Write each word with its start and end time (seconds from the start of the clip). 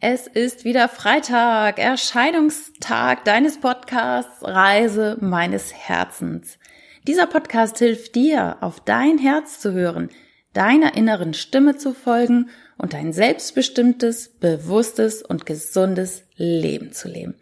Es 0.00 0.28
ist 0.28 0.64
wieder 0.64 0.88
Freitag, 0.88 1.80
Erscheinungstag 1.80 3.24
deines 3.24 3.58
Podcasts 3.58 4.44
Reise 4.44 5.16
meines 5.20 5.74
Herzens. 5.74 6.60
Dieser 7.08 7.26
Podcast 7.26 7.78
hilft 7.78 8.14
dir, 8.14 8.58
auf 8.60 8.78
dein 8.78 9.18
Herz 9.18 9.58
zu 9.58 9.72
hören, 9.72 10.10
deiner 10.52 10.96
inneren 10.96 11.34
Stimme 11.34 11.78
zu 11.78 11.94
folgen 11.94 12.48
und 12.76 12.94
ein 12.94 13.12
selbstbestimmtes, 13.12 14.28
bewusstes 14.38 15.24
und 15.24 15.46
gesundes 15.46 16.22
Leben 16.36 16.92
zu 16.92 17.08
leben. 17.08 17.34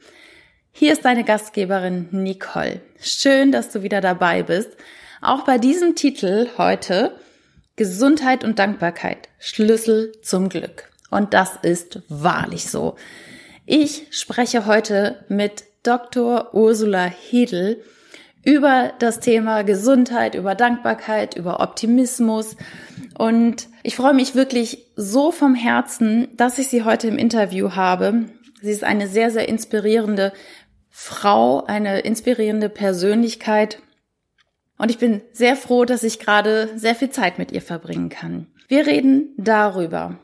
Hier 0.73 0.95
ist 0.95 1.05
deine 1.05 1.25
Gastgeberin 1.25 2.09
Nicole. 2.11 2.81
Schön, 2.99 3.53
dass 3.53 3.69
du 3.69 3.83
wieder 3.83 4.01
dabei 4.01 4.43
bist. 4.43 4.71
Auch 5.21 5.45
bei 5.45 5.59
diesem 5.59 5.95
Titel 5.95 6.49
heute 6.57 7.21
Gesundheit 7.77 8.45
und 8.45 8.59
Dankbarkeit, 8.59 9.29
Schlüssel 9.39 10.13
zum 10.23 10.49
Glück. 10.49 10.91
Und 11.11 11.35
das 11.35 11.57
ist 11.63 12.01
wahrlich 12.09 12.71
so. 12.71 12.97
Ich 13.65 14.07
spreche 14.11 14.67
heute 14.67 15.25
mit 15.29 15.65
Dr. 15.83 16.55
Ursula 16.55 17.05
Hedel 17.05 17.83
über 18.45 18.93
das 19.01 19.19
Thema 19.19 19.63
Gesundheit, 19.63 20.37
über 20.37 20.55
Dankbarkeit, 20.55 21.37
über 21.37 21.61
Optimismus. 21.61 22.57
Und 23.19 23.69
ich 23.83 23.97
freue 23.97 24.15
mich 24.15 24.37
wirklich 24.37 24.87
so 24.95 25.33
vom 25.33 25.57
Herzen, 25.57 26.29
dass 26.37 26.59
ich 26.59 26.69
sie 26.69 26.85
heute 26.85 27.09
im 27.09 27.19
Interview 27.19 27.73
habe. 27.75 28.27
Sie 28.63 28.71
ist 28.71 28.85
eine 28.85 29.09
sehr, 29.09 29.33
sehr 29.33 29.49
inspirierende 29.49 30.33
Frau, 30.91 31.65
eine 31.65 32.01
inspirierende 32.01 32.69
Persönlichkeit. 32.69 33.81
Und 34.79 34.91
ich 34.91 34.99
bin 34.99 35.23
sehr 35.33 35.57
froh, 35.57 35.85
dass 35.85 36.05
ich 36.05 36.21
gerade 36.21 36.71
sehr 36.77 36.95
viel 36.95 37.11
Zeit 37.11 37.39
mit 37.39 37.51
ihr 37.51 37.63
verbringen 37.63 38.11
kann. 38.11 38.47
Wir 38.69 38.87
reden 38.87 39.35
darüber, 39.37 40.19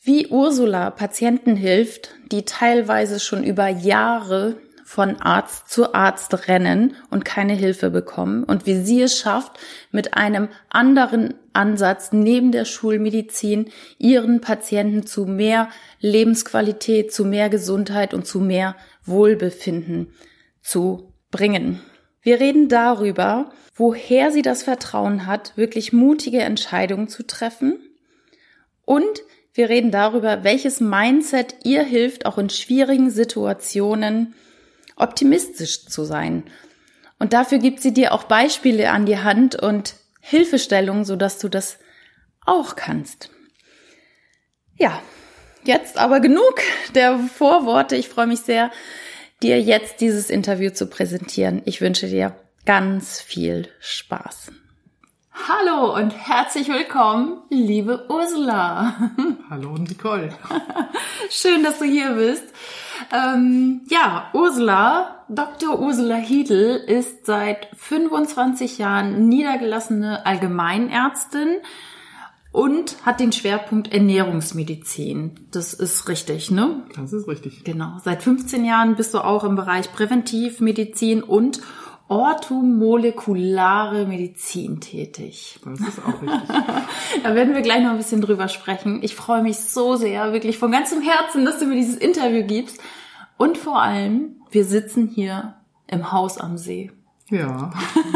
wie 0.00 0.28
Ursula 0.28 0.90
Patienten 0.90 1.56
hilft, 1.56 2.14
die 2.30 2.44
teilweise 2.44 3.20
schon 3.20 3.44
über 3.44 3.68
Jahre 3.68 4.56
von 4.88 5.16
Arzt 5.20 5.68
zu 5.68 5.92
Arzt 5.92 6.48
rennen 6.48 6.96
und 7.10 7.26
keine 7.26 7.52
Hilfe 7.52 7.90
bekommen 7.90 8.42
und 8.42 8.64
wie 8.64 8.80
sie 8.80 9.02
es 9.02 9.18
schafft, 9.18 9.58
mit 9.92 10.14
einem 10.14 10.48
anderen 10.70 11.34
Ansatz 11.52 12.12
neben 12.12 12.52
der 12.52 12.64
Schulmedizin 12.64 13.70
ihren 13.98 14.40
Patienten 14.40 15.04
zu 15.04 15.26
mehr 15.26 15.68
Lebensqualität, 16.00 17.12
zu 17.12 17.26
mehr 17.26 17.50
Gesundheit 17.50 18.14
und 18.14 18.26
zu 18.26 18.40
mehr 18.40 18.76
Wohlbefinden 19.04 20.14
zu 20.62 21.12
bringen. 21.30 21.82
Wir 22.22 22.40
reden 22.40 22.70
darüber, 22.70 23.52
woher 23.74 24.30
sie 24.30 24.42
das 24.42 24.62
Vertrauen 24.62 25.26
hat, 25.26 25.54
wirklich 25.56 25.92
mutige 25.92 26.40
Entscheidungen 26.40 27.08
zu 27.08 27.26
treffen 27.26 27.78
und 28.86 29.22
wir 29.58 29.68
reden 29.68 29.90
darüber, 29.90 30.44
welches 30.44 30.78
Mindset 30.78 31.56
ihr 31.64 31.82
hilft, 31.82 32.26
auch 32.26 32.38
in 32.38 32.48
schwierigen 32.48 33.10
Situationen 33.10 34.36
optimistisch 34.94 35.86
zu 35.86 36.04
sein. 36.04 36.44
Und 37.18 37.32
dafür 37.32 37.58
gibt 37.58 37.80
sie 37.80 37.92
dir 37.92 38.12
auch 38.12 38.22
Beispiele 38.22 38.92
an 38.92 39.04
die 39.04 39.18
Hand 39.18 39.56
und 39.56 39.96
Hilfestellungen, 40.20 41.04
sodass 41.04 41.40
du 41.40 41.48
das 41.48 41.78
auch 42.46 42.76
kannst. 42.76 43.30
Ja, 44.76 45.02
jetzt 45.64 45.98
aber 45.98 46.20
genug 46.20 46.60
der 46.94 47.18
Vorworte. 47.18 47.96
Ich 47.96 48.08
freue 48.08 48.28
mich 48.28 48.42
sehr, 48.42 48.70
dir 49.42 49.60
jetzt 49.60 50.00
dieses 50.00 50.30
Interview 50.30 50.70
zu 50.70 50.86
präsentieren. 50.86 51.62
Ich 51.64 51.80
wünsche 51.80 52.06
dir 52.06 52.36
ganz 52.64 53.20
viel 53.20 53.68
Spaß. 53.80 54.52
Hallo 55.46 55.94
und 55.94 56.10
herzlich 56.10 56.68
willkommen, 56.68 57.38
liebe 57.48 58.06
Ursula. 58.08 58.94
Hallo 59.50 59.78
Nicole. 59.78 60.30
Schön, 61.30 61.62
dass 61.62 61.78
du 61.78 61.84
hier 61.84 62.14
bist. 62.14 62.44
Ähm, 63.12 63.82
ja, 63.88 64.30
Ursula, 64.34 65.24
Dr. 65.28 65.78
Ursula 65.80 66.16
Hiedl 66.16 66.82
ist 66.86 67.24
seit 67.24 67.68
25 67.76 68.78
Jahren 68.78 69.28
niedergelassene 69.28 70.26
Allgemeinärztin 70.26 71.58
und 72.50 72.96
hat 73.06 73.20
den 73.20 73.32
Schwerpunkt 73.32 73.92
Ernährungsmedizin. 73.92 75.48
Das 75.52 75.72
ist 75.72 76.08
richtig, 76.08 76.50
ne? 76.50 76.82
Das 76.96 77.12
ist 77.12 77.28
richtig. 77.28 77.64
Genau. 77.64 77.98
Seit 78.04 78.22
15 78.22 78.64
Jahren 78.64 78.96
bist 78.96 79.14
du 79.14 79.24
auch 79.24 79.44
im 79.44 79.54
Bereich 79.54 79.92
Präventivmedizin 79.92 81.22
und 81.22 81.60
orthomolekulare 82.08 84.06
Medizin 84.06 84.80
tätig. 84.80 85.60
Das 85.64 85.80
ist 85.80 85.98
auch 86.00 86.20
richtig. 86.22 86.48
da 87.22 87.34
werden 87.34 87.54
wir 87.54 87.60
gleich 87.62 87.82
noch 87.82 87.90
ein 87.90 87.98
bisschen 87.98 88.22
drüber 88.22 88.48
sprechen. 88.48 89.00
Ich 89.02 89.14
freue 89.14 89.42
mich 89.42 89.58
so 89.58 89.94
sehr, 89.96 90.32
wirklich 90.32 90.58
von 90.58 90.72
ganzem 90.72 91.02
Herzen, 91.02 91.44
dass 91.44 91.58
du 91.58 91.66
mir 91.66 91.76
dieses 91.76 91.96
Interview 91.96 92.44
gibst. 92.46 92.80
Und 93.36 93.58
vor 93.58 93.82
allem, 93.82 94.36
wir 94.50 94.64
sitzen 94.64 95.06
hier 95.06 95.54
im 95.86 96.10
Haus 96.10 96.38
am 96.38 96.56
See. 96.56 96.90
Ja, 97.30 97.70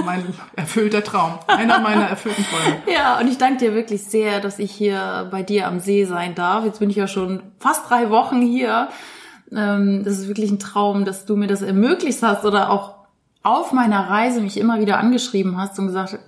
mein 0.04 0.25
erfüllter 0.56 1.04
Traum. 1.04 1.34
Einer 1.47 1.81
meiner 1.81 2.06
erfüllten 2.06 2.44
Träume. 2.44 2.82
Ja, 2.92 3.20
und 3.20 3.28
ich 3.28 3.36
danke 3.36 3.58
dir 3.58 3.75
wirklich 3.75 4.04
sehr, 4.04 4.41
dass 4.41 4.58
ich 4.58 4.72
hier 4.72 5.28
bei 5.31 5.42
dir 5.42 5.66
am 5.66 5.81
See 5.81 6.06
sein 6.06 6.34
darf. 6.34 6.64
Jetzt 6.64 6.78
bin 6.78 6.88
ich 6.88 6.97
ja 6.97 7.06
schon 7.06 7.42
fast 7.58 7.91
drei 7.91 8.08
Wochen 8.08 8.41
hier. 8.41 8.88
Ähm, 9.54 10.02
das 10.02 10.19
ist 10.19 10.28
wirklich 10.28 10.50
ein 10.50 10.58
Traum, 10.58 11.04
dass 11.04 11.26
du 11.26 11.36
mir 11.36 11.47
das 11.47 11.60
ermöglicht 11.60 12.22
hast 12.22 12.47
oder 12.47 12.70
auch 12.70 13.01
auf 13.42 13.72
meiner 13.72 14.08
Reise 14.08 14.41
mich 14.41 14.56
immer 14.58 14.80
wieder 14.80 14.98
angeschrieben 14.98 15.58
hast 15.58 15.78
und 15.78 15.86
gesagt, 15.88 16.19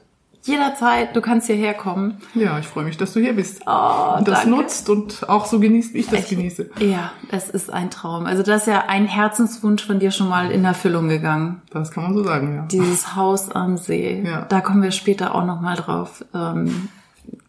jederzeit, 0.42 1.16
du 1.16 1.22
kannst 1.22 1.46
hierher 1.46 1.72
kommen. 1.72 2.18
Ja, 2.34 2.58
ich 2.58 2.66
freue 2.66 2.84
mich, 2.84 2.98
dass 2.98 3.14
du 3.14 3.20
hier 3.20 3.34
bist. 3.34 3.62
Oh, 3.66 4.16
und 4.18 4.28
das 4.28 4.42
danke. 4.42 4.50
nutzt 4.50 4.90
und 4.90 5.28
auch 5.28 5.46
so 5.46 5.58
genießt, 5.58 5.94
wie 5.94 5.98
ich 5.98 6.08
das 6.08 6.20
ich, 6.20 6.28
genieße. 6.28 6.70
Ja, 6.80 7.12
es 7.30 7.48
ist 7.48 7.72
ein 7.72 7.90
Traum. 7.90 8.26
Also 8.26 8.42
das 8.42 8.62
ist 8.62 8.66
ja 8.66 8.84
ein 8.88 9.06
Herzenswunsch 9.06 9.86
von 9.86 10.00
dir 10.00 10.10
schon 10.10 10.28
mal 10.28 10.50
in 10.50 10.64
Erfüllung 10.64 11.08
gegangen. 11.08 11.62
Das 11.70 11.90
kann 11.90 12.04
man 12.04 12.14
so 12.14 12.22
sagen, 12.22 12.54
ja. 12.54 12.62
Dieses 12.66 13.16
Haus 13.16 13.50
am 13.50 13.78
See. 13.78 14.22
Ja. 14.24 14.42
Da 14.42 14.60
kommen 14.60 14.82
wir 14.82 14.90
später 14.90 15.34
auch 15.34 15.46
nochmal 15.46 15.76
drauf 15.76 16.24
ähm, 16.34 16.88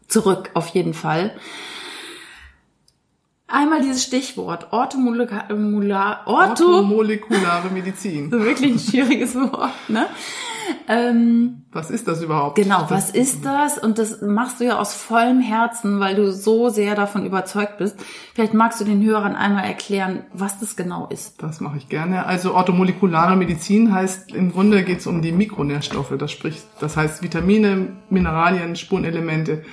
zurück, 0.08 0.52
auf 0.54 0.68
jeden 0.68 0.94
Fall. 0.94 1.32
Einmal 3.48 3.82
dieses 3.82 4.04
Stichwort, 4.04 4.74
orthomolekulare, 4.74 6.26
orthomolekulare 6.26 7.70
Medizin. 7.72 8.32
so 8.32 8.40
wirklich 8.44 8.74
ein 8.74 8.80
schwieriges 8.80 9.36
Wort, 9.36 9.74
ne? 9.88 10.08
Ähm, 10.88 11.62
was 11.72 11.92
ist 11.92 12.08
das 12.08 12.24
überhaupt? 12.24 12.56
Genau, 12.56 12.86
was 12.90 13.12
ist 13.12 13.46
das? 13.46 13.78
Und 13.78 14.00
das 14.00 14.22
machst 14.22 14.60
du 14.60 14.66
ja 14.66 14.80
aus 14.80 14.96
vollem 14.96 15.42
Herzen, 15.42 16.00
weil 16.00 16.16
du 16.16 16.32
so 16.32 16.70
sehr 16.70 16.96
davon 16.96 17.24
überzeugt 17.24 17.78
bist. 17.78 17.98
Vielleicht 18.34 18.56
magst 18.56 18.82
du 18.82 18.84
den 18.86 19.04
Hörern 19.04 19.36
einmal 19.36 19.66
erklären, 19.66 20.24
was 20.34 20.60
das 20.60 20.76
genau 20.76 21.08
ist. 21.08 21.42
Das 21.44 21.60
mache 21.62 21.78
ich 21.78 21.88
gerne. 21.88 22.26
Also 22.26 22.56
orthomolekulare 22.56 23.36
Medizin 23.36 23.94
heißt, 23.94 24.34
im 24.34 24.52
Grunde 24.54 24.84
geht 24.84 25.00
es 25.00 25.08
um 25.08 25.22
die 25.22 25.32
Mikronährstoffe. 25.32 26.14
Das 26.18 26.32
spricht, 26.32 26.66
das 26.80 26.98
heißt 26.98 27.22
Vitamine, 27.22 27.90
Mineralien, 28.10 28.76
Spurenelemente 28.76 29.64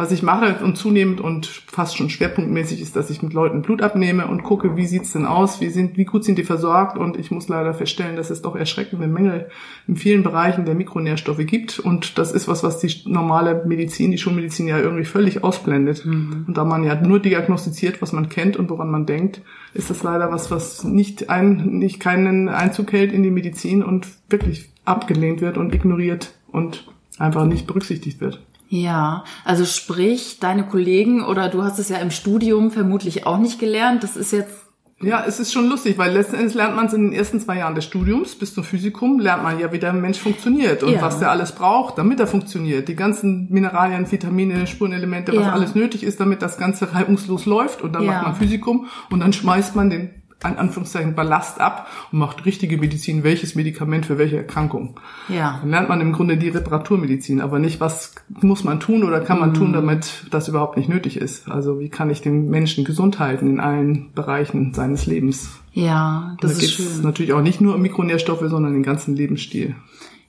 was 0.00 0.12
ich 0.12 0.22
mache 0.22 0.64
und 0.64 0.78
zunehmend 0.78 1.20
und 1.20 1.44
fast 1.46 1.94
schon 1.94 2.08
schwerpunktmäßig 2.08 2.80
ist, 2.80 2.96
dass 2.96 3.10
ich 3.10 3.20
mit 3.20 3.34
Leuten 3.34 3.60
Blut 3.60 3.82
abnehme 3.82 4.28
und 4.28 4.42
gucke, 4.42 4.74
wie 4.74 4.86
sieht's 4.86 5.12
denn 5.12 5.26
aus, 5.26 5.60
wie 5.60 5.68
sind, 5.68 5.98
wie 5.98 6.06
gut 6.06 6.24
sind 6.24 6.38
die 6.38 6.44
versorgt 6.44 6.96
und 6.96 7.18
ich 7.18 7.30
muss 7.30 7.48
leider 7.48 7.74
feststellen, 7.74 8.16
dass 8.16 8.30
es 8.30 8.40
doch 8.40 8.56
erschreckende 8.56 9.06
Mängel 9.06 9.50
in 9.86 9.96
vielen 9.96 10.22
Bereichen 10.22 10.64
der 10.64 10.74
Mikronährstoffe 10.74 11.44
gibt 11.44 11.78
und 11.78 12.16
das 12.16 12.32
ist 12.32 12.48
was, 12.48 12.62
was 12.62 12.78
die 12.78 12.90
normale 13.04 13.62
Medizin, 13.66 14.10
die 14.10 14.16
Schulmedizin 14.16 14.68
ja 14.68 14.78
irgendwie 14.78 15.04
völlig 15.04 15.44
ausblendet. 15.44 16.06
Mhm. 16.06 16.46
Und 16.48 16.56
da 16.56 16.64
man 16.64 16.82
ja 16.82 16.98
nur 16.98 17.20
diagnostiziert, 17.20 18.00
was 18.00 18.12
man 18.12 18.30
kennt 18.30 18.56
und 18.56 18.70
woran 18.70 18.90
man 18.90 19.04
denkt, 19.04 19.42
ist 19.74 19.90
das 19.90 20.02
leider 20.02 20.32
was, 20.32 20.50
was 20.50 20.82
nicht 20.82 21.28
ein, 21.28 21.78
nicht 21.78 22.00
keinen 22.00 22.48
Einzug 22.48 22.90
hält 22.92 23.12
in 23.12 23.22
die 23.22 23.30
Medizin 23.30 23.82
und 23.82 24.06
wirklich 24.30 24.70
abgelehnt 24.86 25.42
wird 25.42 25.58
und 25.58 25.74
ignoriert 25.74 26.32
und 26.50 26.90
einfach 27.18 27.44
nicht 27.44 27.66
berücksichtigt 27.66 28.22
wird. 28.22 28.40
Ja, 28.72 29.24
also 29.44 29.64
sprich, 29.64 30.38
deine 30.38 30.64
Kollegen 30.64 31.24
oder 31.24 31.48
du 31.48 31.64
hast 31.64 31.80
es 31.80 31.88
ja 31.88 31.96
im 31.96 32.12
Studium 32.12 32.70
vermutlich 32.70 33.26
auch 33.26 33.38
nicht 33.38 33.58
gelernt. 33.58 34.04
Das 34.04 34.16
ist 34.16 34.30
jetzt 34.30 34.70
ja, 35.02 35.24
es 35.26 35.40
ist 35.40 35.54
schon 35.54 35.66
lustig, 35.66 35.96
weil 35.96 36.12
letzten 36.12 36.36
Endes 36.36 36.52
lernt 36.52 36.76
man 36.76 36.84
es 36.84 36.92
in 36.92 37.04
den 37.04 37.12
ersten 37.14 37.40
zwei 37.40 37.56
Jahren 37.56 37.74
des 37.74 37.86
Studiums 37.86 38.34
bis 38.34 38.52
zum 38.52 38.64
Physikum, 38.64 39.18
lernt 39.18 39.42
man 39.42 39.58
ja, 39.58 39.72
wie 39.72 39.78
der 39.78 39.94
Mensch 39.94 40.18
funktioniert 40.18 40.82
und 40.82 40.92
ja. 40.92 41.00
was 41.00 41.18
der 41.18 41.30
alles 41.30 41.52
braucht, 41.52 41.96
damit 41.96 42.20
er 42.20 42.26
funktioniert. 42.26 42.86
Die 42.86 42.96
ganzen 42.96 43.48
Mineralien, 43.50 44.12
Vitamine, 44.12 44.66
Spurenelemente, 44.66 45.32
was 45.34 45.46
ja. 45.46 45.52
alles 45.52 45.74
nötig 45.74 46.02
ist, 46.02 46.20
damit 46.20 46.42
das 46.42 46.58
Ganze 46.58 46.92
reibungslos 46.92 47.46
läuft. 47.46 47.80
Und 47.80 47.94
dann 47.94 48.02
ja. 48.02 48.12
macht 48.12 48.22
man 48.24 48.34
Physikum 48.34 48.88
und 49.08 49.20
dann 49.20 49.32
schmeißt 49.32 49.74
man 49.74 49.88
den 49.88 50.19
an 50.42 50.56
Anführungszeichen 50.56 51.14
Ballast 51.14 51.60
ab 51.60 51.88
und 52.12 52.18
macht 52.18 52.46
richtige 52.46 52.78
Medizin, 52.78 53.24
welches 53.24 53.54
Medikament 53.54 54.06
für 54.06 54.18
welche 54.18 54.38
Erkrankung. 54.38 54.98
Ja. 55.28 55.58
Dann 55.60 55.70
lernt 55.70 55.88
man 55.88 56.00
im 56.00 56.12
Grunde 56.12 56.36
die 56.36 56.48
Reparaturmedizin, 56.48 57.40
aber 57.40 57.58
nicht, 57.58 57.80
was 57.80 58.14
muss 58.28 58.64
man 58.64 58.80
tun 58.80 59.04
oder 59.04 59.20
kann 59.20 59.38
man 59.38 59.50
mhm. 59.50 59.54
tun, 59.54 59.72
damit 59.72 60.24
das 60.30 60.48
überhaupt 60.48 60.76
nicht 60.76 60.88
nötig 60.88 61.16
ist. 61.16 61.48
Also 61.50 61.80
wie 61.80 61.88
kann 61.88 62.10
ich 62.10 62.22
den 62.22 62.48
Menschen 62.48 62.84
gesund 62.84 63.18
halten 63.18 63.48
in 63.48 63.60
allen 63.60 64.12
Bereichen 64.14 64.72
seines 64.74 65.06
Lebens. 65.06 65.50
Ja, 65.72 66.36
das 66.40 66.58
da 66.58 66.62
ist 66.64 66.72
schön. 66.72 67.02
natürlich 67.02 67.32
auch 67.32 67.42
nicht 67.42 67.60
nur 67.60 67.74
um 67.74 67.82
Mikronährstoffe, 67.82 68.44
sondern 68.46 68.72
den 68.72 68.82
ganzen 68.82 69.16
Lebensstil. 69.16 69.76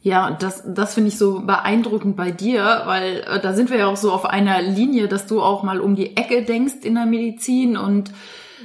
Ja, 0.04 0.32
das, 0.32 0.64
das 0.66 0.96
finde 0.96 1.10
ich 1.10 1.18
so 1.18 1.42
beeindruckend 1.42 2.16
bei 2.16 2.32
dir, 2.32 2.82
weil 2.86 3.24
äh, 3.28 3.40
da 3.40 3.54
sind 3.54 3.70
wir 3.70 3.78
ja 3.78 3.88
auch 3.88 3.98
so 3.98 4.12
auf 4.12 4.26
einer 4.26 4.62
Linie, 4.62 5.08
dass 5.08 5.28
du 5.28 5.42
auch 5.42 5.62
mal 5.62 5.80
um 5.80 5.96
die 5.96 6.18
Ecke 6.18 6.44
denkst 6.44 6.84
in 6.84 6.96
der 6.96 7.06
Medizin 7.06 7.78
und 7.78 8.12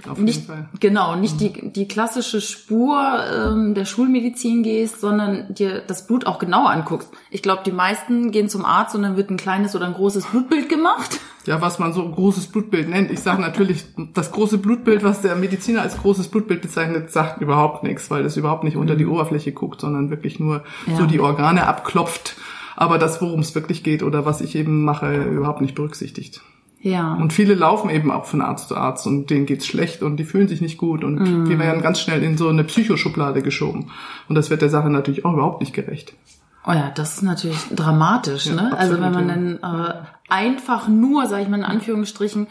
auf 0.09 0.19
nicht, 0.19 0.37
jeden 0.37 0.47
Fall. 0.47 0.69
Genau, 0.81 1.17
nicht 1.17 1.41
die, 1.41 1.71
die 1.73 1.89
klassische 1.89 2.41
Spur 2.41 2.99
ähm, 3.33 3.75
der 3.75 3.85
Schulmedizin 3.85 4.63
gehst, 4.63 5.01
sondern 5.01 5.53
dir 5.55 5.81
das 5.87 6.07
Blut 6.07 6.27
auch 6.27 6.39
genau 6.39 6.67
anguckst. 6.67 7.11
Ich 7.31 7.43
glaube, 7.43 7.63
die 7.65 7.73
meisten 7.73 8.31
gehen 8.31 8.49
zum 8.49 8.65
Arzt 8.65 8.95
und 8.95 9.03
dann 9.03 9.17
wird 9.17 9.31
ein 9.31 9.37
kleines 9.37 9.75
oder 9.75 9.87
ein 9.87 9.95
großes 9.95 10.27
Blutbild 10.27 10.69
gemacht. 10.69 11.21
Ja, 11.47 11.61
was 11.61 11.79
man 11.79 11.93
so 11.93 12.09
großes 12.09 12.49
Blutbild 12.49 12.89
nennt. 12.89 13.11
Ich 13.13 13.21
sage 13.21 13.41
natürlich, 13.41 13.85
das 14.15 14.33
große 14.33 14.59
Blutbild, 14.59 15.05
was 15.05 15.23
der 15.23 15.37
Mediziner 15.37 15.83
als 15.83 15.97
großes 15.97 16.29
Blutbild 16.29 16.61
bezeichnet, 16.61 17.13
sagt 17.13 17.41
überhaupt 17.41 17.85
nichts, 17.85 18.11
weil 18.11 18.25
es 18.25 18.37
überhaupt 18.37 18.65
nicht 18.65 18.77
unter 18.77 18.97
die 18.97 19.07
Oberfläche 19.07 19.53
guckt, 19.53 19.81
sondern 19.81 20.11
wirklich 20.11 20.41
nur 20.41 20.65
Ja. 20.87 20.97
so 20.97 21.07
die 21.07 21.21
Organe 21.21 21.67
abklopft. 21.69 22.37
Aber 22.75 22.99
das, 22.99 23.23
worum 23.23 23.41
es 23.41 23.55
wirklich 23.55 23.83
geht 23.85 24.03
oder 24.03 24.27
was 24.27 24.41
ich 24.41 24.55
eben 24.57 24.85
mache, 24.85 25.23
überhaupt 25.23 25.61
nicht 25.61 25.75
berücksichtigt. 25.75 26.43
Ja. 26.81 27.15
Und 27.15 27.33
viele 27.33 27.55
laufen 27.55 27.91
eben 27.91 28.11
auch 28.11 28.27
von 28.27 28.43
Arzt 28.43 28.69
zu 28.69 28.77
Arzt 28.77 29.07
und 29.07 29.29
denen 29.31 29.47
geht's 29.47 29.67
schlecht 29.67 30.03
und 30.03 30.19
die 30.19 30.25
fühlen 30.25 30.47
sich 30.47 30.61
nicht 30.61 30.79
gut 30.79 31.03
und 31.03 31.17
Mhm. 31.19 31.45
die 31.49 31.59
werden 31.59 31.83
ganz 31.83 32.01
schnell 32.01 32.23
in 32.23 32.37
so 32.37 32.49
eine 32.49 32.65
Psychoschublade 32.65 33.43
geschoben. 33.43 33.91
Und 34.29 34.35
das 34.37 34.51
wird 34.51 34.63
der 34.63 34.69
Sache 34.71 34.91
natürlich 34.91 35.25
auch 35.25 35.33
überhaupt 35.33 35.61
nicht 35.61 35.73
gerecht. 35.73 36.13
Oh 36.67 36.73
ja, 36.73 36.91
das 36.95 37.15
ist 37.15 37.23
natürlich 37.23 37.59
dramatisch, 37.75 38.47
Ja, 38.47 38.55
ne? 38.55 38.77
Also 38.77 38.95
wenn 38.95 39.05
absolut, 39.05 39.29
man 39.29 39.59
dann 39.61 39.87
äh, 39.89 39.95
einfach 40.29 40.89
nur, 40.89 41.27
sag 41.27 41.43
ich 41.43 41.49
mal 41.49 41.59
in 41.59 41.65
Anführungsstrichen, 41.65 42.47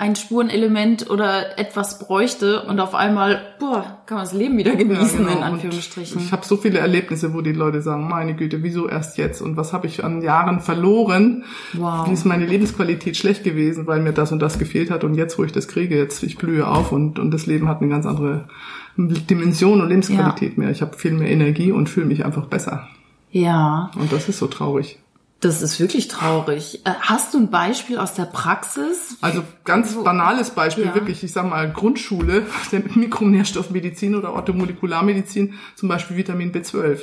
ein 0.00 0.16
Spurenelement 0.16 1.10
oder 1.10 1.58
etwas 1.58 1.98
bräuchte 1.98 2.62
und 2.62 2.80
auf 2.80 2.94
einmal, 2.94 3.42
boah, 3.58 3.98
kann 4.06 4.16
man 4.16 4.24
das 4.24 4.32
Leben 4.32 4.56
wieder 4.56 4.74
genießen, 4.74 5.20
Ja, 5.20 5.26
genau. 5.26 5.30
in 5.30 5.36
Und 5.36 5.42
Anführungsstrichen. 5.42 6.22
Ich 6.22 6.32
habe 6.32 6.42
so 6.46 6.56
viele 6.56 6.78
Erlebnisse, 6.78 7.34
wo 7.34 7.42
die 7.42 7.52
Leute 7.52 7.82
sagen, 7.82 8.08
meine 8.08 8.34
Güte, 8.34 8.62
wieso 8.62 8.88
erst 8.88 9.18
jetzt? 9.18 9.42
Und 9.42 9.58
was 9.58 9.74
habe 9.74 9.86
ich 9.86 10.02
an 10.02 10.22
Jahren 10.22 10.60
verloren? 10.60 11.44
Wow. 11.74 12.08
Wie 12.08 12.12
ist 12.14 12.24
meine 12.24 12.46
Lebensqualität 12.46 13.18
schlecht 13.18 13.44
gewesen, 13.44 13.86
weil 13.86 14.00
mir 14.00 14.14
das 14.14 14.32
und 14.32 14.40
das 14.40 14.58
gefehlt 14.58 14.90
hat? 14.90 15.04
Und 15.04 15.16
jetzt, 15.16 15.38
wo 15.38 15.44
ich 15.44 15.52
das 15.52 15.68
kriege, 15.68 15.98
jetzt 15.98 16.22
ich 16.22 16.38
blühe 16.38 16.66
auf 16.66 16.92
und, 16.92 17.18
und 17.18 17.30
das 17.30 17.44
Leben 17.44 17.68
hat 17.68 17.82
eine 17.82 17.90
ganz 17.90 18.06
andere 18.06 18.48
Dimension 18.96 19.82
und 19.82 19.88
Lebensqualität 19.90 20.56
mehr. 20.56 20.70
Ich 20.70 20.80
habe 20.80 20.96
viel 20.96 21.12
mehr 21.12 21.28
Energie 21.30 21.72
und 21.72 21.90
fühle 21.90 22.06
mich 22.06 22.24
einfach 22.24 22.46
besser. 22.46 22.88
Ja, 23.32 23.90
Und 23.96 24.10
das 24.12 24.30
ist 24.30 24.38
so 24.38 24.46
traurig. 24.46 24.98
Das 25.40 25.62
ist 25.62 25.80
wirklich 25.80 26.08
traurig. 26.08 26.80
Äh, 26.84 26.90
Hast 27.00 27.34
du 27.34 27.38
ein 27.38 27.50
Beispiel 27.50 27.98
aus 27.98 28.14
der 28.14 28.24
Praxis? 28.26 29.16
Also 29.20 29.42
ganz 29.64 29.94
banales 29.94 30.50
Beispiel, 30.50 30.84
Ja. 30.86 30.94
wirklich, 30.94 31.24
ich 31.24 31.32
sag 31.32 31.48
mal 31.48 31.70
Grundschule, 31.70 32.46
der 32.72 32.82
Mikronährstoffmedizin 32.94 34.14
oder 34.14 34.32
Orthomolekularmedizin, 34.34 35.54
zum 35.76 35.88
Beispiel 35.88 36.16
Vitamin 36.16 36.52
B12. 36.52 36.98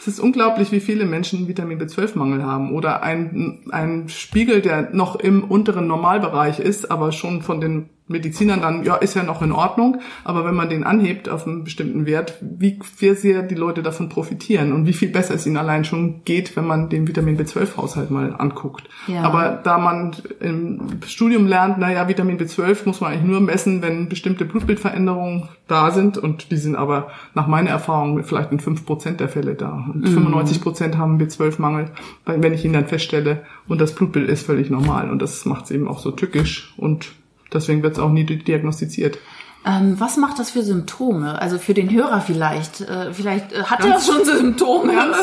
Es 0.00 0.06
ist 0.06 0.20
unglaublich, 0.20 0.70
wie 0.70 0.78
viele 0.78 1.04
Menschen 1.04 1.48
Vitamin 1.48 1.80
B12-Mangel 1.80 2.44
haben 2.44 2.72
oder 2.72 3.02
ein, 3.02 3.64
ein 3.70 4.08
Spiegel, 4.08 4.60
der 4.62 4.90
noch 4.94 5.16
im 5.16 5.42
unteren 5.42 5.88
Normalbereich 5.88 6.60
ist, 6.60 6.92
aber 6.92 7.10
schon 7.10 7.42
von 7.42 7.60
den 7.60 7.88
Medizinern 8.08 8.60
dann, 8.60 8.84
ja, 8.84 8.94
ist 8.94 9.14
ja 9.14 9.24
noch 9.24 9.42
in 9.42 9.50
Ordnung, 9.50 9.98
aber 10.22 10.44
wenn 10.44 10.54
man 10.54 10.68
den 10.68 10.84
anhebt 10.84 11.28
auf 11.28 11.46
einen 11.46 11.64
bestimmten 11.64 12.06
Wert, 12.06 12.34
wie, 12.40 12.78
sehr 13.14 13.42
die 13.42 13.54
Leute 13.56 13.82
davon 13.82 14.08
profitieren 14.08 14.72
und 14.72 14.86
wie 14.86 14.92
viel 14.92 15.08
besser 15.08 15.34
es 15.34 15.46
ihnen 15.46 15.56
allein 15.56 15.84
schon 15.84 16.22
geht, 16.24 16.56
wenn 16.56 16.66
man 16.66 16.88
den 16.88 17.08
Vitamin 17.08 17.36
B12-Haushalt 17.36 18.10
mal 18.10 18.34
anguckt. 18.38 18.88
Ja. 19.08 19.22
Aber 19.22 19.60
da 19.62 19.78
man 19.78 20.14
im 20.40 21.00
Studium 21.06 21.46
lernt, 21.46 21.78
naja, 21.78 22.06
Vitamin 22.08 22.38
B12 22.38 22.86
muss 22.86 23.00
man 23.00 23.12
eigentlich 23.12 23.30
nur 23.30 23.40
messen, 23.40 23.82
wenn 23.82 24.08
bestimmte 24.08 24.44
Blutbildveränderungen 24.44 25.48
da 25.66 25.90
sind 25.90 26.16
und 26.16 26.52
die 26.52 26.56
sind 26.56 26.76
aber 26.76 27.08
nach 27.34 27.48
meiner 27.48 27.70
Erfahrung 27.70 28.22
vielleicht 28.22 28.52
in 28.52 28.60
5% 28.60 29.16
der 29.16 29.28
Fälle 29.28 29.54
da. 29.56 29.84
Und 29.92 30.06
95% 30.06 30.96
haben 30.96 31.18
B12-Mangel, 31.20 31.90
weil- 32.24 32.42
wenn 32.42 32.52
ich 32.52 32.64
ihn 32.64 32.72
dann 32.72 32.86
feststelle 32.86 33.42
und 33.66 33.80
das 33.80 33.94
Blutbild 33.94 34.28
ist 34.28 34.46
völlig 34.46 34.70
normal 34.70 35.10
und 35.10 35.20
das 35.20 35.44
macht 35.44 35.64
es 35.64 35.70
eben 35.72 35.88
auch 35.88 35.98
so 35.98 36.12
tückisch 36.12 36.72
und 36.76 37.08
deswegen 37.52 37.82
wird 37.82 37.94
es 37.94 37.98
auch 37.98 38.10
nie 38.10 38.24
diagnostiziert. 38.24 39.18
Ähm, 39.68 39.98
was 39.98 40.16
macht 40.16 40.38
das 40.38 40.50
für 40.50 40.62
Symptome? 40.62 41.42
Also 41.42 41.58
für 41.58 41.74
den 41.74 41.90
Hörer 41.92 42.20
vielleicht. 42.20 42.82
Äh, 42.82 43.12
vielleicht 43.12 43.52
äh, 43.52 43.64
hat 43.64 43.80
er 43.84 43.90
Ganz- 43.90 44.06
schon 44.06 44.24
Symptome. 44.24 44.92
ganz, 44.94 45.16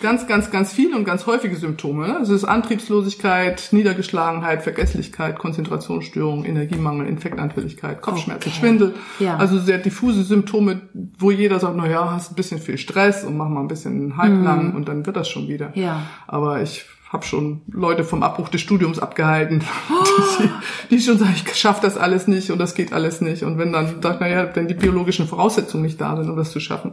ganz, 0.00 0.26
ganz, 0.28 0.50
ganz 0.52 0.72
viele 0.72 0.94
und 0.94 1.04
ganz 1.04 1.26
häufige 1.26 1.56
Symptome. 1.56 2.16
Es 2.22 2.28
ist 2.28 2.44
Antriebslosigkeit, 2.44 3.68
Niedergeschlagenheit, 3.72 4.62
Vergesslichkeit, 4.62 5.38
Konzentrationsstörung, 5.40 6.44
Energiemangel, 6.44 7.08
Infektanfälligkeit, 7.08 8.00
Kopfschmerzen, 8.00 8.48
Okay. 8.48 8.58
Schwindel. 8.60 8.94
Ja. 9.18 9.36
Also 9.36 9.58
sehr 9.58 9.78
diffuse 9.78 10.22
Symptome, 10.22 10.82
wo 11.18 11.32
jeder 11.32 11.58
sagt, 11.58 11.76
na 11.76 11.88
ja, 11.88 12.12
hast 12.12 12.30
ein 12.32 12.34
bisschen 12.36 12.60
viel 12.60 12.78
Stress 12.78 13.24
und 13.24 13.36
mach 13.36 13.48
mal 13.48 13.60
ein 13.60 13.68
bisschen 13.68 14.16
halblang 14.16 14.74
und 14.76 14.86
dann 14.88 15.06
wird 15.06 15.16
das 15.16 15.28
schon 15.28 15.48
wieder. 15.48 15.70
Mhm. 15.74 15.82
Ja. 15.82 16.02
Aber 16.28 16.62
ich 16.62 16.84
habe 17.08 17.24
schon 17.24 17.62
Leute 17.68 18.04
vom 18.04 18.22
Abbruch 18.22 18.48
des 18.48 18.60
Studiums 18.60 18.98
abgehalten, 18.98 19.64
die, 20.90 20.96
die 20.96 21.00
schon 21.00 21.18
sagen, 21.18 21.34
ich 21.34 21.54
schaffe 21.54 21.80
das 21.82 21.96
alles 21.96 22.28
nicht 22.28 22.50
und 22.50 22.58
das 22.58 22.74
geht 22.74 22.92
alles 22.92 23.20
nicht. 23.20 23.44
Und 23.44 23.58
wenn 23.58 23.72
dann 23.72 24.00
naja, 24.00 24.50
wenn 24.54 24.68
die 24.68 24.74
biologischen 24.74 25.26
Voraussetzungen 25.26 25.84
nicht 25.84 26.00
da 26.00 26.16
sind, 26.16 26.28
um 26.28 26.36
das 26.36 26.50
zu 26.50 26.60
schaffen, 26.60 26.92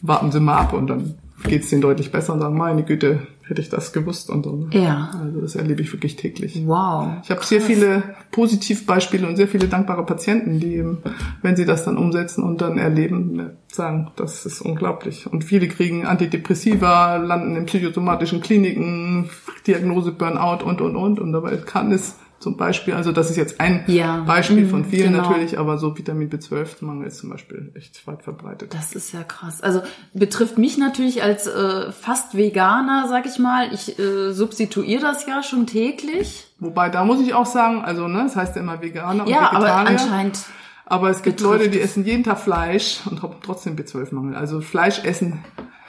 warten 0.00 0.32
Sie 0.32 0.40
mal 0.40 0.56
ab 0.56 0.72
und 0.72 0.86
dann 0.86 1.18
geht's 1.48 1.70
denen 1.70 1.82
deutlich 1.82 2.12
besser 2.12 2.32
und 2.34 2.40
sagen, 2.40 2.56
meine 2.56 2.82
Güte, 2.82 3.26
hätte 3.46 3.60
ich 3.60 3.68
das 3.68 3.92
gewusst 3.92 4.28
und 4.30 4.44
so. 4.44 4.56
ne? 4.56 4.68
Ja. 4.72 5.10
Also 5.22 5.40
das 5.40 5.54
erlebe 5.54 5.82
ich 5.82 5.92
wirklich 5.92 6.16
täglich. 6.16 6.62
Wow. 6.66 7.18
Ich 7.22 7.30
habe 7.30 7.44
sehr 7.44 7.60
viele 7.60 8.02
Positivbeispiele 8.32 9.26
und 9.26 9.36
sehr 9.36 9.48
viele 9.48 9.68
dankbare 9.68 10.04
Patienten, 10.04 10.58
die 10.58 10.76
eben, 10.76 10.98
wenn 11.42 11.56
sie 11.56 11.64
das 11.64 11.84
dann 11.84 11.96
umsetzen 11.96 12.42
und 12.42 12.60
dann 12.60 12.78
erleben, 12.78 13.36
ne, 13.36 13.56
sagen, 13.70 14.10
das 14.16 14.46
ist 14.46 14.60
unglaublich. 14.60 15.26
Und 15.30 15.44
viele 15.44 15.68
kriegen 15.68 16.06
Antidepressiva, 16.06 17.16
landen 17.16 17.56
in 17.56 17.66
psychosomatischen 17.66 18.40
Kliniken, 18.40 19.30
Diagnose 19.66 20.12
Burnout 20.12 20.64
und, 20.64 20.80
und, 20.80 20.96
und. 20.96 21.20
Und 21.20 21.32
dabei 21.32 21.56
kann 21.56 21.92
es 21.92 22.16
zum 22.46 22.56
Beispiel, 22.56 22.94
also 22.94 23.10
das 23.10 23.28
ist 23.28 23.34
jetzt 23.36 23.60
ein 23.60 23.82
Ja, 23.88 24.18
Beispiel 24.24 24.68
von 24.68 24.84
vielen 24.84 25.14
genau. 25.14 25.28
natürlich, 25.28 25.58
aber 25.58 25.78
so 25.78 25.98
Vitamin 25.98 26.30
B12-Mangel 26.30 27.08
ist 27.08 27.18
zum 27.18 27.30
Beispiel 27.30 27.72
echt 27.74 28.06
weit 28.06 28.22
verbreitet. 28.22 28.72
Das 28.72 28.92
ist 28.92 29.10
ja 29.12 29.24
krass. 29.24 29.60
Also 29.62 29.82
betrifft 30.14 30.56
mich 30.56 30.78
natürlich 30.78 31.24
als 31.24 31.48
äh, 31.48 31.90
fast 31.90 32.36
Veganer, 32.36 33.06
sag 33.08 33.26
ich 33.26 33.40
mal. 33.40 33.74
Ich 33.74 33.98
äh, 33.98 34.30
substituiere 34.30 35.00
das 35.02 35.26
ja 35.26 35.42
schon 35.42 35.66
täglich. 35.66 36.46
Wobei, 36.60 36.88
da 36.88 37.04
muss 37.04 37.20
ich 37.20 37.34
auch 37.34 37.46
sagen, 37.46 37.82
also 37.84 38.06
ne, 38.06 38.22
das 38.22 38.36
heißt 38.36 38.54
ja 38.54 38.62
immer 38.62 38.80
Veganer 38.80 39.24
und 39.24 39.28
Ja, 39.28 39.50
aber 39.50 39.64
Vegetarier. 39.64 39.88
anscheinend. 40.00 40.38
Aber 40.84 41.10
es 41.10 41.22
gibt 41.22 41.40
Leute, 41.40 41.68
die 41.68 41.78
es. 41.80 41.90
essen 41.90 42.04
jeden 42.04 42.22
Tag 42.22 42.38
Fleisch 42.38 43.00
und 43.10 43.24
haben 43.24 43.34
trotzdem 43.42 43.74
B12-Mangel. 43.74 44.36
Also 44.36 44.60
Fleisch 44.60 45.02
essen 45.02 45.42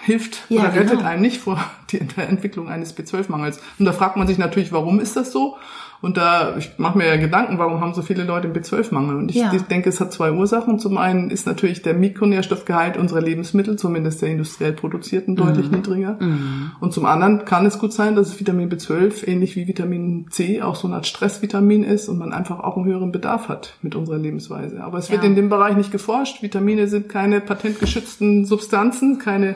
hilft 0.07 0.45
Ja, 0.49 0.61
oder 0.61 0.73
rettet 0.73 0.89
genau. 0.97 1.03
einem 1.03 1.21
nicht 1.21 1.39
vor 1.41 1.63
der 1.91 2.29
Entwicklung 2.29 2.69
eines 2.69 2.97
B12-Mangels. 2.97 3.59
Und 3.77 3.85
da 3.85 3.91
fragt 3.93 4.17
man 4.17 4.25
sich 4.27 4.37
natürlich, 4.39 4.71
warum 4.71 4.99
ist 4.99 5.15
das 5.15 5.31
so? 5.31 5.57
Und 5.99 6.15
da, 6.15 6.55
ich 6.57 6.73
mache 6.77 6.95
mir 6.95 7.07
ja 7.07 7.15
Gedanken, 7.17 7.57
warum 7.57 7.81
haben 7.81 7.95
so 7.95 8.03
viele 8.03 8.23
Leute 8.23 8.45
einen 8.47 8.55
B12-Mangel? 8.55 9.15
Und 9.15 9.31
ich 9.31 9.37
Ja. 9.37 9.49
denke, 9.51 9.89
es 9.89 9.99
hat 9.99 10.13
zwei 10.13 10.31
Ursachen. 10.31 10.77
Zum 10.77 10.95
einen 10.99 11.31
ist 11.31 11.47
natürlich 11.47 11.81
der 11.81 11.95
Mikronährstoffgehalt 11.95 12.97
unserer 12.97 13.19
Lebensmittel, 13.21 13.77
zumindest 13.77 14.21
der 14.21 14.29
industriell 14.29 14.73
produzierten, 14.73 15.35
deutlich 15.35 15.71
niedriger. 15.71 16.19
Und 16.79 16.93
zum 16.93 17.07
anderen 17.07 17.45
kann 17.45 17.65
es 17.65 17.79
gut 17.79 17.93
sein, 17.93 18.15
dass 18.15 18.27
es 18.27 18.39
Vitamin 18.39 18.69
B12, 18.69 19.27
ähnlich 19.27 19.55
wie 19.55 19.67
Vitamin 19.67 20.27
C, 20.29 20.61
auch 20.61 20.75
so 20.75 20.85
eine 20.87 20.97
Art 20.97 21.07
Stressvitamin 21.07 21.83
ist 21.83 22.09
und 22.09 22.19
man 22.19 22.31
einfach 22.31 22.59
auch 22.59 22.77
einen 22.77 22.85
höheren 22.85 23.11
Bedarf 23.11 23.49
hat 23.49 23.73
mit 23.81 23.95
unserer 23.95 24.19
Lebensweise. 24.19 24.83
Aber 24.83 24.99
es 24.99 25.09
wird 25.09 25.23
Ja. 25.23 25.27
in 25.29 25.35
dem 25.35 25.49
Bereich 25.49 25.75
nicht 25.75 25.91
geforscht. 25.91 26.43
Vitamine 26.43 26.87
sind 26.87 27.09
keine 27.09 27.41
patentgeschützten 27.41 28.45
Substanzen, 28.45 29.17
keine 29.17 29.55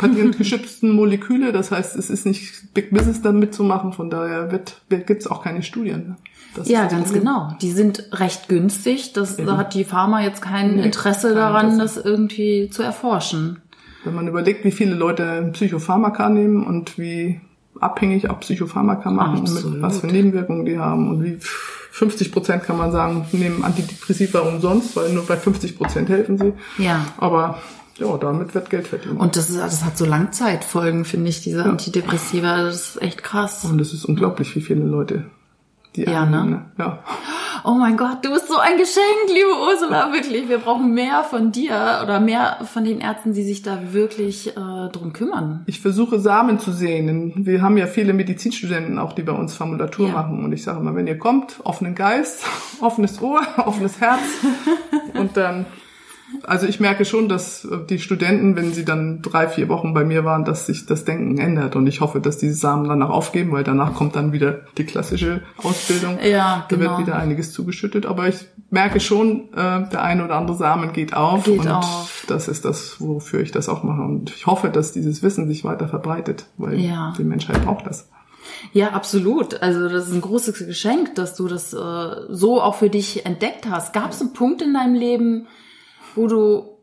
patentgeschützten 0.00 0.90
Moleküle. 0.90 1.52
Das 1.52 1.70
heißt, 1.70 1.96
es 1.96 2.10
ist 2.10 2.26
nicht 2.26 2.74
Big 2.74 2.90
Business 2.90 3.22
damit 3.22 3.54
zu 3.54 3.62
machen. 3.62 3.92
Von 3.92 4.10
daher 4.10 4.50
wird, 4.50 4.80
gibt 4.88 5.22
es 5.22 5.26
auch 5.26 5.42
keine 5.42 5.62
Studien. 5.62 6.16
Das 6.54 6.68
Ja, 6.68 6.86
ganz 6.86 7.12
genau. 7.12 7.54
Die 7.60 7.70
sind 7.70 8.08
recht 8.12 8.48
günstig. 8.48 9.12
Das, 9.12 9.36
da 9.36 9.56
hat 9.56 9.74
die 9.74 9.84
Pharma 9.84 10.22
jetzt 10.22 10.42
kein 10.42 10.76
Nee, 10.76 10.84
Interesse 10.84 11.34
daran, 11.34 11.78
das 11.78 11.96
irgendwie 11.96 12.70
zu 12.70 12.82
erforschen. 12.82 13.60
Wenn 14.04 14.14
man 14.14 14.26
überlegt, 14.26 14.64
wie 14.64 14.72
viele 14.72 14.94
Leute 14.94 15.50
Psychopharmaka 15.52 16.28
nehmen 16.30 16.66
und 16.66 16.98
wie 16.98 17.40
abhängig 17.78 18.28
auch 18.30 18.40
Psychopharmaka 18.40 19.10
machen 19.10 19.40
und 19.40 19.54
mit 19.54 19.82
was 19.82 20.00
für 20.00 20.06
Nebenwirkungen 20.06 20.64
die 20.64 20.78
haben 20.78 21.08
und 21.08 21.22
wie 21.22 21.38
50 21.92 22.32
Prozent 22.32 22.62
kann 22.62 22.78
man 22.78 22.92
sagen, 22.92 23.26
nehmen 23.32 23.64
Antidepressiva 23.64 24.40
umsonst, 24.40 24.96
weil 24.96 25.12
nur 25.12 25.26
bei 25.26 25.36
50 25.36 25.76
Prozent 25.76 26.08
helfen 26.08 26.38
sie. 26.38 26.52
Ja. 26.82 27.04
Aber 27.18 27.58
ja, 28.00 28.16
damit 28.18 28.54
wird 28.54 28.70
Geld 28.70 28.88
verdient. 28.88 29.20
Und 29.20 29.36
das, 29.36 29.50
ist, 29.50 29.58
das 29.58 29.84
hat 29.84 29.96
so 29.96 30.04
Langzeitfolgen, 30.04 31.04
finde 31.04 31.28
ich, 31.30 31.42
diese 31.42 31.64
Antidepressiva. 31.64 32.62
Das 32.64 32.96
ist 32.96 33.02
echt 33.02 33.22
krass. 33.22 33.64
Und 33.64 33.80
es 33.80 33.92
ist 33.92 34.04
unglaublich, 34.04 34.54
wie 34.56 34.60
viele 34.60 34.84
Leute 34.84 35.26
die 35.96 36.04
Ja, 36.04 36.22
annehmen, 36.22 36.50
ne? 36.50 36.64
Ja. 36.78 36.98
Oh 37.64 37.72
mein 37.74 37.96
Gott, 37.96 38.18
du 38.24 38.30
bist 38.32 38.46
so 38.48 38.56
ein 38.58 38.78
Geschenk, 38.78 39.26
liebe 39.26 39.50
Ursula, 39.60 40.12
wirklich. 40.12 40.48
Wir 40.48 40.58
brauchen 40.58 40.94
mehr 40.94 41.24
von 41.24 41.50
dir 41.52 42.00
oder 42.02 42.20
mehr 42.20 42.58
von 42.72 42.84
den 42.84 43.00
Ärzten, 43.00 43.32
die 43.34 43.42
sich 43.42 43.62
da 43.62 43.92
wirklich 43.92 44.56
äh, 44.56 44.88
drum 44.92 45.12
kümmern. 45.12 45.64
Ich 45.66 45.80
versuche 45.80 46.20
Samen 46.20 46.60
zu 46.60 46.70
sehen. 46.72 47.32
Wir 47.44 47.60
haben 47.60 47.76
ja 47.76 47.86
viele 47.88 48.12
Medizinstudenten 48.14 48.98
auch, 49.00 49.12
die 49.14 49.22
bei 49.22 49.32
uns 49.32 49.52
Formulatur 49.54 50.06
Ja. 50.06 50.12
machen. 50.14 50.44
Und 50.44 50.52
ich 50.52 50.62
sage 50.62 50.78
immer, 50.80 50.94
wenn 50.94 51.08
ihr 51.08 51.18
kommt, 51.18 51.56
offenen 51.64 51.94
Geist, 51.96 52.44
offenes 52.80 53.20
Ohr, 53.20 53.42
offenes 53.66 54.00
Herz. 54.00 54.20
und 55.14 55.36
dann 55.36 55.66
also 56.44 56.66
ich 56.66 56.80
merke 56.80 57.04
schon, 57.04 57.28
dass 57.28 57.66
die 57.88 57.98
Studenten, 57.98 58.56
wenn 58.56 58.72
sie 58.72 58.84
dann 58.84 59.22
drei, 59.22 59.48
vier 59.48 59.68
Wochen 59.68 59.94
bei 59.94 60.04
mir 60.04 60.24
waren, 60.24 60.44
dass 60.44 60.66
sich 60.66 60.86
das 60.86 61.04
Denken 61.04 61.38
ändert. 61.38 61.76
Und 61.76 61.86
ich 61.86 62.00
hoffe, 62.00 62.20
dass 62.20 62.38
diese 62.38 62.54
Samen 62.54 62.88
danach 62.88 63.10
aufgeben, 63.10 63.52
weil 63.52 63.64
danach 63.64 63.94
kommt 63.94 64.16
dann 64.16 64.32
wieder 64.32 64.60
die 64.78 64.84
klassische 64.84 65.42
Ausbildung. 65.62 66.18
Ja, 66.22 66.66
Da 66.68 66.76
genau. 66.76 66.90
wird 66.96 67.06
wieder 67.06 67.16
einiges 67.16 67.52
zugeschüttet. 67.52 68.06
Aber 68.06 68.28
ich 68.28 68.46
merke 68.70 69.00
schon, 69.00 69.52
äh, 69.54 69.88
der 69.90 70.02
eine 70.02 70.24
oder 70.24 70.36
andere 70.36 70.56
Samen 70.56 70.92
geht 70.92 71.14
auf. 71.14 71.44
Geht 71.44 71.60
und 71.60 71.68
auf. 71.68 72.24
das 72.28 72.48
ist 72.48 72.64
das, 72.64 73.00
wofür 73.00 73.40
ich 73.40 73.50
das 73.52 73.68
auch 73.68 73.82
mache. 73.82 74.02
Und 74.02 74.30
ich 74.30 74.46
hoffe, 74.46 74.68
dass 74.70 74.92
dieses 74.92 75.22
Wissen 75.22 75.48
sich 75.48 75.64
weiter 75.64 75.88
verbreitet, 75.88 76.46
weil 76.56 76.78
Ja. 76.78 77.12
die 77.18 77.24
Menschheit 77.24 77.64
braucht 77.64 77.86
das. 77.86 78.08
Ja, 78.72 78.88
absolut. 78.90 79.62
Also 79.62 79.88
das 79.88 80.08
ist 80.08 80.14
ein 80.14 80.20
großes 80.20 80.66
Geschenk, 80.66 81.14
dass 81.14 81.34
du 81.36 81.48
das 81.48 81.72
äh, 81.72 81.76
so 82.28 82.60
auch 82.60 82.74
für 82.76 82.90
dich 82.90 83.24
entdeckt 83.26 83.66
hast. 83.68 83.92
Gab 83.92 84.10
es 84.12 84.20
einen 84.20 84.32
Punkt 84.32 84.60
in 84.62 84.74
deinem 84.74 84.94
Leben, 84.94 85.46
wo 86.14 86.26
du 86.26 86.80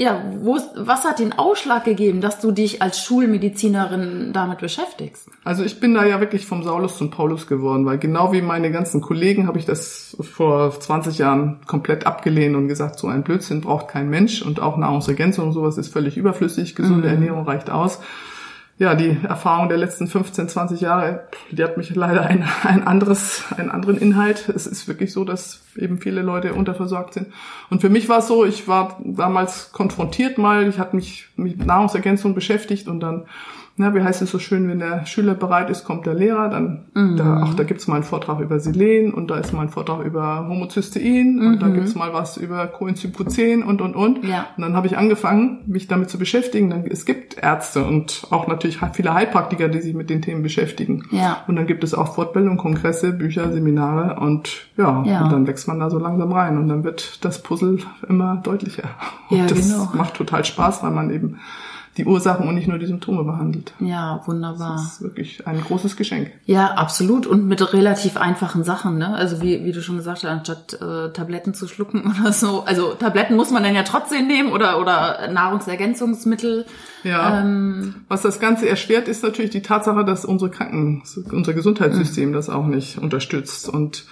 ja, 0.00 0.22
wo 0.42 0.58
was 0.76 1.04
hat 1.04 1.18
den 1.18 1.32
Ausschlag 1.32 1.84
gegeben, 1.84 2.20
dass 2.20 2.40
du 2.40 2.52
dich 2.52 2.80
als 2.80 3.00
Schulmedizinerin 3.00 4.32
damit 4.32 4.58
beschäftigst? 4.58 5.28
Also 5.42 5.64
ich 5.64 5.80
bin 5.80 5.92
da 5.92 6.06
ja 6.06 6.20
wirklich 6.20 6.46
vom 6.46 6.62
Saulus 6.62 6.96
zum 6.96 7.10
Paulus 7.10 7.48
geworden, 7.48 7.84
weil 7.84 7.98
genau 7.98 8.32
wie 8.32 8.40
meine 8.40 8.70
ganzen 8.70 9.00
Kollegen 9.00 9.48
habe 9.48 9.58
ich 9.58 9.64
das 9.64 10.16
vor 10.20 10.70
20 10.78 11.18
Jahren 11.18 11.58
komplett 11.66 12.06
abgelehnt 12.06 12.54
und 12.54 12.68
gesagt, 12.68 13.00
so 13.00 13.08
ein 13.08 13.24
Blödsinn 13.24 13.60
braucht 13.60 13.88
kein 13.88 14.08
Mensch 14.08 14.40
und 14.40 14.60
auch 14.60 14.76
Nahrungsergänzung 14.76 15.48
und 15.48 15.52
sowas 15.52 15.78
ist 15.78 15.92
völlig 15.92 16.16
überflüssig, 16.16 16.76
gesunde 16.76 17.08
Ernährung 17.08 17.44
reicht 17.44 17.68
aus. 17.68 17.98
Ja, 18.78 18.94
die 18.94 19.18
Erfahrung 19.28 19.68
der 19.68 19.76
letzten 19.76 20.06
15, 20.06 20.48
20 20.48 20.80
Jahre, 20.80 21.26
die 21.50 21.64
hat 21.64 21.76
mich 21.76 21.92
leider 21.96 22.22
ein, 22.22 22.48
ein 22.62 22.86
anderes, 22.86 23.42
einen 23.56 23.70
anderen 23.70 23.98
Inhalt. 23.98 24.48
Es 24.48 24.68
ist 24.68 24.86
wirklich 24.86 25.12
so, 25.12 25.24
dass 25.24 25.62
eben 25.76 25.98
viele 25.98 26.22
Leute 26.22 26.54
unterversorgt 26.54 27.14
sind. 27.14 27.26
Und 27.70 27.80
für 27.80 27.88
mich 27.88 28.08
war 28.08 28.20
es 28.20 28.28
so, 28.28 28.44
ich 28.44 28.68
war 28.68 29.00
damals 29.02 29.72
konfrontiert 29.72 30.38
mal, 30.38 30.68
ich 30.68 30.78
hatte 30.78 30.94
mich 30.94 31.28
mit 31.34 31.66
Nahrungsergänzung 31.66 32.36
beschäftigt 32.36 32.86
und 32.86 33.00
dann 33.00 33.26
na, 33.78 33.94
wie 33.94 34.02
heißt 34.02 34.20
es 34.22 34.30
so 34.30 34.38
schön, 34.38 34.68
wenn 34.68 34.80
der 34.80 35.06
Schüler 35.06 35.34
bereit 35.34 35.70
ist, 35.70 35.84
kommt 35.84 36.04
der 36.04 36.14
Lehrer, 36.14 36.48
dann, 36.48 36.86
da, 37.16 37.42
ach, 37.44 37.54
da 37.54 37.62
gibt's 37.64 37.86
mal 37.86 37.94
einen 37.94 38.04
Vortrag 38.04 38.40
über 38.40 38.58
Selen 38.58 39.14
und 39.14 39.30
da 39.30 39.36
ist 39.36 39.52
mal 39.52 39.62
ein 39.62 39.68
Vortrag 39.68 40.04
über 40.04 40.46
Homozystein 40.48 41.40
und 41.40 41.62
da 41.62 41.68
gibt's 41.68 41.94
mal 41.94 42.12
was 42.12 42.36
über 42.36 42.66
Coenzym 42.66 43.12
Q10 43.12 43.62
und, 43.62 43.80
und, 43.80 43.94
und. 43.94 44.24
Ja. 44.24 44.46
Und 44.56 44.62
dann 44.62 44.74
habe 44.74 44.86
ich 44.88 44.98
angefangen, 44.98 45.60
mich 45.66 45.86
damit 45.86 46.10
zu 46.10 46.18
beschäftigen. 46.18 46.70
Dann, 46.70 46.84
es 46.86 47.04
gibt 47.04 47.38
Ärzte 47.42 47.84
und 47.84 48.26
auch 48.30 48.48
natürlich 48.48 48.78
viele 48.92 49.14
Heilpraktiker, 49.14 49.68
die 49.68 49.80
sich 49.80 49.94
mit 49.94 50.10
den 50.10 50.22
Themen 50.22 50.42
beschäftigen. 50.42 51.04
Ja. 51.10 51.44
Und 51.46 51.56
dann 51.56 51.66
gibt 51.66 51.84
es 51.84 51.94
auch 51.94 52.14
Fortbildung, 52.14 52.56
Kongresse, 52.56 53.12
Bücher, 53.12 53.52
Seminare 53.52 54.20
und 54.20 54.68
ja, 54.76 55.02
Ja. 55.06 55.24
und 55.24 55.32
dann 55.32 55.46
wächst 55.46 55.68
man 55.68 55.78
da 55.78 55.88
so 55.90 55.98
langsam 55.98 56.32
rein 56.32 56.58
und 56.58 56.68
dann 56.68 56.84
wird 56.84 57.24
das 57.24 57.42
Puzzle 57.42 57.78
immer 58.08 58.36
deutlicher. 58.42 58.88
Und 59.30 59.38
Ja, 59.38 59.46
das 59.46 59.68
genau. 59.72 59.88
macht 59.94 60.14
total 60.14 60.44
Spaß, 60.44 60.82
weil 60.82 60.90
man 60.90 61.10
eben 61.10 61.38
die 61.98 62.06
Ursachen 62.06 62.48
und 62.48 62.54
nicht 62.54 62.68
nur 62.68 62.78
die 62.78 62.86
Symptome 62.86 63.24
behandelt. 63.24 63.74
Ja, 63.80 64.22
wunderbar. 64.24 64.76
Das 64.76 64.94
ist 64.94 65.02
wirklich 65.02 65.46
ein 65.46 65.60
großes 65.60 65.96
Geschenk. 65.96 66.30
Ja, 66.46 66.74
absolut. 66.74 67.26
Und 67.26 67.46
mit 67.46 67.72
relativ 67.74 68.16
einfachen 68.16 68.62
Sachen, 68.62 68.98
ne? 68.98 69.14
Also 69.14 69.42
wie, 69.42 69.64
wie 69.64 69.72
du 69.72 69.82
schon 69.82 69.96
gesagt 69.96 70.22
hast, 70.22 70.30
anstatt 70.30 70.74
äh, 70.80 71.12
Tabletten 71.12 71.54
zu 71.54 71.66
schlucken 71.66 72.14
oder 72.20 72.32
so. 72.32 72.62
Also 72.64 72.94
Tabletten 72.94 73.36
muss 73.36 73.50
man 73.50 73.64
dann 73.64 73.74
ja 73.74 73.82
trotzdem 73.82 74.28
nehmen 74.28 74.52
oder, 74.52 74.80
oder 74.80 75.28
Nahrungsergänzungsmittel. 75.32 76.66
Ja. 77.02 77.40
Ähm, 77.40 77.96
Was 78.06 78.22
das 78.22 78.38
Ganze 78.38 78.68
erschwert, 78.68 79.08
ist 79.08 79.24
natürlich 79.24 79.50
die 79.50 79.62
Tatsache, 79.62 80.04
dass 80.04 80.24
unsere 80.24 80.50
Kranken, 80.50 81.02
unser 81.32 81.52
Gesundheitssystem 81.52 82.32
das 82.32 82.48
auch 82.48 82.66
nicht 82.66 82.98
unterstützt. 82.98 83.68
Und 83.68 84.06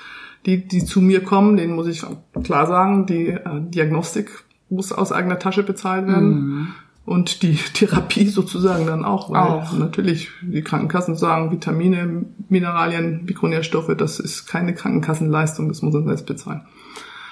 die, 0.45 0.67
die 0.67 0.85
zu 0.85 1.01
mir 1.01 1.23
kommen, 1.23 1.57
denen 1.57 1.77
muss 1.77 1.87
ich 1.87 2.05
klar 2.43 2.67
sagen, 2.67 3.07
die 3.07 3.29
äh, 3.29 3.41
Diagnostik 3.61 4.45
muss 4.69 4.91
aus 4.93 5.13
eigener 5.13 5.39
Tasche 5.39 5.63
bezahlt 5.63 6.09
werden. 6.09 6.75
Und 7.07 7.43
die 7.43 7.55
Therapie 7.75 8.27
sozusagen 8.27 8.87
dann 8.87 9.05
auch, 9.05 9.31
weil 9.31 9.41
Auch. 9.41 9.73
natürlich 9.73 10.29
die 10.43 10.63
Krankenkassen 10.63 11.17
sagen, 11.17 11.51
Vitamine, 11.53 12.27
Mineralien, 12.49 13.25
Mikronährstoffe, 13.25 13.97
das 13.97 14.21
ist 14.21 14.47
keine 14.47 14.75
Krankenkassenleistung, 14.75 15.69
das 15.69 15.83
muss 15.83 15.95
man 15.95 16.07
selbst 16.07 16.27
bezahlen. 16.27 16.63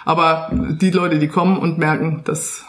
Aber 0.04 0.50
die 0.52 0.90
Leute, 0.90 1.18
die 1.18 1.28
kommen 1.28 1.58
und 1.58 1.78
merken, 1.78 2.22
dass 2.24 2.64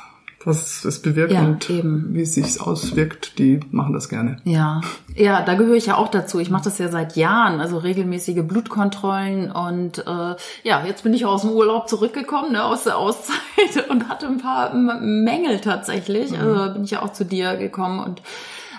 was 0.46 0.86
es 0.86 1.02
bewirkt 1.02 1.34
Ja, 1.34 1.42
und 1.44 1.70
eben. 1.70 2.14
wie 2.14 2.22
es 2.22 2.36
sich 2.36 2.62
auswirkt, 2.62 3.38
die 3.40 3.60
machen 3.72 3.94
das 3.94 4.10
gerne. 4.10 4.38
ja. 4.44 4.82
Ja, 5.18 5.42
da 5.44 5.54
gehöre 5.54 5.76
ich 5.78 5.86
ja 5.86 5.96
auch 5.96 6.10
dazu. 6.10 6.40
Ich 6.40 6.50
mache 6.50 6.66
das 6.66 6.78
ja 6.78 6.90
seit 6.90 7.16
Jahren, 7.16 7.62
also 7.62 7.78
regelmäßige 7.78 8.44
Blutkontrollen 8.44 9.50
und 9.50 10.00
äh, 10.00 10.36
ja, 10.64 10.86
jetzt 10.86 11.04
bin 11.04 11.14
ich 11.14 11.26
aus 11.26 11.44
dem 11.44 11.52
Urlaub 11.52 11.88
zurückgekommen, 11.88 12.52
ne, 12.52 12.62
aus 12.66 12.84
der 12.84 12.98
Auszeit 12.98 13.38
und 13.90 14.10
hatte 14.10 14.28
ein 14.28 14.40
paar 14.40 14.74
Mängel 14.74 15.62
tatsächlich. 15.62 16.32
Mhm. 16.32 16.38
Also 16.38 16.74
bin 16.74 16.84
ich 16.84 16.92
ja 16.92 17.02
auch 17.02 17.14
zu 17.14 17.24
dir 17.24 17.56
gekommen 17.56 18.02
und 18.02 18.22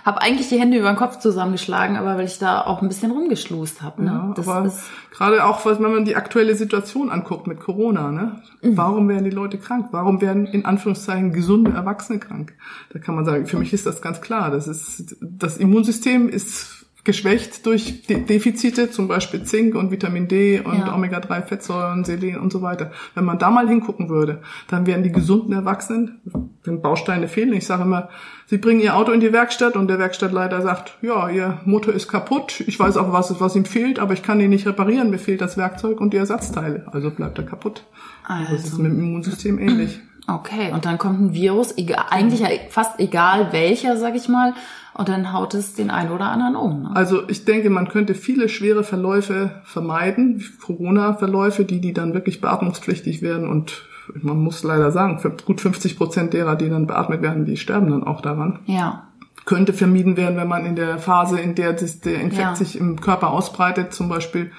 habe 0.06 0.22
eigentlich 0.22 0.48
die 0.48 0.60
Hände 0.60 0.78
über 0.78 0.88
den 0.88 0.96
Kopf 0.96 1.18
zusammengeschlagen, 1.18 1.96
aber 1.96 2.16
weil 2.16 2.26
ich 2.26 2.38
da 2.38 2.60
auch 2.60 2.80
ein 2.80 2.86
bisschen 2.86 3.10
rumgeschlust 3.10 3.82
habe. 3.82 4.04
Ne? 4.04 4.10
Ja, 4.12 4.32
das 4.36 4.46
aber 4.46 4.68
ist 4.68 4.84
gerade 5.10 5.44
auch, 5.44 5.66
wenn 5.66 5.82
man 5.82 6.04
die 6.04 6.14
aktuelle 6.14 6.54
Situation 6.54 7.10
anguckt 7.10 7.48
mit 7.48 7.58
Corona, 7.58 8.12
ne? 8.12 8.40
Mhm. 8.62 8.76
Warum 8.76 9.08
werden 9.08 9.24
die 9.24 9.30
Leute 9.30 9.58
krank? 9.58 9.88
Warum 9.90 10.20
werden 10.20 10.46
in 10.46 10.64
Anführungszeichen 10.64 11.32
gesunde 11.32 11.72
Erwachsene 11.72 12.20
krank? 12.20 12.54
Da 12.92 13.00
kann 13.00 13.16
man 13.16 13.24
sagen, 13.24 13.46
für 13.46 13.58
mich 13.58 13.72
ist 13.72 13.84
das 13.84 14.00
ganz 14.00 14.20
klar. 14.20 14.52
Das 14.52 14.68
ist, 14.68 15.16
das 15.20 15.56
Immunsystem 15.56 16.28
ist 16.28 16.75
geschwächt 17.06 17.64
durch 17.64 18.02
De 18.06 18.20
Defizite, 18.22 18.90
zum 18.90 19.08
Beispiel 19.08 19.44
Zink 19.44 19.74
und 19.74 19.90
Vitamin 19.90 20.28
D 20.28 20.60
und 20.60 20.80
Ja. 20.80 20.94
Omega-3-Fettsäuren, 20.94 22.04
Selen 22.04 22.38
und 22.38 22.52
so 22.52 22.60
weiter. 22.60 22.90
Wenn 23.14 23.24
man 23.24 23.38
da 23.38 23.50
mal 23.50 23.66
hingucken 23.66 24.10
würde, 24.10 24.42
dann 24.68 24.86
wären 24.86 25.02
die 25.02 25.12
gesunden 25.12 25.54
Erwachsenen, 25.54 26.20
wenn 26.64 26.82
Bausteine 26.82 27.28
fehlen, 27.28 27.54
ich 27.54 27.64
sage 27.64 27.84
immer, 27.84 28.10
sie 28.46 28.58
bringen 28.58 28.80
ihr 28.80 28.94
Auto 28.96 29.12
in 29.12 29.20
die 29.20 29.32
Werkstatt 29.32 29.76
und 29.76 29.88
der 29.88 29.98
Werkstattleiter 29.98 30.60
sagt, 30.60 30.98
ja, 31.00 31.30
ihr 31.30 31.60
Motor 31.64 31.94
ist 31.94 32.08
kaputt, 32.08 32.60
ich 32.66 32.78
weiß 32.78 32.98
auch, 32.98 33.12
was, 33.12 33.40
was 33.40 33.56
ihm 33.56 33.64
fehlt, 33.64 33.98
aber 33.98 34.12
ich 34.12 34.22
kann 34.22 34.40
ihn 34.40 34.50
nicht 34.50 34.66
reparieren, 34.66 35.08
mir 35.08 35.18
fehlt 35.18 35.40
das 35.40 35.56
Werkzeug 35.56 36.00
und 36.00 36.12
die 36.12 36.18
Ersatzteile, 36.18 36.84
also 36.92 37.10
bleibt 37.10 37.38
er 37.38 37.44
kaputt. 37.44 37.84
Das 38.28 38.50
ist 38.50 38.64
also 38.72 38.82
mit 38.82 38.92
dem 38.92 38.98
Immunsystem 39.00 39.58
ähnlich. 39.58 40.00
okay. 40.26 40.72
Und 40.72 40.84
dann 40.84 40.98
kommt 40.98 41.20
ein 41.20 41.32
Virus, 41.32 41.78
egal, 41.78 42.06
eigentlich 42.10 42.40
ja 42.40 42.48
fast 42.70 42.98
egal 42.98 43.52
welcher, 43.52 43.96
sag 43.96 44.16
ich 44.16 44.28
mal, 44.28 44.52
und 44.96 45.08
dann 45.08 45.32
haut 45.32 45.54
es 45.54 45.74
den 45.74 45.90
einen 45.90 46.10
oder 46.10 46.26
anderen 46.30 46.56
um. 46.56 46.82
Ne? 46.84 46.90
Also 46.94 47.28
ich 47.28 47.44
denke, 47.44 47.70
man 47.70 47.88
könnte 47.88 48.14
viele 48.14 48.48
schwere 48.48 48.82
Verläufe 48.84 49.60
vermeiden, 49.64 50.42
Corona-Verläufe, 50.64 51.64
die, 51.64 51.80
die 51.80 51.92
dann 51.92 52.14
wirklich 52.14 52.40
beatmungspflichtig 52.40 53.22
werden 53.22 53.48
und 53.48 53.84
man 54.14 54.36
muss 54.38 54.62
leider 54.62 54.92
sagen, 54.92 55.20
gut 55.44 55.60
50 55.60 55.96
Prozent 55.98 56.32
derer, 56.32 56.54
die 56.56 56.68
dann 56.68 56.86
beatmet 56.86 57.22
werden, 57.22 57.44
die 57.44 57.56
sterben 57.56 57.90
dann 57.90 58.04
auch 58.04 58.20
daran. 58.20 58.60
Ja, 58.66 59.08
Könnte 59.44 59.72
vermieden 59.72 60.16
werden, 60.16 60.36
wenn 60.36 60.48
man 60.48 60.64
in 60.66 60.76
der 60.76 60.98
Phase, 60.98 61.38
in 61.40 61.54
der 61.54 61.72
das, 61.72 62.00
der 62.00 62.20
Infekt 62.20 62.40
Ja. 62.48 62.56
sich 62.56 62.78
im 62.78 63.00
Körper 63.00 63.30
ausbreitet, 63.30 63.92
zum 63.92 64.08
Beispiel 64.08 64.50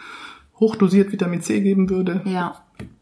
hochdosiert 0.60 1.12
Vitamin 1.12 1.42
C 1.42 1.62
geben 1.62 1.90
würde, 1.90 2.22
ja. 2.26 2.56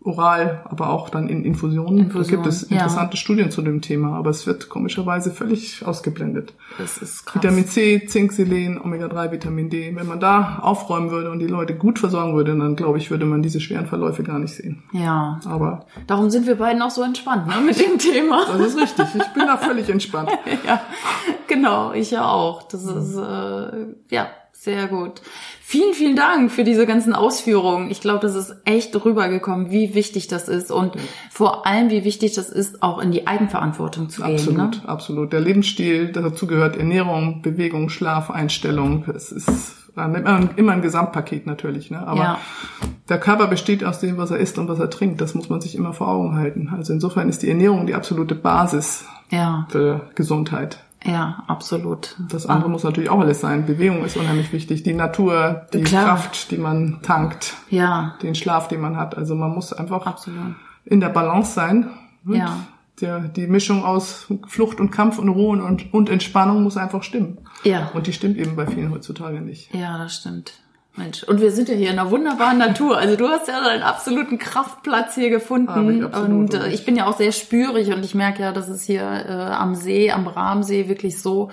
Oral, 0.06 0.62
aber 0.66 0.90
auch 0.92 1.10
dann 1.10 1.28
in 1.28 1.44
Infusionen. 1.44 1.98
Infusion, 1.98 2.24
da 2.24 2.30
gibt 2.30 2.48
es 2.48 2.70
ja. 2.70 2.78
interessante 2.78 3.18
Studien 3.18 3.50
zu 3.50 3.62
dem 3.62 3.82
Thema, 3.82 4.16
aber 4.18 4.30
es 4.30 4.46
wird 4.46 4.70
komischerweise 4.70 5.32
völlig 5.32 5.86
ausgeblendet. 5.86 6.54
Das 6.78 7.00
ist 7.00 7.26
krass. 7.26 7.42
Vitamin 7.42 7.68
C, 7.68 8.06
Zink, 8.06 8.32
Selen, 8.32 8.80
Omega-3, 8.80 9.32
Vitamin 9.32 9.70
D. 9.70 9.96
Wenn 9.96 10.08
man 10.08 10.20
da 10.20 10.60
aufräumen 10.62 11.10
würde 11.10 11.32
und 11.32 11.40
die 11.40 11.48
Leute 11.48 11.76
gut 11.76 11.98
versorgen 11.98 12.36
würde, 12.36 12.56
dann 12.56 12.76
glaube 12.76 13.00
ich, 13.00 13.10
würde 13.10 13.26
man 13.26 13.42
diese 13.42 13.60
schweren 13.60 13.88
Verläufe 13.88 14.22
gar 14.22 14.38
nicht 14.38 14.54
sehen. 14.54 14.84
Ja. 14.94 15.40
Aber 15.46 15.88
Darum 16.06 16.30
sind 16.30 16.46
wir 16.46 16.56
beiden 16.56 16.82
auch 16.84 16.92
so 16.92 17.02
entspannt 17.02 17.48
ne, 17.48 17.56
mit 17.66 17.80
dem 17.80 17.98
Thema. 17.98 18.46
das 18.46 18.62
ist 18.62 18.78
richtig. 18.78 19.08
Ich 19.16 19.34
bin 19.34 19.48
da 19.48 19.58
völlig 19.58 19.90
entspannt. 19.90 20.30
ja, 20.68 20.82
genau, 21.48 21.94
ich 21.94 22.12
ja 22.12 22.26
auch. 22.26 22.64
Das 22.64 22.84
ist 22.84 23.16
äh, 23.16 23.88
ja 24.12 24.28
sehr 24.66 24.88
gut. 24.88 25.22
Vielen, 25.62 25.94
vielen 25.94 26.16
Dank 26.16 26.52
für 26.52 26.64
diese 26.64 26.86
ganzen 26.86 27.14
Ausführungen. 27.14 27.90
Ich 27.90 28.02
glaube, 28.02 28.20
das 28.20 28.36
ist 28.36 28.54
echt 28.66 28.94
rübergekommen, 29.06 29.72
wie 29.72 29.96
wichtig 29.96 30.28
das 30.28 30.48
ist 30.50 30.72
und 30.72 30.94
vor 31.32 31.66
allem, 31.66 31.90
wie 31.90 32.04
wichtig 32.04 32.34
das 32.34 32.50
ist, 32.50 32.84
auch 32.84 33.00
in 33.00 33.12
die 33.12 33.26
Eigenverantwortung 33.28 34.10
zu 34.10 34.22
gehen. 34.22 34.34
Absolut, 34.36 34.58
Ne? 34.84 34.90
absolut. 34.90 35.34
Der 35.34 35.40
Lebensstil, 35.40 36.12
dazu 36.12 36.46
gehört 36.48 36.76
Ernährung, 36.78 37.42
Bewegung, 37.42 37.90
Schlaf, 37.90 38.30
Einstellung. 38.30 39.06
Es 39.16 39.32
ist 39.32 39.76
immer, 39.96 40.50
immer 40.56 40.72
ein 40.74 40.82
Gesamtpaket 40.82 41.46
natürlich. 41.48 41.90
Ne? 41.90 42.06
Aber 42.06 42.20
Ja. 42.20 42.40
der 43.10 43.20
Körper 43.20 43.48
besteht 43.48 43.84
aus 43.84 44.00
dem, 44.00 44.18
was 44.18 44.30
er 44.32 44.38
isst 44.38 44.58
und 44.60 44.68
was 44.68 44.80
er 44.80 44.90
trinkt. 44.90 45.22
Das 45.22 45.34
muss 45.36 45.50
man 45.50 45.62
sich 45.62 45.76
immer 45.76 45.94
vor 45.94 46.10
Augen 46.10 46.36
halten. 46.36 46.70
Also 46.76 46.92
insofern 46.94 47.30
ist 47.30 47.42
die 47.44 47.50
Ernährung 47.50 47.88
die 47.88 47.96
absolute 47.96 48.36
Basis 48.36 49.06
Ja, 49.32 49.66
für 49.70 50.02
Gesundheit. 50.16 50.80
Ja, 51.06 51.44
absolut. 51.48 52.16
Das 52.30 52.46
andere 52.46 52.70
muss 52.70 52.84
natürlich 52.84 53.10
auch 53.10 53.20
alles 53.20 53.42
sein. 53.42 53.66
Bewegung 53.66 54.04
ist 54.04 54.18
unheimlich 54.18 54.52
wichtig. 54.52 54.84
Die 54.84 54.94
Natur, 54.94 55.68
die 55.74 55.82
Klar. 55.82 56.06
Kraft, 56.06 56.52
die 56.52 56.58
man 56.58 57.00
tankt, 57.04 57.54
Ja, 57.70 58.16
den 58.24 58.36
Schlaf, 58.36 58.68
den 58.68 58.82
man 58.82 58.98
hat. 58.98 59.16
Also 59.16 59.36
man 59.36 59.52
muss 59.52 59.72
einfach 59.72 60.06
absolut. 60.06 60.56
in 60.84 61.00
der 61.00 61.10
Balance 61.10 61.54
sein. 61.54 61.90
Ja. 62.26 62.60
Der, 63.02 63.20
die 63.20 63.48
Mischung 63.48 63.84
aus 63.84 64.28
Flucht 64.48 64.80
und 64.80 64.90
Kampf 64.90 65.20
und 65.20 65.30
Ruhe 65.30 65.62
und, 65.62 65.94
und 65.94 66.10
Entspannung 66.10 66.64
muss 66.64 66.78
einfach 66.78 67.04
stimmen. 67.04 67.40
Ja. 67.64 67.92
Und 67.94 68.08
die 68.08 68.14
stimmt 68.14 68.38
eben 68.38 68.56
bei 68.56 68.66
vielen 68.66 68.90
heutzutage 68.92 69.42
nicht. 69.42 69.74
Ja, 69.76 69.98
das 69.98 70.16
stimmt. 70.16 70.54
Mensch, 70.98 71.24
und 71.24 71.42
wir 71.42 71.52
sind 71.52 71.68
ja 71.68 71.76
hier 71.76 71.92
in 71.92 72.00
einer 72.00 72.10
wunderbaren 72.10 72.58
Natur. 72.58 72.98
Also 72.98 73.16
du 73.16 73.28
hast 73.28 73.48
ja 73.48 73.62
deinen 73.64 73.84
absoluten 73.84 74.38
Kraftplatz 74.38 75.16
hier 75.16 75.30
gefunden. 75.30 76.06
Absolut, 76.06 76.16
und 76.16 76.54
äh, 76.54 76.70
ich 76.70 76.86
bin 76.86 76.96
ja 76.96 77.06
auch 77.06 77.18
sehr 77.18 77.32
spürig 77.32 77.94
und 77.94 78.06
ich 78.06 78.16
merke 78.16 78.42
ja, 78.42 78.52
dass 78.52 78.70
es 78.70 78.84
hier 78.84 79.02
äh, 79.02 79.32
am 79.32 79.76
See, 79.76 80.12
am 80.12 80.24
Bramsee 80.24 80.88
wirklich 80.88 81.22
so 81.22 81.50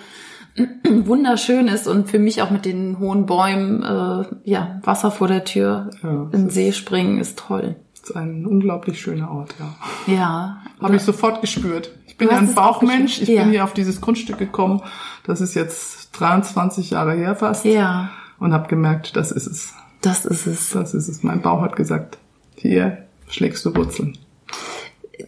wunderschön 0.87 1.67
ist 1.67 1.89
und 1.89 2.09
für 2.09 2.19
mich 2.19 2.43
auch 2.43 2.51
mit 2.51 2.65
den 2.65 2.99
hohen 2.99 3.27
Bäumen, 3.27 3.83
äh, 3.83 4.25
ja, 4.45 4.81
Wasser 4.85 5.11
vor 5.11 5.29
der 5.29 5.45
Tür, 5.45 5.91
Ja, 6.03 6.11
in 6.11 6.31
den 6.31 6.51
See 6.51 6.73
springen 6.73 7.19
ist 7.19 7.39
toll. 7.39 7.77
Ist 7.95 8.15
ein 8.15 8.47
unglaublich 8.47 9.01
schöner 9.01 9.31
Ort, 9.31 9.55
ja. 9.59 10.15
Ja. 10.15 10.63
Habe 10.81 10.97
ich 10.97 11.03
sofort 11.03 11.41
gespürt. 11.41 11.93
Ich 12.07 12.17
bin 12.17 12.29
ja 12.29 12.37
ein 12.37 12.55
Bauchmensch. 12.55 13.23
Ich 13.23 13.29
ja. 13.29 13.43
bin 13.43 13.53
hier 13.53 13.65
auf 13.65 13.73
dieses 13.73 14.01
Grundstück 14.01 14.39
gekommen. 14.39 14.83
Das 15.25 15.41
ist 15.41 15.55
jetzt 15.55 16.11
23 16.13 16.91
Jahre 16.91 17.15
her 17.15 17.37
fast. 17.37 17.65
Ja, 17.65 18.11
Und 18.43 18.53
habe 18.53 18.69
gemerkt, 18.69 19.17
das 19.17 19.31
ist 19.31 19.47
es. 19.47 19.73
das 20.01 20.25
ist 20.27 20.47
es. 20.47 20.71
Das 20.71 20.95
ist 20.95 21.09
es. 21.09 21.23
Mein 21.23 21.43
Bauch 21.43 21.63
hat 21.63 21.77
gesagt, 21.77 22.19
hier 22.57 23.07
schlägst 23.29 23.65
du 23.65 23.75
Wurzeln. 23.75 24.19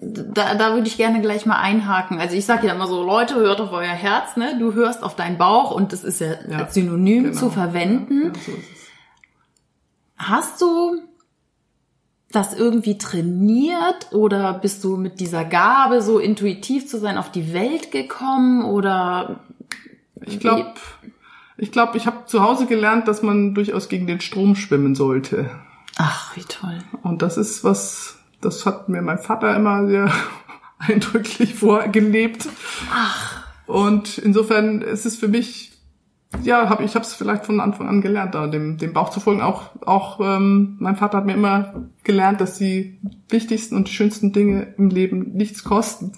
Da, 0.00 0.54
da 0.56 0.74
würde 0.74 0.88
ich 0.88 0.96
gerne 0.96 1.20
gleich 1.20 1.46
mal 1.46 1.60
einhaken. 1.60 2.18
Also 2.18 2.34
ich 2.34 2.44
sage 2.44 2.66
ja 2.66 2.74
immer 2.74 2.88
so, 2.88 3.04
Leute, 3.04 3.36
hört 3.36 3.60
auf 3.60 3.70
euer 3.70 3.82
Herz, 3.84 4.36
ne? 4.36 4.56
Du 4.58 4.74
hörst 4.74 5.02
auf 5.04 5.14
deinen 5.14 5.38
Bauch 5.38 5.70
und 5.70 5.92
das 5.92 6.02
ist 6.02 6.20
ja, 6.20 6.34
Ja, 6.50 6.58
als 6.58 6.74
Synonym 6.74 7.24
genau. 7.24 7.36
zu 7.36 7.50
verwenden. 7.50 8.24
Ja, 8.24 8.32
so 8.34 8.52
ist 8.52 8.72
es. 8.72 8.84
Hast 10.16 10.60
du 10.60 11.00
das 12.32 12.54
irgendwie 12.54 12.98
trainiert 12.98 14.12
oder 14.12 14.54
bist 14.54 14.82
du 14.82 14.96
mit 14.96 15.20
dieser 15.20 15.44
Gabe, 15.44 16.02
so 16.02 16.18
intuitiv 16.18 16.88
zu 16.88 16.98
sein, 16.98 17.16
auf 17.16 17.30
die 17.30 17.52
Welt 17.52 17.92
gekommen 17.92 18.64
oder 18.64 19.44
Ich 20.26 20.40
glaube, 20.40 20.74
ich, 21.64 21.72
glaub, 21.72 21.94
ich 21.94 22.06
habe 22.06 22.26
zu 22.26 22.42
Hause 22.42 22.66
gelernt, 22.66 23.08
dass 23.08 23.22
man 23.22 23.54
durchaus 23.54 23.88
gegen 23.88 24.06
den 24.06 24.20
Strom 24.20 24.54
schwimmen 24.54 24.94
sollte. 24.94 25.50
Ach, 25.96 26.36
wie 26.36 26.42
toll. 26.42 26.78
Und 27.02 27.22
das 27.22 27.38
ist 27.38 27.64
was, 27.64 28.18
das 28.42 28.66
hat 28.66 28.90
mir 28.90 29.00
mein 29.00 29.18
Vater 29.18 29.56
immer 29.56 29.86
sehr 29.86 30.12
eindrücklich 30.78 31.54
vorgelebt. 31.54 32.46
Ach, 32.92 33.44
Und 33.66 34.18
insofern 34.18 34.82
ist 34.82 35.06
es 35.06 35.16
für 35.16 35.28
mich, 35.28 35.72
ja, 36.42 36.68
hab, 36.68 36.82
ich 36.82 36.96
habe 36.96 37.06
es 37.06 37.14
vielleicht 37.14 37.46
von 37.46 37.60
Anfang 37.60 37.88
an 37.88 38.02
gelernt, 38.02 38.34
da 38.34 38.46
dem, 38.46 38.76
dem 38.76 38.92
Bauch 38.92 39.08
zu 39.08 39.20
folgen. 39.20 39.40
Auch, 39.40 39.70
auch 39.86 40.20
ähm, 40.20 40.76
mein 40.80 40.96
Vater 40.96 41.16
hat 41.16 41.24
mir 41.24 41.32
immer 41.32 41.86
gelernt, 42.02 42.42
dass 42.42 42.58
die 42.58 43.00
wichtigsten 43.30 43.74
und 43.74 43.88
schönsten 43.88 44.34
Dinge 44.34 44.74
im 44.76 44.90
Leben 44.90 45.32
nichts 45.32 45.64
kosten. 45.64 46.12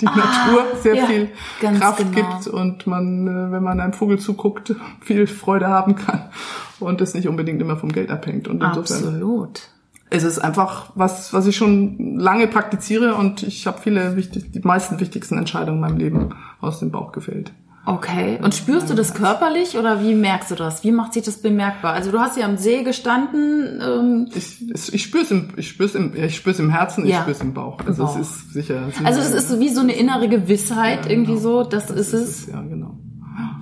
Die 0.00 0.06
Natur 0.06 0.64
sehr 0.82 0.94
Ah, 0.94 0.96
ja, 0.96 1.06
viel 1.06 1.30
Kraft 1.78 1.98
genau. 1.98 2.10
gibt 2.10 2.46
und 2.46 2.86
man, 2.86 3.26
äh, 3.26 3.52
wenn 3.52 3.62
man 3.62 3.80
einem 3.80 3.92
Vogel 3.92 4.18
zuguckt, 4.18 4.74
viel 5.00 5.26
Freude 5.26 5.68
haben 5.68 5.96
kann 5.96 6.30
und 6.78 7.00
es 7.00 7.14
nicht 7.14 7.28
unbedingt 7.28 7.60
immer 7.60 7.76
vom 7.76 7.92
Geld 7.92 8.10
abhängt. 8.10 8.48
Und 8.48 8.62
insofern 8.62 9.04
absolut. 9.04 9.68
es 10.10 10.22
ist 10.24 10.38
einfach 10.38 10.90
was, 10.94 11.32
was 11.32 11.46
ich 11.46 11.56
schon 11.56 12.18
lange 12.18 12.46
praktiziere 12.46 13.14
und 13.14 13.42
ich 13.42 13.66
habe 13.66 13.80
viele 13.80 14.16
wichtig, 14.16 14.52
die 14.52 14.60
meisten 14.60 15.00
wichtigsten 15.00 15.38
Entscheidungen 15.38 15.76
in 15.76 15.80
meinem 15.80 15.98
Leben 15.98 16.34
aus 16.60 16.80
dem 16.80 16.90
Bauch 16.90 17.12
gefällt. 17.12 17.52
Okay. 17.90 18.38
Und 18.42 18.54
spürst 18.54 18.88
du 18.88 18.94
das 18.94 19.14
körperlich 19.14 19.76
oder 19.76 20.02
wie 20.02 20.14
merkst 20.14 20.50
du 20.52 20.54
das? 20.54 20.84
Wie 20.84 20.92
macht 20.92 21.12
sich 21.14 21.24
das 21.24 21.38
bemerkbar? 21.42 21.92
Also 21.92 22.12
du 22.12 22.20
hast 22.20 22.36
ja 22.36 22.44
am 22.46 22.56
See 22.56 22.84
gestanden. 22.84 23.80
Ähm, 23.82 24.28
Ich, 24.34 24.62
ich, 24.70 24.94
ich 24.94 25.02
spüre 25.02 25.24
es 25.24 25.30
im, 25.32 25.48
ich 25.56 25.68
spür's 25.68 25.94
im, 25.96 26.14
ich 26.14 26.36
spür's 26.36 26.60
im 26.60 26.70
Herzen, 26.70 27.04
ich 27.04 27.10
Ja. 27.10 27.18
spüre 27.22 27.32
es 27.32 27.40
im 27.40 27.52
Bauch. 27.52 27.78
Also 27.84 28.04
Bauch. 28.04 28.16
es 28.18 28.28
ist 28.28 28.52
sicher. 28.52 28.86
es 28.88 29.04
also 29.04 29.20
das 29.20 29.32
ist 29.34 29.48
so 29.48 29.58
wie 29.58 29.68
so 29.70 29.80
eine 29.80 29.92
innere 29.92 30.28
Gewissheit 30.28 31.04
Ja, 31.06 31.10
irgendwie 31.10 31.32
genau. 31.32 31.42
so. 31.42 31.64
Das, 31.64 31.90
ist 31.90 32.12
es. 32.12 32.46
Ja, 32.46 32.60
genau. 32.62 32.96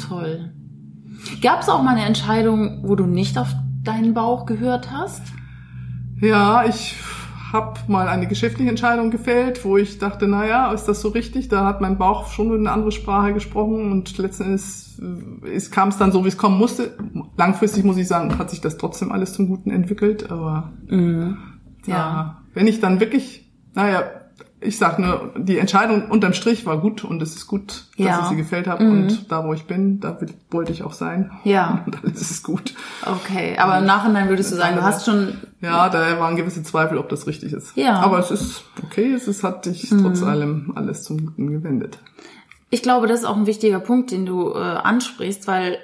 Toll. 0.07 0.53
Gab 1.43 1.63
es 1.63 1.69
auch 1.69 1.83
mal 1.83 1.97
eine 1.97 2.05
Entscheidung, 2.05 2.81
wo 2.85 2.95
du 2.97 3.07
nicht 3.07 3.39
auf 3.39 3.49
deinen 3.83 4.13
Bauch 4.15 4.45
gehört 4.47 4.91
hast? 4.93 5.23
Ja, 6.21 6.65
ich 6.67 6.97
habe 7.53 7.81
mal 7.89 8.09
eine 8.09 8.27
geschäftliche 8.27 8.69
Entscheidung 8.71 9.11
gefällt, 9.11 9.65
wo 9.65 9.77
ich 9.77 9.99
dachte, 9.99 10.29
naja, 10.29 10.73
ist 10.73 10.85
das 10.85 11.01
so 11.01 11.09
richtig? 11.09 11.49
Da 11.49 11.65
hat 11.65 11.81
mein 11.81 11.97
Bauch 11.97 12.29
schon 12.29 12.53
eine 12.53 12.71
andere 12.71 12.93
Sprache 12.93 13.33
gesprochen 13.33 13.91
und 13.91 14.17
letzten 14.19 14.45
Endes 14.45 15.01
äh, 15.45 15.49
ist, 15.55 15.71
kam 15.73 15.89
es 15.89 15.97
dann 15.97 16.13
so, 16.13 16.25
wie 16.25 16.29
es 16.29 16.37
kommen 16.37 16.59
musste. 16.59 16.97
Langfristig 17.37 17.85
muss 17.85 17.97
ich 17.97 18.07
sagen, 18.07 18.39
hat 18.39 18.51
sich 18.51 18.61
das 18.61 18.77
trotzdem 18.77 19.13
alles 19.13 19.33
zum 19.33 19.49
Guten 19.49 19.71
entwickelt, 19.71 20.31
aber 20.31 20.73
Mhm. 20.89 21.37
ja. 21.87 21.95
Ja. 21.97 22.43
wenn 22.55 22.67
ich 22.67 22.81
dann 22.81 23.01
wirklich, 23.01 23.51
naja, 23.75 24.03
ich 24.61 24.77
sag 24.79 24.99
nur, 24.99 25.33
die 25.37 25.59
Entscheidung 25.59 26.11
unterm 26.11 26.33
Strich 26.33 26.67
war 26.67 26.79
gut 26.79 27.05
und 27.05 27.23
es 27.23 27.37
ist 27.37 27.47
gut, 27.47 27.85
dass 27.97 28.07
Ja. 28.07 28.21
ich 28.23 28.27
sie 28.31 28.37
gefällt 28.37 28.67
habe 28.67 28.85
Mhm. 28.85 28.91
und 28.93 29.31
da, 29.33 29.45
wo 29.45 29.53
ich 29.55 29.65
bin, 29.65 30.01
da 30.01 30.21
will, 30.21 30.31
wollte 30.51 30.73
ich 30.73 30.83
auch 30.83 30.93
sein. 30.93 31.31
Ja. 31.45 31.83
Und 31.87 32.03
alles 32.05 32.21
ist 32.31 32.43
gut. 32.43 32.75
Okay, 33.05 33.57
aber 33.59 33.79
im 33.79 33.87
Nachhinein 33.87 34.29
würdest 34.29 34.51
du 34.53 34.57
sagen, 34.57 34.77
du 34.77 34.83
hast 34.83 35.05
schon 35.07 35.39
Ja, 35.61 35.89
da 35.89 36.19
waren 36.21 36.37
gewisse 36.37 36.63
Zweifel, 36.63 36.99
ob 36.99 37.09
das 37.09 37.27
richtig 37.27 37.53
ist. 37.53 37.77
Ja. 37.77 38.01
Aber 38.01 38.19
es 38.19 38.31
ist 38.31 38.65
okay, 38.85 39.13
es 39.13 39.29
ist, 39.29 39.43
hat 39.45 39.65
sich 39.65 39.89
trotz 39.91 40.23
allem 40.23 40.73
alles 40.75 41.03
zum 41.05 41.25
Guten 41.27 41.51
gewendet. 41.51 41.99
Ich 42.71 42.83
glaube, 42.83 43.07
das 43.07 43.21
ist 43.21 43.27
auch 43.27 43.37
ein 43.37 43.47
wichtiger 43.47 43.81
Punkt, 43.81 44.11
den 44.11 44.27
du 44.27 44.53
äh, 44.55 44.59
ansprichst, 44.59 45.47
weil 45.47 45.79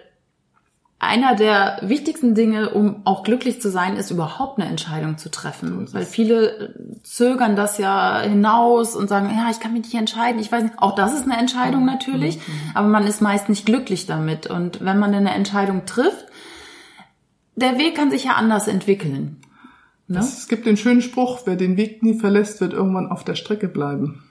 einer 0.99 1.35
der 1.35 1.79
wichtigsten 1.83 2.35
Dinge, 2.35 2.71
um 2.71 3.03
auch 3.05 3.25
glücklich 3.25 3.61
zu 3.61 3.71
sein, 3.71 3.97
ist 3.97 4.11
überhaupt 4.11 4.59
eine 4.59 4.69
Entscheidung 4.69 5.19
zu 5.19 5.31
treffen. 5.31 5.93
weil 5.93 6.05
viele 6.05 6.75
zögern 7.03 7.57
das 7.57 7.79
ja 7.79 8.21
hinaus 8.21 8.97
und 8.97 9.09
sagen, 9.09 9.31
ja, 9.37 9.51
ich 9.51 9.61
kann 9.61 9.73
mich 9.73 9.83
nicht 9.83 9.95
entscheiden. 9.95 10.41
Ich 10.41 10.51
weiß 10.51 10.63
nicht. 10.63 10.79
Auch 10.79 10.95
das 10.95 11.13
ist 11.13 11.25
eine 11.25 11.37
Entscheidung 11.37 11.85
natürlich, 11.85 12.39
aber 12.75 12.89
man 12.89 13.07
ist 13.07 13.21
meist 13.21 13.49
nicht 13.49 13.67
glücklich 13.67 14.07
damit. 14.07 14.47
Und 14.47 14.85
wenn 14.85 14.99
man 14.99 15.15
eine 15.15 15.35
Entscheidung 15.35 15.85
trifft, 15.85 16.27
der 17.57 17.79
Weg 17.79 17.95
kann 17.97 18.11
sich 18.11 18.25
ja 18.25 18.33
anders 18.33 18.67
entwickeln. 18.67 19.41
Ne? 20.07 20.19
Es 20.19 20.49
gibt 20.49 20.67
den 20.67 20.77
schönen 20.77 21.03
Spruch, 21.03 21.43
wer 21.45 21.57
den 21.57 21.77
Weg 21.77 22.03
nie 22.03 22.19
verlässt, 22.19 22.61
wird 22.61 22.73
irgendwann 22.73 23.11
auf 23.11 23.25
der 23.25 23.35
Strecke 23.35 23.69
bleiben. 23.69 24.23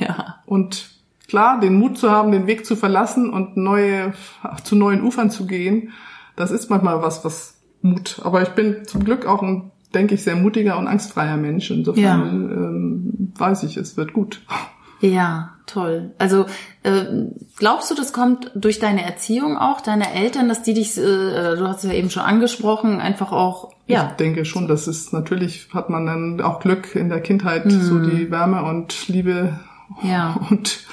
Ja. 0.00 0.42
Und 0.46 0.93
klar, 1.28 1.60
den 1.60 1.74
Mut 1.78 1.98
zu 1.98 2.10
haben, 2.10 2.32
den 2.32 2.46
Weg 2.46 2.66
zu 2.66 2.76
verlassen 2.76 3.30
und 3.30 3.56
neue, 3.56 4.12
zu 4.64 4.76
neuen 4.76 5.02
Ufern 5.02 5.30
zu 5.30 5.46
gehen, 5.46 5.92
das 6.36 6.50
ist 6.50 6.70
manchmal 6.70 7.02
was, 7.02 7.24
was 7.24 7.58
Mut. 7.82 8.20
Aber 8.24 8.42
ich 8.42 8.50
bin 8.50 8.84
zum 8.86 9.04
Glück 9.04 9.26
auch 9.26 9.42
ein, 9.42 9.70
denke 9.94 10.14
ich, 10.14 10.22
sehr 10.22 10.36
mutiger 10.36 10.78
und 10.78 10.86
angstfreier 10.88 11.36
Mensch. 11.36 11.70
Insofern 11.70 12.02
Ja. 12.02 12.14
ähm, 12.24 13.32
weiß 13.36 13.62
ich, 13.64 13.76
es 13.76 13.96
wird 13.96 14.12
gut. 14.12 14.42
Ja, 15.00 15.50
toll. 15.66 16.12
Also 16.18 16.46
äh, 16.82 17.04
glaubst 17.56 17.90
du, 17.90 17.94
das 17.94 18.12
kommt 18.12 18.50
durch 18.54 18.78
deine 18.78 19.04
Erziehung 19.04 19.58
auch, 19.58 19.80
deine 19.80 20.12
Eltern, 20.14 20.48
dass 20.48 20.62
die 20.62 20.72
dich, 20.72 20.96
äh, 20.96 21.56
du 21.56 21.68
hast 21.68 21.84
es 21.84 21.90
ja 21.90 21.96
eben 21.96 22.10
schon 22.10 22.22
angesprochen, 22.22 23.00
einfach 23.00 23.32
auch, 23.32 23.72
ja, 23.86 24.08
Ich 24.10 24.16
denke 24.16 24.46
schon, 24.46 24.66
das 24.66 24.88
ist 24.88 25.12
natürlich, 25.12 25.68
hat 25.74 25.90
man 25.90 26.06
dann 26.06 26.40
auch 26.40 26.60
Glück 26.60 26.94
in 26.96 27.10
der 27.10 27.20
Kindheit, 27.20 27.70
so 27.70 27.98
die 27.98 28.30
Wärme 28.30 28.62
und 28.64 29.08
Liebe 29.08 29.58
ja, 30.02 30.40
und 30.50 30.86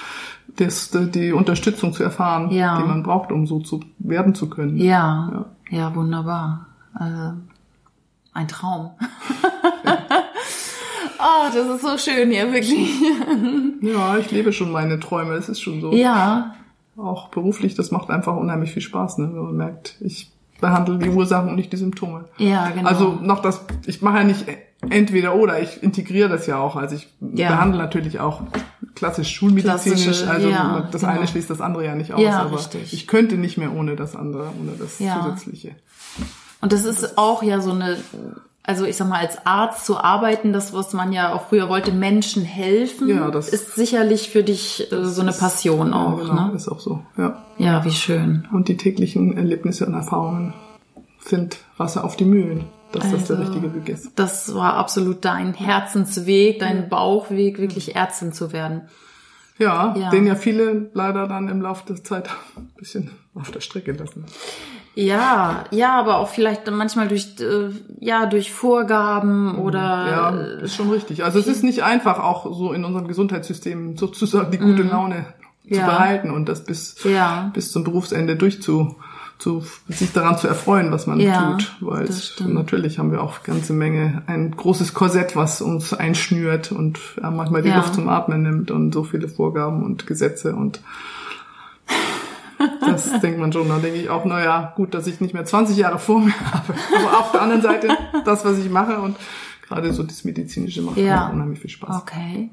das, 0.61 0.91
die 1.11 1.31
Unterstützung 1.33 1.93
zu 1.93 2.03
erfahren, 2.03 2.51
Ja. 2.51 2.77
die 2.81 2.87
man 2.87 3.03
braucht, 3.03 3.31
um 3.31 3.45
so 3.47 3.59
zu 3.59 3.79
werden 3.99 4.35
zu 4.35 4.49
können. 4.49 4.77
ja, 4.77 5.45
ja, 5.69 5.93
wunderbar. 5.95 6.65
Also, 6.93 7.33
ein 8.33 8.47
Traum. 8.47 8.91
oh, 11.19 11.45
das 11.53 11.67
ist 11.67 11.81
so 11.81 11.97
schön 11.97 12.31
hier, 12.31 12.51
wirklich. 12.51 12.89
Ja, 13.81 14.17
ich 14.17 14.29
lebe 14.29 14.53
schon 14.53 14.71
meine 14.71 14.99
Träume, 14.99 15.33
das 15.33 15.49
ist 15.49 15.59
schon 15.59 15.81
so. 15.81 15.91
Ja, 15.91 16.53
Auch 16.97 17.29
beruflich, 17.29 17.73
das 17.73 17.89
macht 17.89 18.11
einfach 18.11 18.35
unheimlich 18.35 18.71
viel 18.71 18.81
Spaß, 18.83 19.17
ne? 19.17 19.31
wenn 19.33 19.41
man 19.43 19.55
merkt, 19.57 19.95
ich 20.01 20.31
behandle 20.59 20.99
die 20.99 21.09
Ursachen 21.09 21.49
und 21.49 21.55
nicht 21.55 21.73
die 21.73 21.77
Symptome. 21.77 22.25
ja, 22.37 22.69
genau. 22.69 22.87
Also 22.87 23.17
noch 23.21 23.41
das, 23.41 23.65
ich 23.87 24.03
mache 24.03 24.17
ja 24.19 24.23
nicht 24.23 24.45
entweder 24.89 25.35
oder, 25.35 25.61
ich 25.61 25.81
integriere 25.83 26.29
das 26.29 26.47
ja 26.47 26.57
auch. 26.57 26.75
Also 26.75 26.95
ich 26.95 27.07
Ja. 27.33 27.49
behandle 27.49 27.79
natürlich 27.79 28.19
auch 28.19 28.41
klassisch 28.95 29.31
schulmedizinisch. 29.33 30.03
Klassische, 30.03 30.29
also 30.29 30.49
ja, 30.49 30.87
das 30.91 31.01
genau. 31.01 31.13
eine 31.13 31.27
schließt 31.27 31.49
das 31.49 31.61
andere 31.61 31.85
ja 31.85 31.95
nicht 31.95 32.13
aus. 32.13 32.21
Ja, 32.21 32.41
aber 32.41 32.57
richtig. 32.57 32.93
ich 32.93 33.07
könnte 33.07 33.37
nicht 33.37 33.57
mehr 33.57 33.73
ohne 33.73 33.95
das 33.95 34.15
andere, 34.15 34.49
ohne 34.59 34.71
das. 34.77 34.97
Zusätzliche. 34.97 35.75
Und 36.61 36.73
das 36.73 36.85
ist 36.85 37.17
auch 37.17 37.41
ja 37.43 37.59
so 37.61 37.71
eine, 37.71 37.97
also 38.63 38.85
ich 38.85 38.95
sag 38.97 39.07
mal, 39.09 39.19
als 39.19 39.45
Arzt 39.45 39.85
zu 39.85 39.97
arbeiten, 39.97 40.53
das, 40.53 40.73
was 40.73 40.93
man 40.93 41.11
ja 41.11 41.33
auch 41.33 41.47
früher 41.49 41.69
wollte, 41.69 41.91
Menschen 41.91 42.43
helfen, 42.43 43.07
Ja, 43.09 43.31
das- 43.31 43.49
ist 43.49 43.75
sicherlich 43.75 44.29
für 44.29 44.43
dich 44.43 44.91
äh, 44.91 45.05
so 45.05 45.21
eine 45.21 45.31
Passion 45.31 45.93
auch, 45.93 46.19
ja, 46.19 46.25
genau, 46.29 46.47
ne? 46.49 46.53
ist 46.55 46.67
auch 46.67 46.79
so. 46.79 47.01
Ja. 47.17 47.43
Ja, 47.57 47.83
wie 47.85 47.91
schön. 47.91 48.47
Und 48.51 48.67
die 48.67 48.77
täglichen 48.77 49.35
Erlebnisse 49.37 49.85
und 49.85 49.93
Erfahrungen 49.93 50.53
sind 51.23 51.57
Wasser 51.77 52.03
auf 52.03 52.15
die 52.15 52.25
Mühlen, 52.25 52.65
dass 52.91 53.11
das 53.11 53.25
der 53.27 53.37
Also- 53.37 53.51
richtige 53.51 53.73
Weg 53.75 53.89
ist. 53.89 54.11
Das 54.17 54.53
war 54.53 54.75
absolut 54.75 55.23
dein 55.25 55.53
Herzensweg, 55.53 56.59
dein 56.59 56.89
Bauchweg, 56.89 57.57
wirklich 57.59 57.95
Ärztin 57.95 58.33
zu 58.33 58.51
werden. 58.53 58.83
Ja, 59.57 59.93
Ja. 59.97 60.09
den 60.09 60.25
ja 60.25 60.35
viele 60.35 60.89
leider 60.93 61.27
dann 61.27 61.47
im 61.47 61.61
Laufe 61.61 61.85
der 61.87 62.03
Zeit 62.03 62.29
ein 62.57 62.69
bisschen 62.77 63.11
auf 63.35 63.51
der 63.51 63.61
Strecke 63.61 63.91
lassen. 63.91 64.25
Ja, 64.93 65.63
ja, 65.71 65.97
aber 65.97 66.17
auch 66.17 66.27
vielleicht 66.27 66.69
manchmal 66.69 67.07
durch, 67.07 67.35
äh, 67.39 67.69
ja, 67.99 68.25
durch 68.25 68.51
Vorgaben 68.51 69.57
oder 69.57 69.79
Ja, 69.79 70.29
ist 70.63 70.75
schon 70.75 70.89
richtig. 70.89 71.23
Also 71.23 71.39
es 71.39 71.47
ist 71.47 71.63
nicht 71.63 71.83
einfach, 71.83 72.19
auch 72.19 72.51
so 72.53 72.73
in 72.73 72.83
unserem 72.83 73.07
Gesundheitssystem 73.07 73.95
sozusagen 73.97 74.51
die 74.51 74.57
gute 74.57 74.83
Laune 74.83 75.25
zu 75.63 75.69
Mhm. 75.69 75.75
Ja. 75.77 75.85
behalten 75.85 76.31
und 76.31 76.49
das 76.49 76.65
bis, 76.65 76.95
Ja. 77.05 77.51
bis 77.53 77.71
zum 77.71 77.83
Berufsende 77.85 78.35
durchzu, 78.35 78.95
zu, 79.41 79.65
sich 79.89 80.13
daran 80.13 80.37
zu 80.37 80.47
erfreuen, 80.47 80.91
was 80.91 81.07
man 81.07 81.19
Ja, 81.19 81.53
tut. 81.57 81.75
Weil 81.81 82.07
natürlich 82.47 82.99
haben 82.99 83.11
wir 83.11 83.21
auch 83.23 83.41
ganze 83.43 83.73
Menge, 83.73 84.21
ein 84.27 84.51
großes 84.51 84.93
Korsett, 84.93 85.35
was 85.35 85.61
uns 85.61 85.93
einschnürt 85.93 86.71
und 86.71 86.99
ja, 87.21 87.31
manchmal 87.31 87.63
die 87.63 87.69
Ja. 87.69 87.77
Luft 87.77 87.95
zum 87.95 88.07
Atmen 88.07 88.43
nimmt 88.43 88.69
und 88.71 88.93
so 88.93 89.03
viele 89.03 89.27
Vorgaben 89.27 89.83
und 89.83 90.05
Gesetze 90.05 90.55
und 90.55 90.81
das 92.81 93.19
denkt 93.21 93.39
man 93.39 93.51
schon. 93.51 93.67
Dann 93.67 93.81
denke 93.81 93.99
ich 93.99 94.09
auch, 94.09 94.25
naja, 94.25 94.73
gut, 94.75 94.93
dass 94.93 95.07
ich 95.07 95.19
nicht 95.21 95.33
mehr 95.33 95.45
20 95.45 95.75
Jahre 95.77 95.97
vor 95.99 96.19
mir 96.19 96.33
habe. 96.53 96.73
Aber 96.95 97.19
auf 97.19 97.31
der 97.31 97.41
anderen 97.41 97.61
Seite, 97.63 97.89
das, 98.25 98.45
was 98.45 98.57
ich 98.59 98.69
mache 98.69 98.99
und 98.99 99.17
gerade 99.67 99.91
so 99.93 100.03
das 100.03 100.23
Medizinische 100.23 100.81
macht 100.81 100.97
Ja. 100.97 101.27
mir 101.27 101.33
unheimlich 101.33 101.59
viel 101.59 101.69
Spaß. 101.69 102.01
Okay. 102.01 102.49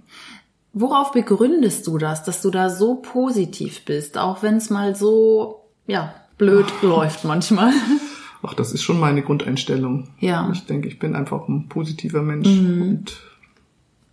Worauf 0.73 1.13
begründest 1.13 1.87
du 1.87 1.99
das, 1.99 2.25
dass 2.25 2.41
du 2.41 2.51
da 2.51 2.71
so 2.71 2.97
positiv 2.97 3.85
bist, 3.85 4.17
auch 4.17 4.43
wenn 4.43 4.57
es 4.57 4.71
mal 4.71 4.95
so, 4.95 5.65
ja, 5.87 6.15
blöd 6.39 6.67
läuft 6.83 7.25
manchmal? 7.25 7.73
Ach, 8.43 8.55
das 8.55 8.73
ist 8.73 8.83
schon 8.83 8.99
meine 9.01 9.23
Grundeinstellung. 9.23 10.09
Ja. 10.21 10.43
Mhm. 10.45 10.53
Ich 10.53 10.67
denke, 10.67 10.89
ich 10.89 10.99
bin 10.99 11.15
einfach 11.17 11.49
ein 11.49 11.69
positiver 11.69 12.23
Mensch 12.23 12.47
und 12.49 13.05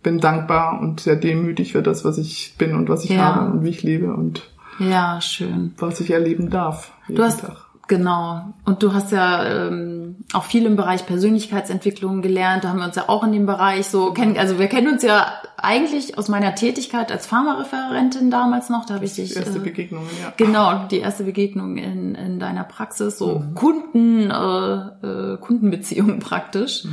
bin 0.02 0.18
dankbar 0.20 0.80
und 0.80 1.00
sehr 1.00 1.16
demütig 1.16 1.72
für 1.72 1.82
das, 1.82 2.04
was 2.04 2.18
ich 2.18 2.54
bin 2.58 2.74
und 2.74 2.88
was 2.88 3.04
ich 3.04 3.10
Ja. 3.10 3.34
habe 3.34 3.50
und 3.52 3.64
wie 3.64 3.70
ich 3.70 3.82
lebe 3.82 4.12
und 4.14 4.42
Ja, 4.78 5.20
schön. 5.20 5.74
was 5.78 6.00
ich 6.00 6.10
erleben 6.10 6.48
darf. 6.50 6.92
Jeden 7.08 7.16
Du 7.16 7.24
hast, 7.24 7.40
Tag. 7.40 7.56
genau. 7.88 8.52
Und 8.64 8.82
du 8.82 8.92
hast 8.92 9.10
ja 9.10 9.66
ähm, 9.66 10.05
auch 10.32 10.44
viel 10.44 10.66
im 10.66 10.74
Bereich 10.74 11.06
Persönlichkeitsentwicklung 11.06 12.20
gelernt. 12.20 12.64
Da 12.64 12.70
haben 12.70 12.78
wir 12.78 12.86
uns 12.86 12.96
ja 12.96 13.08
auch 13.08 13.22
in 13.22 13.32
dem 13.32 13.46
Bereich 13.46 13.86
so 13.86 14.12
kennen. 14.12 14.36
Also 14.36 14.58
wir 14.58 14.66
kennen 14.66 14.88
uns 14.92 15.02
ja 15.02 15.32
eigentlich 15.56 16.18
aus 16.18 16.28
meiner 16.28 16.54
Tätigkeit 16.56 17.12
als 17.12 17.26
Pharmareferentin 17.26 18.30
damals 18.30 18.68
noch. 18.68 18.86
Da 18.86 18.94
habe 18.94 19.04
ich 19.04 19.14
Die 19.14 19.22
dich 19.22 19.36
erste 19.36 19.58
äh, 19.58 19.62
Begegnung, 19.62 20.04
ja. 20.20 20.32
Genau, 20.36 20.86
die 20.90 20.98
erste 20.98 21.24
Begegnung 21.24 21.76
in, 21.76 22.16
in 22.16 22.40
deiner 22.40 22.64
Praxis, 22.64 23.18
so 23.18 23.44
Kunden, 23.54 24.30
äh, 24.30 25.34
äh, 25.34 25.36
Kundenbeziehungen 25.38 26.18
praktisch. 26.20 26.84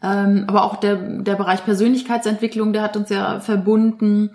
Ähm, 0.00 0.44
aber 0.46 0.62
auch 0.62 0.76
der, 0.76 0.94
der 0.94 1.34
Bereich 1.34 1.64
Persönlichkeitsentwicklung, 1.64 2.72
der 2.72 2.82
hat 2.82 2.96
uns 2.96 3.10
ja 3.10 3.40
verbunden. 3.40 4.30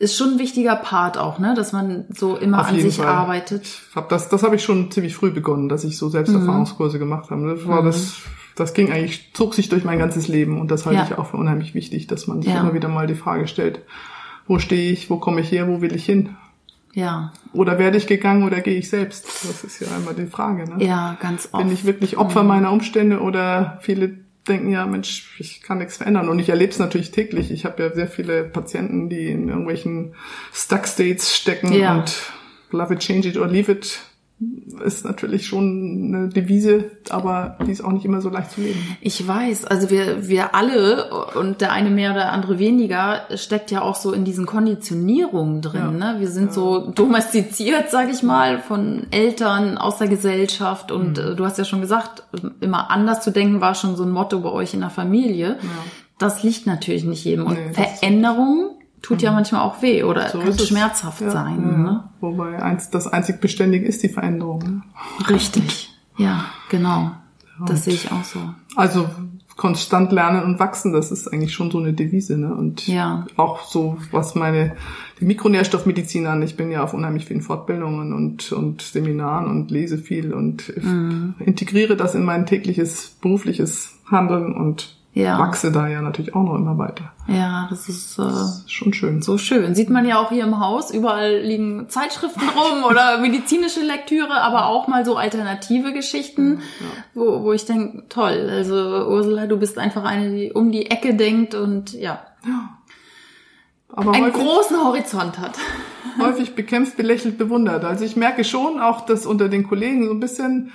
Ist 0.00 0.16
schon 0.16 0.34
ein 0.34 0.38
wichtiger 0.38 0.76
Part 0.76 1.18
auch, 1.18 1.38
ne, 1.40 1.54
dass 1.54 1.72
man 1.72 2.04
so 2.14 2.36
immer 2.36 2.60
Auf 2.60 2.68
an 2.68 2.78
sich 2.78 2.96
Fall. 2.98 3.06
arbeitet. 3.06 3.66
Hab 3.96 4.08
das 4.08 4.28
das 4.28 4.42
habe 4.44 4.54
ich 4.56 4.62
schon 4.62 4.90
ziemlich 4.92 5.14
früh 5.16 5.30
begonnen, 5.32 5.68
dass 5.68 5.82
ich 5.84 5.96
so 5.98 6.08
Selbsterfahrungskurse 6.08 6.98
gemacht 7.00 7.30
habe. 7.30 7.54
Das 7.56 7.66
war 7.66 7.82
das 7.82 8.16
das 8.54 8.74
ging 8.74 8.90
eigentlich 8.92 9.30
zog 9.34 9.54
sich 9.54 9.68
durch 9.68 9.84
mein 9.84 9.98
ganzes 9.98 10.26
Leben 10.28 10.60
und 10.60 10.70
das 10.70 10.84
halte 10.86 10.98
Ja. 11.00 11.06
ich 11.06 11.18
auch 11.18 11.26
für 11.26 11.36
unheimlich 11.36 11.74
wichtig, 11.74 12.06
dass 12.06 12.26
man 12.28 12.42
sich 12.42 12.52
Ja. 12.52 12.60
immer 12.60 12.74
wieder 12.74 12.88
mal 12.88 13.06
die 13.08 13.14
Frage 13.14 13.46
stellt, 13.48 13.80
wo 14.46 14.58
stehe 14.58 14.92
ich, 14.92 15.10
wo 15.10 15.18
komme 15.18 15.40
ich 15.40 15.50
her, 15.52 15.66
wo 15.68 15.80
will 15.80 15.94
ich 15.94 16.04
hin? 16.04 16.36
Ja, 16.94 17.32
Oder 17.52 17.78
werde 17.78 17.96
ich 17.98 18.06
gegangen 18.06 18.42
oder 18.44 18.60
gehe 18.60 18.76
ich 18.78 18.88
selbst? 18.90 19.26
Das 19.26 19.62
ist 19.62 19.80
ja 19.80 19.88
einmal 19.94 20.14
die 20.14 20.26
Frage. 20.26 20.64
Ne? 20.68 20.84
ja, 20.84 21.16
ganz 21.20 21.48
oft. 21.52 21.62
Bin 21.62 21.72
ich 21.72 21.84
wirklich 21.84 22.16
Opfer 22.16 22.42
meiner 22.42 22.72
Umstände 22.72 23.20
oder 23.20 23.78
viele 23.82 24.18
denken, 24.48 24.70
ja 24.70 24.86
Mensch, 24.86 25.36
ich 25.38 25.62
kann 25.62 25.78
nichts 25.78 25.98
verändern. 25.98 26.28
Und 26.28 26.38
ich 26.38 26.48
erlebe 26.48 26.72
es 26.72 26.78
natürlich 26.78 27.10
täglich. 27.10 27.50
Ich 27.50 27.64
habe 27.64 27.82
ja 27.82 27.94
sehr 27.94 28.08
viele 28.08 28.44
Patienten, 28.44 29.08
die 29.08 29.28
in 29.30 29.48
irgendwelchen 29.48 30.14
Stuck-States 30.52 31.36
stecken 31.36 31.72
Ja. 31.72 31.96
und 31.98 32.14
love 32.70 32.94
it, 32.94 33.00
change 33.00 33.28
it 33.28 33.36
or 33.36 33.46
leave 33.46 33.70
it 33.70 34.00
ist 34.84 35.04
natürlich 35.04 35.46
schon 35.48 36.12
eine 36.14 36.28
Devise, 36.28 36.84
aber 37.10 37.58
die 37.66 37.72
ist 37.72 37.80
auch 37.82 37.90
nicht 37.90 38.04
immer 38.04 38.20
so 38.20 38.28
leicht 38.28 38.52
zu 38.52 38.60
leben. 38.60 38.78
Ich 39.00 39.26
weiß, 39.26 39.64
also 39.64 39.90
wir, 39.90 40.28
wir 40.28 40.54
alle 40.54 41.10
und 41.34 41.60
der 41.60 41.72
eine 41.72 41.90
mehr 41.90 42.12
oder 42.12 42.30
andere 42.32 42.60
weniger 42.60 43.22
steckt 43.34 43.72
ja 43.72 43.82
auch 43.82 43.96
so 43.96 44.12
in 44.12 44.24
diesen 44.24 44.46
Konditionierungen 44.46 45.60
drin. 45.60 45.98
Ne? 45.98 46.16
Wir 46.18 46.28
sind 46.28 46.52
so 46.52 46.90
domestiziert, 46.92 47.90
sag 47.90 48.10
ich 48.12 48.22
mal, 48.22 48.60
von 48.60 49.06
Eltern 49.10 49.76
aus 49.76 49.98
der 49.98 50.06
Gesellschaft 50.08 50.92
und 50.92 51.18
Mhm. 51.18 51.36
du 51.36 51.44
hast 51.44 51.58
ja 51.58 51.64
schon 51.64 51.80
gesagt, 51.80 52.22
immer 52.60 52.90
anders 52.92 53.22
zu 53.22 53.32
denken 53.32 53.60
war 53.60 53.74
schon 53.74 53.96
so 53.96 54.04
ein 54.04 54.10
Motto 54.10 54.38
bei 54.40 54.50
euch 54.50 54.72
in 54.74 54.80
der 54.80 54.90
Familie. 54.90 55.56
Das 56.18 56.42
liegt 56.44 56.66
natürlich 56.66 57.04
nicht 57.04 57.24
jedem. 57.24 57.46
Und 57.46 57.54
Nee, 57.54 57.68
Mhm. 57.70 57.74
Veränderung 57.74 58.70
tut 59.02 59.22
ja 59.22 59.32
manchmal 59.32 59.62
auch 59.62 59.82
weh 59.82 60.02
oder 60.04 60.28
So 60.28 60.38
kann 60.38 60.58
schmerzhaft 60.58 61.20
Ja, 61.22 61.30
sein. 61.30 61.60
ja. 61.62 61.76
Ne? 61.78 62.04
Wobei 62.20 62.60
eins, 62.62 62.90
das 62.90 63.06
einzig 63.06 63.40
Beständige 63.40 63.86
ist 63.86 64.02
die 64.02 64.08
Veränderung. 64.08 64.58
Ne? 64.60 64.82
Richtig. 65.28 65.90
Ja, 66.16 66.46
genau. 66.68 67.12
Das 67.60 67.70
Und- 67.70 67.84
sehe 67.84 67.94
ich 67.94 68.10
auch 68.12 68.24
so. 68.24 68.40
Also 68.76 69.08
konstant 69.56 70.12
lernen 70.12 70.44
und 70.44 70.60
wachsen, 70.60 70.92
das 70.92 71.10
ist 71.10 71.26
eigentlich 71.32 71.52
schon 71.52 71.70
so 71.72 71.78
eine 71.78 71.92
Devise. 71.92 72.38
Ne? 72.38 72.54
Und 72.54 72.86
Ja. 72.86 73.26
auch 73.36 73.64
so, 73.64 73.98
was 74.12 74.36
meine 74.36 74.76
die 75.20 75.24
Mikronährstoffmedizin 75.24 76.26
an, 76.28 76.42
ich 76.42 76.56
bin 76.56 76.70
ja 76.70 76.84
auf 76.84 76.94
unheimlich 76.94 77.24
vielen 77.26 77.40
Fortbildungen 77.40 78.12
und, 78.12 78.52
und 78.52 78.82
Seminaren 78.82 79.50
und 79.50 79.70
lese 79.72 79.98
viel 79.98 80.32
und 80.32 80.72
Mhm. 80.80 81.34
integriere 81.40 81.96
das 81.96 82.14
in 82.14 82.24
mein 82.24 82.46
tägliches 82.46 83.16
berufliches 83.20 83.98
Handeln 84.08 84.54
und 84.54 84.96
Ja. 85.14 85.36
wachse 85.38 85.72
da 85.72 85.88
ja 85.88 86.00
natürlich 86.00 86.34
auch 86.36 86.44
noch 86.44 86.54
immer 86.54 86.78
weiter. 86.78 87.12
Ja, 87.26 87.66
das 87.70 87.88
ist 87.88 88.18
äh, 88.18 88.22
Das 88.22 88.58
ist 88.60 88.72
schon 88.72 88.92
schön. 88.92 89.20
so 89.20 89.36
schön. 89.36 89.74
Sieht 89.74 89.90
man 89.90 90.06
ja 90.06 90.18
auch 90.20 90.28
hier 90.28 90.44
im 90.44 90.60
Haus. 90.60 90.92
Überall 90.92 91.38
liegen 91.40 91.88
Zeitschriften 91.88 92.40
rum 92.56 92.84
oder 92.84 93.18
medizinische 93.18 93.80
Lektüre, 93.80 94.40
aber 94.42 94.66
auch 94.66 94.86
mal 94.86 95.04
so 95.04 95.16
alternative 95.16 95.92
Geschichten, 95.92 96.60
wo, 97.14 97.42
wo 97.42 97.52
ich 97.52 97.64
denke, 97.64 98.04
toll. 98.08 98.48
Also 98.50 98.74
Ursula, 99.08 99.46
du 99.46 99.56
bist 99.56 99.76
einfach 99.78 100.04
eine, 100.04 100.30
die 100.30 100.52
um 100.52 100.70
die 100.70 100.90
Ecke 100.90 101.14
denkt 101.14 101.54
und 101.56 101.94
ja, 101.94 102.20
Aber 103.92 104.12
einen 104.12 104.26
häufig, 104.26 104.40
großen 104.40 104.76
Horizont 104.84 105.38
hat. 105.38 105.56
häufig 106.20 106.54
bekämpft, 106.54 106.96
belächelt, 106.96 107.38
bewundert. 107.38 107.84
Also 107.84 108.04
ich 108.04 108.14
merke 108.16 108.44
schon 108.44 108.78
auch, 108.80 109.00
dass 109.06 109.26
unter 109.26 109.48
den 109.48 109.66
Kollegen 109.66 110.04
so 110.06 110.12
ein 110.12 110.20
bisschen 110.20 110.70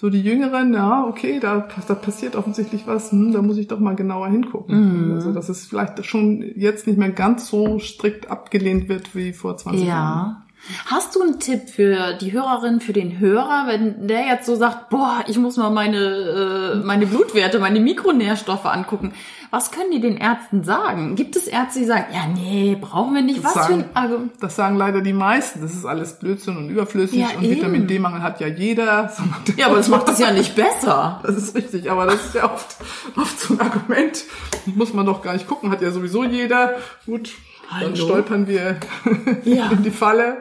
so 0.00 0.10
die 0.10 0.22
Jüngeren, 0.22 0.72
ja, 0.74 1.04
okay, 1.04 1.40
da, 1.40 1.66
da 1.88 1.94
passiert 1.94 2.36
offensichtlich 2.36 2.86
was, 2.86 3.10
hm, 3.10 3.32
da 3.32 3.42
muss 3.42 3.58
ich 3.58 3.66
doch 3.66 3.80
mal 3.80 3.96
genauer 3.96 4.28
hingucken. 4.28 5.08
Mhm. 5.08 5.14
Also 5.14 5.32
dass 5.32 5.48
es 5.48 5.66
vielleicht 5.66 6.06
schon 6.06 6.40
jetzt 6.54 6.86
nicht 6.86 7.00
mehr 7.00 7.10
ganz 7.10 7.48
so 7.48 7.80
strikt 7.80 8.30
abgelehnt 8.30 8.88
wird 8.88 9.16
wie 9.16 9.32
vor 9.32 9.56
20 9.56 9.86
Jahren. 9.88 10.44
Hast 10.86 11.14
du 11.14 11.22
einen 11.22 11.40
Tipp 11.40 11.70
für 11.70 12.14
die 12.14 12.32
Hörerin, 12.32 12.80
für 12.80 12.92
den 12.92 13.18
Hörer, 13.18 13.64
wenn 13.68 14.06
der 14.06 14.26
jetzt 14.26 14.44
so 14.46 14.54
sagt, 14.54 14.90
boah, 14.90 15.24
ich 15.26 15.38
muss 15.38 15.56
mal 15.56 15.70
meine, 15.70 15.98
äh, 15.98 16.84
meine 16.84 17.06
Blutwerte, 17.06 17.58
meine 17.58 17.80
Mikronährstoffe 17.80 18.66
angucken. 18.66 19.14
Was 19.50 19.70
können 19.70 19.90
die 19.90 20.00
den 20.00 20.18
Ärzten 20.18 20.62
sagen? 20.64 21.14
Gibt 21.16 21.34
es 21.34 21.46
Ärzte, 21.46 21.78
die 21.78 21.86
sagen, 21.86 22.04
ja, 22.12 22.26
nee, 22.26 22.76
brauchen 22.78 23.14
wir 23.14 23.22
nicht. 23.22 23.38
Das 23.38 23.44
Was 23.44 23.52
für 23.66 23.72
sagen, 23.72 23.84
ein 23.84 23.96
Argument? 23.96 24.32
das 24.40 24.56
sagen 24.56 24.76
leider 24.76 25.00
die 25.00 25.14
meisten. 25.14 25.62
Das 25.62 25.72
ist 25.72 25.86
alles 25.86 26.18
Blödsinn 26.18 26.58
und 26.58 26.68
überflüssig 26.68 27.20
Ja, 27.20 27.28
und 27.38 27.44
eben. 27.44 27.56
Vitamin 27.56 27.86
D-Mangel 27.86 28.22
hat 28.22 28.40
ja 28.40 28.46
jeder. 28.46 29.10
So 29.16 29.22
Ja, 29.56 29.66
aber 29.68 29.76
das 29.76 29.88
macht 29.88 30.08
es 30.10 30.18
ja 30.18 30.32
nicht 30.32 30.54
besser. 30.54 31.20
Das 31.24 31.34
ist 31.36 31.54
richtig, 31.56 31.90
aber 31.90 32.04
das 32.04 32.26
ist 32.26 32.34
ja 32.34 32.52
oft, 32.52 32.76
oft 33.16 33.40
so 33.40 33.54
ein 33.54 33.60
Argument. 33.60 34.24
Muss 34.66 34.92
man 34.92 35.06
doch 35.06 35.22
gar 35.22 35.32
nicht 35.32 35.46
gucken, 35.46 35.70
hat 35.70 35.80
ja 35.80 35.90
sowieso 35.92 36.24
jeder. 36.24 36.76
Gut, 37.06 37.30
dann 37.70 37.80
Hallo? 37.92 37.96
stolpern 37.96 38.46
wir 38.48 38.76
Ja. 39.44 39.70
in 39.70 39.82
die 39.82 39.90
Falle. 39.90 40.38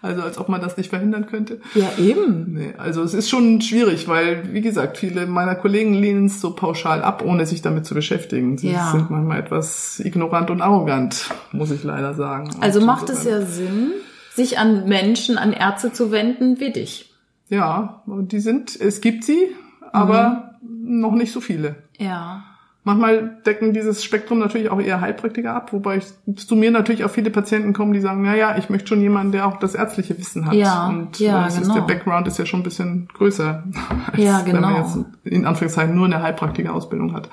Also 0.00 0.22
als 0.22 0.38
ob 0.38 0.48
man 0.48 0.60
das 0.60 0.76
nicht 0.76 0.90
verhindern 0.90 1.26
könnte. 1.26 1.60
Ja, 1.74 1.90
eben. 1.98 2.52
Nee, 2.54 2.74
also 2.78 3.02
es 3.02 3.14
ist 3.14 3.28
schon 3.30 3.60
schwierig, 3.60 4.06
weil, 4.08 4.52
wie 4.52 4.60
gesagt, 4.60 4.96
viele 4.98 5.26
meiner 5.26 5.54
Kollegen 5.56 5.94
lehnen 5.94 6.26
es 6.26 6.40
so 6.40 6.54
pauschal 6.54 7.02
ab, 7.02 7.22
ohne 7.24 7.46
sich 7.46 7.62
damit 7.62 7.84
zu 7.86 7.94
beschäftigen. 7.94 8.58
Sie 8.58 8.70
Ja. 8.72 8.90
sind 8.92 9.10
manchmal 9.10 9.40
etwas 9.40 10.00
ignorant 10.00 10.50
und 10.50 10.60
arrogant, 10.62 11.30
muss 11.52 11.70
ich 11.70 11.82
leider 11.84 12.14
sagen. 12.14 12.50
Also 12.60 12.80
macht 12.80 13.10
es 13.10 13.24
ja 13.24 13.40
Sinn, 13.42 13.92
sich 14.32 14.58
an 14.58 14.88
Menschen, 14.88 15.38
an 15.38 15.52
Ärzte 15.52 15.92
zu 15.92 16.10
wenden 16.12 16.60
wie 16.60 16.72
dich. 16.72 17.12
Ja, 17.48 18.02
und 18.06 18.32
die 18.32 18.40
sind, 18.40 18.80
es 18.80 19.00
gibt 19.00 19.24
sie, 19.24 19.48
aber 19.92 20.54
noch 20.62 21.12
nicht 21.12 21.32
so 21.32 21.40
viele. 21.40 21.76
Ja. 21.98 22.44
Manchmal 22.84 23.38
decken 23.46 23.72
dieses 23.72 24.02
Spektrum 24.02 24.40
natürlich 24.40 24.68
auch 24.70 24.80
eher 24.80 25.00
Heilpraktiker 25.00 25.54
ab, 25.54 25.72
wobei 25.72 25.98
ich, 25.98 26.36
zu 26.36 26.56
mir 26.56 26.72
natürlich 26.72 27.04
auch 27.04 27.10
viele 27.10 27.30
Patienten 27.30 27.72
kommen, 27.74 27.92
die 27.92 28.00
sagen, 28.00 28.22
na 28.22 28.34
ja, 28.34 28.58
ich 28.58 28.70
möchte 28.70 28.88
schon 28.88 29.00
jemanden, 29.00 29.30
der 29.30 29.46
auch 29.46 29.58
das 29.58 29.76
ärztliche 29.76 30.18
Wissen 30.18 30.46
hat. 30.46 30.54
Ja, 30.54 30.88
und 30.88 31.20
ja, 31.20 31.44
das 31.44 31.54
ist, 31.58 31.62
genau. 31.62 31.74
der 31.74 31.82
Background 31.82 32.26
ist 32.26 32.38
ja 32.40 32.46
schon 32.46 32.60
ein 32.60 32.64
bisschen 32.64 33.08
größer, 33.14 33.62
als 34.12 34.18
Ja, 34.22 34.42
wenn 34.44 34.60
man 34.60 34.74
genau. 34.74 34.78
jetzt 34.82 34.98
in 35.22 35.46
Anführungszeichen 35.46 35.94
nur 35.94 36.06
eine 36.06 36.22
Heilpraktiker-Ausbildung 36.22 37.14
hat. 37.14 37.28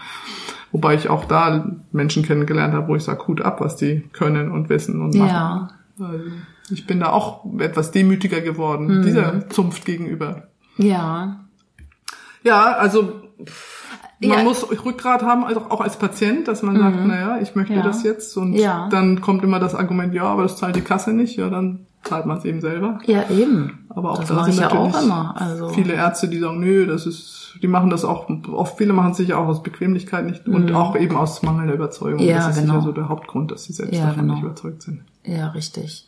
Wobei 0.71 0.93
ich 0.93 1.09
auch 1.09 1.25
da 1.25 1.71
Menschen 1.91 2.21
kennengelernt 2.21 2.75
habe, 2.75 2.87
wo 2.87 2.95
ich 2.95 3.03
sage, 3.03 3.25
Hut 3.27 3.41
ab, 3.41 3.59
was 3.59 3.75
die 3.75 4.01
können 4.13 4.51
und 4.51 4.69
wissen 4.69 5.01
und 5.01 5.15
machen. 5.15 5.29
Ja. 5.29 5.69
Also 5.99 6.25
ich 6.69 6.85
bin 6.85 6.99
da 6.99 7.09
auch 7.09 7.43
etwas 7.57 7.89
demütiger 7.89 8.41
geworden, 8.41 8.99
Mhm. 8.99 9.01
dieser 9.01 9.49
Zunft 9.49 9.83
gegenüber. 9.85 10.43
Ja. 10.77 11.39
Ja, 12.43 12.73
also 12.73 13.23
man 14.19 14.37
Ja. 14.39 14.43
muss 14.43 14.65
Rückgrat 14.85 15.21
haben, 15.23 15.43
also 15.45 15.61
auch 15.69 15.81
als 15.81 15.97
Patient, 15.97 16.47
dass 16.47 16.61
man 16.61 16.77
sagt, 16.77 17.05
naja, 17.05 17.39
ich 17.41 17.55
möchte 17.55 17.73
Ja. 17.73 17.81
das 17.83 18.03
jetzt. 18.03 18.35
Und 18.37 18.53
Ja. 18.53 18.87
dann 18.89 19.21
kommt 19.21 19.43
immer 19.43 19.59
das 19.59 19.75
Argument, 19.75 20.13
ja, 20.13 20.23
aber 20.23 20.43
das 20.43 20.57
zahlt 20.57 20.75
die 20.75 20.81
Kasse 20.81 21.13
nicht. 21.13 21.37
Ja, 21.37 21.49
dann 21.49 21.85
zahlt 22.03 22.25
man 22.25 22.37
es 22.37 22.45
eben 22.45 22.61
selber. 22.61 22.99
Ja, 23.05 23.29
eben. 23.29 23.85
Aber 23.89 24.11
auch 24.11 24.19
das 24.19 24.27
da 24.29 24.43
sind 24.43 24.53
ich 24.55 24.59
ja 24.59 24.65
natürlich 24.73 24.95
auch 24.95 25.03
immer. 25.03 25.35
Also. 25.39 25.69
viele 25.69 25.93
Ärzte, 25.93 26.27
die 26.27 26.39
sagen, 26.39 26.59
nö, 26.59 26.85
das 26.85 27.05
ist, 27.05 27.57
die 27.61 27.67
machen 27.67 27.89
das 27.89 28.03
auch, 28.05 28.29
oft 28.51 28.77
viele 28.77 28.93
machen 28.93 29.11
es 29.11 29.17
sicher 29.17 29.37
auch 29.37 29.47
aus 29.47 29.63
Bequemlichkeit 29.63 30.25
nicht 30.25 30.47
und 30.47 30.73
auch 30.73 30.95
eben 30.95 31.15
aus 31.15 31.41
mangelnder 31.43 31.73
Überzeugung. 31.73 32.21
Mhm. 32.21 32.27
Ja, 32.29 32.37
das 32.37 32.55
ist 32.57 32.61
genau. 32.61 32.73
sicher 32.75 32.85
so 32.85 32.91
der 32.93 33.09
Hauptgrund, 33.09 33.51
dass 33.51 33.63
sie 33.65 33.73
selbst 33.73 33.95
Ja, 33.97 34.07
davon 34.07 34.21
genau. 34.21 34.33
nicht 34.35 34.43
überzeugt 34.43 34.81
sind. 34.81 35.01
Ja, 35.25 35.47
richtig. 35.49 36.07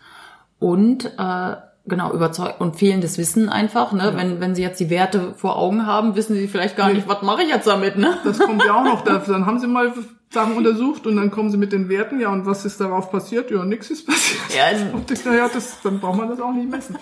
Und 0.59 1.05
äh, 1.17 1.55
genau 1.85 2.11
überzeugt 2.13 2.61
und 2.61 2.75
fehlendes 2.75 3.17
Wissen 3.17 3.49
einfach, 3.49 3.91
ne? 3.91 4.13
Wenn 4.15 4.39
wenn 4.39 4.55
sie 4.55 4.61
jetzt 4.61 4.79
die 4.79 4.89
Werte 4.89 5.33
vor 5.35 5.57
Augen 5.57 5.85
haben, 5.85 6.15
wissen 6.15 6.35
sie 6.35 6.47
vielleicht 6.47 6.77
gar 6.77 6.87
Nee. 6.87 6.95
nicht, 6.95 7.07
was 7.07 7.21
mache 7.21 7.43
ich 7.43 7.49
jetzt 7.49 7.67
damit, 7.67 7.97
ne? 7.97 8.17
Das 8.23 8.39
kommt 8.39 8.63
ja 8.63 8.75
auch 8.75 8.83
noch. 8.83 9.01
Da, 9.05 9.17
dann 9.17 9.45
haben 9.45 9.59
sie 9.59 9.67
mal 9.67 9.91
Sachen 10.33 10.55
untersucht 10.55 11.05
und 11.07 11.17
dann 11.17 11.29
kommen 11.29 11.49
sie 11.51 11.57
mit 11.57 11.73
den 11.73 11.89
Werten. 11.89 12.19
Ja, 12.21 12.29
und 12.29 12.45
was 12.45 12.63
ist 12.65 12.79
darauf 12.79 13.11
passiert? 13.11 13.51
Ja, 13.51 13.65
nichts 13.65 13.89
ist 13.89 14.07
passiert. 14.07 14.39
Ja, 14.55 14.93
Und 14.93 15.11
ich, 15.11 15.25
naja, 15.25 15.49
das, 15.53 15.81
dann 15.83 15.99
braucht 15.99 16.17
man 16.17 16.29
das 16.29 16.39
auch 16.39 16.53
nicht 16.53 16.69
messen. 16.69 16.97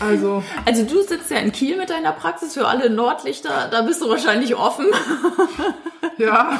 Also, 0.00 0.42
Also 0.64 0.84
du 0.84 1.02
sitzt 1.02 1.30
ja 1.30 1.38
in 1.38 1.50
Kiel 1.52 1.76
mit 1.76 1.90
deiner 1.90 2.12
Praxis 2.12 2.54
für 2.54 2.66
alle 2.66 2.90
Nordlichter, 2.90 3.68
da 3.70 3.82
bist 3.82 4.00
du 4.02 4.08
wahrscheinlich 4.08 4.54
offen, 4.54 4.86
ja, 6.18 6.58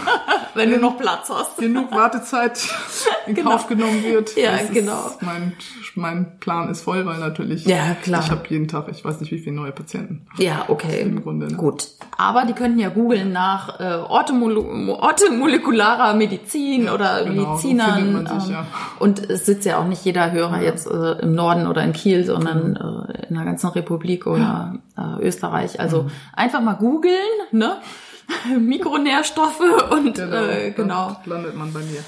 wenn 0.55 0.71
du 0.71 0.79
noch 0.79 0.99
Platz 0.99 1.29
hast. 1.31 1.59
genug 1.59 1.91
Wartezeit 1.93 2.61
in 3.27 3.35
Genau. 3.35 3.51
Kauf 3.53 3.67
genommen 3.67 4.03
wird. 4.05 4.37
Ja, 4.37 4.53
Das 4.57 4.71
genau. 4.71 5.07
Ist, 5.09 5.23
mein, 5.23 5.53
mein 5.95 6.39
Plan 6.39 6.69
ist 6.71 6.83
voll, 6.83 7.05
weil 7.07 7.19
natürlich 7.19 7.65
Ja, 7.67 7.95
klar. 8.03 8.23
ich 8.25 8.31
habe 8.31 8.43
jeden 8.49 8.69
Tag, 8.69 8.87
ich 8.91 9.05
weiß 9.05 9.21
nicht, 9.21 9.33
wie 9.33 9.39
viele 9.39 9.57
neue 9.57 9.73
Patienten. 9.73 10.27
Ja, 10.39 10.65
okay. 10.69 11.01
Im 11.03 11.23
Grunde, 11.23 11.47
ne? 11.49 11.57
Gut. 11.57 11.89
Aber 12.17 12.45
die 12.45 12.53
könnten 12.53 12.79
ja 12.79 12.89
googeln 12.89 13.33
nach 13.33 13.81
äh, 13.81 13.83
orthomolo- 13.95 14.97
orthomolekularer 15.45 16.15
Medizin 16.15 16.89
oder 16.89 17.25
genau, 17.25 17.57
so 17.57 17.69
Medizinern. 17.69 18.13
man 18.13 18.27
sich, 18.27 18.49
ähm, 18.49 18.55
ja. 18.55 18.67
Und 18.99 19.31
es 19.31 19.47
sitzt 19.47 19.67
ja 19.67 19.79
auch 19.79 19.87
nicht 19.87 20.05
jeder 20.05 20.33
Hörer 20.33 20.63
jetzt 20.63 20.87
äh, 20.87 21.13
im 21.21 21.35
Norden 21.35 21.67
oder 21.67 21.83
in 21.83 21.93
Kiel, 21.93 22.25
sondern 22.25 22.77
äh, 22.77 23.29
in 23.29 23.35
der 23.35 23.45
ganzen 23.45 23.69
Republik 23.69 24.27
oder 24.27 24.79
äh, 24.97 25.23
Österreich. 25.23 25.81
Also 25.81 26.11
einfach 26.33 26.61
mal 26.61 26.75
googeln, 26.75 27.15
ne? 27.53 27.77
Mikronährstoffe 28.59 29.91
und 29.91 30.19
äh, 30.19 30.73
genau. 30.75 31.17
Dann 31.25 31.33
landet 31.33 31.57
man 31.57 31.73
bei 31.73 31.81
mir. 31.81 32.03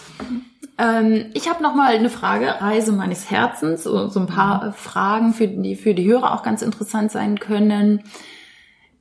Ähm, 0.79 1.27
ich 1.35 1.49
habe 1.49 1.63
noch 1.63 1.75
mal 1.75 1.95
eine 1.95 2.09
Frage, 2.09 2.47
Reise 2.61 2.93
meines 2.93 3.31
Herzens, 3.31 3.85
so, 3.85 4.09
so 4.09 4.21
ein 4.21 4.27
paar 4.27 4.69
äh, 4.69 4.73
Fragen, 4.73 5.35
für 5.35 5.47
die 5.47 5.77
für 5.77 5.95
die 5.95 6.07
Hörer 6.07 6.33
auch 6.33 6.43
ganz 6.43 6.63
interessant 6.63 7.13
sein 7.13 7.39
können. 7.39 8.03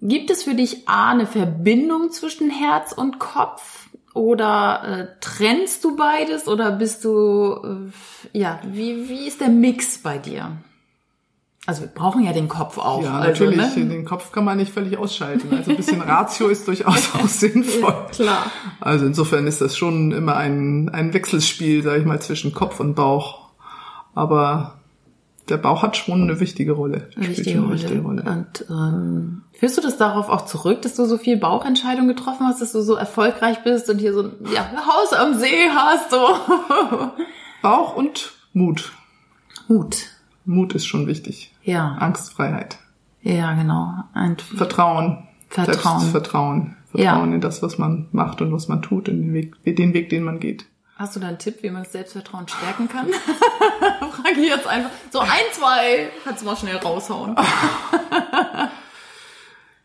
Gibt 0.01 0.29
es 0.29 0.43
für 0.43 0.55
dich 0.55 0.89
A 0.89 1.11
eine 1.11 1.25
Verbindung 1.25 2.11
zwischen 2.11 2.49
Herz 2.49 2.91
und 2.91 3.17
Kopf 3.17 3.84
oder 4.15 4.81
äh, 4.83 5.07
trennst 5.19 5.83
du 5.83 5.95
beides 5.95 6.47
oder 6.47 6.71
bist 6.71 7.03
du 7.03 7.91
äh, 8.33 8.37
ja 8.37 8.59
wie 8.65 9.09
wie 9.09 9.27
ist 9.27 9.41
der 9.41 9.49
Mix 9.49 9.99
bei 9.99 10.17
dir? 10.17 10.53
Also 11.67 11.81
wir 11.81 11.87
brauchen 11.87 12.23
ja 12.23 12.31
den 12.31 12.47
Kopf 12.47 12.77
auch. 12.77 13.03
Ja, 13.03 13.17
also, 13.17 13.45
natürlich. 13.45 13.75
Ne? 13.75 13.85
Den 13.87 14.05
Kopf 14.05 14.31
kann 14.31 14.45
man 14.45 14.57
nicht 14.57 14.71
völlig 14.71 14.97
ausschalten. 14.97 15.51
Also 15.51 15.71
ein 15.71 15.77
bisschen 15.77 16.01
Ratio 16.01 16.47
ist 16.47 16.67
durchaus 16.67 17.09
auch 17.15 17.27
sinnvoll. 17.27 17.95
Klar. 18.11 18.51
Also 18.79 19.05
insofern 19.07 19.47
ist 19.47 19.61
das 19.61 19.75
schon 19.75 20.11
immer 20.11 20.37
ein, 20.37 20.89
ein 20.89 21.13
Wechselspiel, 21.13 21.81
sage 21.81 22.01
ich 22.01 22.05
mal, 22.05 22.21
zwischen 22.21 22.53
Kopf 22.53 22.79
und 22.79 22.93
Bauch. 22.93 23.49
Aber 24.13 24.74
der 25.49 25.57
Bauch 25.57 25.83
hat 25.83 25.95
schon 25.95 26.23
eine 26.23 26.39
wichtige 26.39 26.71
Rolle. 26.73 27.07
Spielt 27.11 27.29
Wichtige 27.29 27.51
eine 27.51 27.67
Rolle. 27.67 27.73
wichtige 27.73 28.01
Rolle. 28.01 28.23
Und 28.23 28.65
ähm, 28.69 29.41
führst 29.53 29.77
du 29.77 29.81
das 29.81 29.97
darauf 29.97 30.29
auch 30.29 30.45
zurück, 30.45 30.81
dass 30.81 30.95
du 30.95 31.05
so 31.05 31.17
viel 31.17 31.37
Bauchentscheidungen 31.37 32.07
getroffen 32.07 32.47
hast, 32.47 32.61
dass 32.61 32.71
du 32.71 32.81
so 32.81 32.95
erfolgreich 32.95 33.63
bist 33.63 33.89
und 33.89 33.99
hier 33.99 34.13
so 34.13 34.23
ein 34.23 34.31
ja, 34.53 34.69
Haus 34.87 35.13
am 35.13 35.35
See 35.35 35.69
hast? 35.69 36.11
So. 36.11 36.17
Bauch 37.61 37.95
und 37.95 38.33
Mut. 38.53 38.91
Mut. 39.67 40.09
Mut 40.45 40.73
ist 40.73 40.85
schon 40.85 41.07
wichtig. 41.07 41.53
Ja, 41.63 41.95
Angstfreiheit. 41.99 42.77
ja, 43.21 43.53
genau. 43.53 44.03
Ein, 44.13 44.37
Vertrauen. 44.37 45.27
Vertrauen. 45.49 45.99
Selbstvertrauen. 45.99 46.75
Ja. 46.93 47.11
Vertrauen 47.11 47.33
in 47.33 47.41
das, 47.41 47.61
was 47.61 47.77
man 47.77 48.07
macht 48.11 48.41
und 48.41 48.51
was 48.51 48.67
man 48.67 48.81
tut, 48.81 49.07
in 49.07 49.21
den 49.21 49.33
Weg, 49.33 49.55
den 49.65 49.93
Weg, 49.93 50.09
den 50.09 50.23
man 50.23 50.39
geht. 50.39 50.65
Hast 50.95 51.15
du 51.15 51.19
da 51.19 51.27
einen 51.27 51.37
Tipp, 51.37 51.61
wie 51.63 51.69
man 51.69 51.83
das 51.83 51.91
Selbstvertrauen 51.91 52.47
stärken 52.47 52.87
kann? 52.89 53.07
Frage 53.99 54.39
ich 54.39 54.49
jetzt 54.49 54.67
einfach. 54.67 54.91
So 55.11 55.19
ein, 55.19 55.29
zwei, 55.53 56.09
kannst 56.23 56.41
du 56.41 56.45
mal 56.45 56.55
schnell 56.55 56.77
raushauen. 56.77 57.35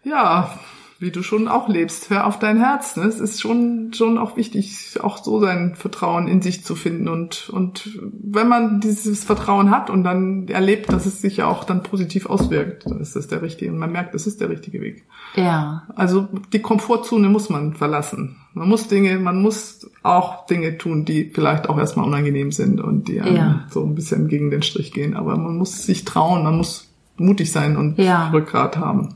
Ja, 0.03 0.59
wie 1.01 1.11
du 1.11 1.23
schon 1.23 1.49
auch 1.49 1.67
lebst. 1.67 2.11
Hör 2.11 2.27
auf 2.27 2.39
dein 2.39 2.59
Herz. 2.59 2.95
Ne? 2.97 3.05
Es 3.05 3.21
ist 3.21 3.41
schon, 3.41 3.91
schon 3.95 4.19
auch 4.19 4.37
wichtig, 4.37 4.99
auch 5.03 5.25
so 5.25 5.41
sein 5.41 5.75
Vertrauen 5.75 6.29
in 6.29 6.43
sich 6.43 6.63
zu 6.63 6.75
finden. 6.77 7.09
Und, 7.09 7.49
und 7.49 7.99
wenn 8.23 8.49
man 8.49 8.81
dieses 8.81 9.25
Vertrauen 9.25 9.71
hat 9.71 9.89
und 9.89 10.05
dann 10.05 10.47
erlebt, 10.49 10.93
dass 10.93 11.07
es 11.07 11.23
sich 11.23 11.39
ja 11.39 11.47
auch 11.47 11.65
dann 11.65 11.83
positiv 11.83 12.27
auswirkt, 12.27 12.85
dann 12.85 13.01
ist 13.01 13.17
das 13.17 13.29
der 13.29 13.41
richtige. 13.41 13.73
Und 13.73 13.79
man 13.79 13.91
merkt, 13.93 14.15
das 14.15 14.27
ist 14.27 14.43
der 14.43 14.51
richtige 14.51 14.83
Weg. 14.83 15.07
Ja, 15.37 15.85
Also 15.97 16.29
die 16.53 16.61
Komfortzone 16.61 17.31
muss 17.31 17.49
man 17.49 17.73
verlassen. 17.73 18.37
Man 18.53 18.69
muss 18.69 18.87
Dinge, 18.89 19.19
man 19.19 19.41
muss 19.41 19.91
auch 20.03 20.45
Dinge 20.47 20.77
tun, 20.77 21.07
die 21.07 21.31
vielleicht 21.33 21.71
auch 21.71 21.79
erstmal 21.79 22.05
unangenehm 22.07 22.53
sind 22.53 22.79
und 22.79 23.09
die 23.09 23.23
einem 23.23 23.37
Ja. 23.37 23.67
so 23.71 23.83
ein 23.85 23.95
bisschen 23.95 24.29
gegen 24.29 24.51
den 24.51 24.63
Strich 24.63 24.93
gehen. 24.93 25.17
Aber 25.17 25.37
man 25.39 25.57
muss 25.57 25.83
sich 25.85 26.05
trauen, 26.05 26.45
man 26.45 26.59
muss 26.59 26.93
mutig 27.17 27.51
sein 27.53 27.79
und 27.79 27.97
Ja. 27.99 28.29
Rückgrat 28.31 28.77
haben. 28.77 29.15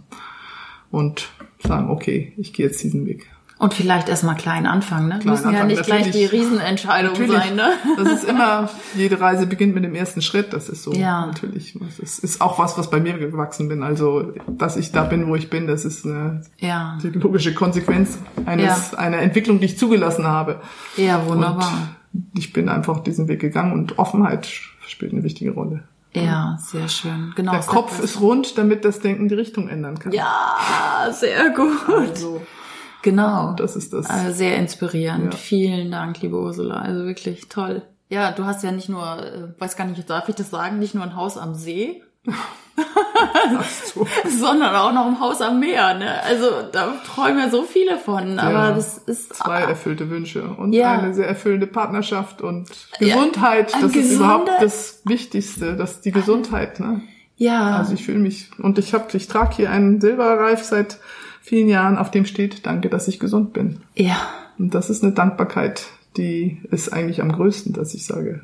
Und 0.90 1.28
sagen, 1.66 1.90
okay, 1.90 2.32
ich 2.36 2.52
gehe 2.52 2.66
jetzt 2.66 2.82
diesen 2.82 3.06
Weg. 3.06 3.26
und 3.58 3.72
vielleicht 3.72 4.08
erstmal 4.08 4.34
klein 4.36 4.66
anfangen, 4.66 5.08
ne? 5.08 5.18
Klein 5.20 5.32
Müssen 5.32 5.44
ja 5.44 5.48
anfangen, 5.50 5.68
nicht 5.68 5.84
gleich 5.84 6.10
die. 6.10 6.24
Riesenentscheidung 6.26 7.14
sein, 7.14 7.54
ne? 7.56 7.72
das 7.96 8.12
ist 8.12 8.24
immer, 8.24 8.68
jede 8.96 9.20
Reise 9.20 9.46
beginnt 9.46 9.74
mit 9.74 9.84
dem 9.84 9.94
ersten 9.94 10.20
Schritt, 10.22 10.52
das 10.52 10.68
ist 10.68 10.82
so, 10.82 10.92
Ja. 10.92 11.26
natürlich. 11.26 11.78
Das 12.00 12.18
ist, 12.18 12.40
auch 12.40 12.58
was, 12.58 12.76
was 12.76 12.90
bei 12.90 13.00
mir 13.00 13.16
gewachsen 13.18 13.68
bin. 13.68 13.82
Also, 13.82 14.32
dass 14.48 14.76
ich 14.76 14.92
da 14.92 15.04
bin, 15.04 15.28
wo 15.28 15.36
ich 15.36 15.48
bin, 15.50 15.66
das 15.66 15.84
ist 15.84 16.04
eine 16.04 16.42
Ja, 16.58 16.98
logische 17.14 17.54
Konsequenz 17.54 18.18
eines, 18.44 18.92
einer 18.94 19.18
Entwicklung, 19.18 19.60
die 19.60 19.66
ich 19.66 19.78
zugelassen 19.78 20.26
habe. 20.26 20.60
ja, 20.96 21.24
wunderbar. 21.26 21.72
Und 22.12 22.38
ich 22.38 22.52
bin 22.52 22.68
einfach 22.68 23.00
diesen 23.02 23.26
Weg 23.28 23.40
gegangen 23.40 23.72
und 23.72 23.98
Offenheit 23.98 24.46
spielt 24.86 25.12
eine 25.12 25.22
wichtige 25.24 25.52
Rolle. 25.52 25.84
Ja, 26.14 26.58
sehr 26.60 26.88
schön. 26.88 27.32
Genau. 27.36 27.52
Der 27.52 27.60
Kopf 27.62 28.00
ist 28.00 28.20
rund, 28.20 28.56
damit 28.58 28.84
das 28.84 29.00
Denken 29.00 29.28
die 29.28 29.34
Richtung 29.34 29.68
ändern 29.68 29.98
kann. 29.98 30.12
Ja, 30.12 31.08
sehr 31.12 31.50
gut. 31.50 31.88
Also, 31.88 32.42
Genau. 33.02 33.52
das 33.54 33.76
ist 33.76 33.92
das. 33.92 34.06
Also 34.08 34.32
sehr 34.32 34.56
inspirierend. 34.56 35.34
Ja. 35.34 35.38
Vielen 35.38 35.90
Dank, 35.90 36.20
liebe 36.22 36.38
Ursula. 36.40 36.76
Also 36.76 37.04
wirklich 37.04 37.48
toll. 37.48 37.82
Ja, 38.08 38.32
du 38.32 38.44
hast 38.44 38.62
ja 38.62 38.70
nicht 38.72 38.88
nur, 38.88 39.02
äh, 39.02 39.60
weiß 39.60 39.76
gar 39.76 39.86
nicht, 39.86 40.08
darf 40.08 40.28
ich 40.28 40.34
das 40.36 40.50
sagen, 40.50 40.78
nicht 40.78 40.94
nur 40.94 41.04
ein 41.04 41.16
Haus 41.16 41.36
am 41.36 41.54
See, 41.54 42.02
Du. 42.76 44.06
sondern 44.28 44.74
auch 44.74 44.92
noch 44.92 45.06
ein 45.06 45.20
Haus 45.20 45.40
am 45.40 45.60
Meer. 45.60 45.94
Ne? 45.94 46.22
Also 46.22 46.46
da 46.72 46.94
träumen 47.06 47.38
ja 47.38 47.50
so 47.50 47.62
viele 47.62 47.98
von. 47.98 48.38
Aber 48.38 48.52
Ja. 48.68 48.72
das 48.72 48.98
ist 48.98 49.34
Zwei 49.34 49.60
erfüllte 49.62 50.10
Wünsche 50.10 50.42
und 50.44 50.72
Ja. 50.72 50.92
eine 50.98 51.14
sehr 51.14 51.28
erfüllende 51.28 51.66
Partnerschaft 51.66 52.42
und 52.42 52.68
Ja, 52.98 53.14
Gesundheit. 53.16 53.74
ein 53.74 53.82
das 53.82 53.90
ist 53.94 53.96
gesunder- 53.96 54.24
überhaupt 54.42 54.50
das 54.62 55.00
Wichtigste, 55.04 55.76
das 55.76 56.00
die 56.00 56.12
Gesundheit. 56.12 56.80
Ne? 56.80 57.02
ja, 57.36 57.76
Also 57.76 57.94
ich 57.94 58.04
fühle 58.04 58.18
mich 58.18 58.50
und 58.58 58.78
ich 58.78 58.94
habe, 58.94 59.04
ich 59.16 59.26
trage 59.28 59.54
hier 59.56 59.70
einen 59.70 60.00
Silberreif 60.00 60.62
seit 60.64 60.98
vielen 61.42 61.68
Jahren, 61.68 61.98
auf 61.98 62.10
dem 62.10 62.26
steht, 62.26 62.64
danke, 62.66 62.88
dass 62.88 63.06
ich 63.08 63.18
gesund 63.20 63.52
bin. 63.52 63.82
ja, 63.94 64.16
Und 64.58 64.74
das 64.74 64.88
ist 64.90 65.02
eine 65.02 65.12
Dankbarkeit, 65.12 65.86
die 66.16 66.60
ist 66.70 66.92
eigentlich 66.92 67.20
am 67.20 67.32
größten, 67.32 67.72
dass 67.72 67.92
ich 67.94 68.06
sage, 68.06 68.42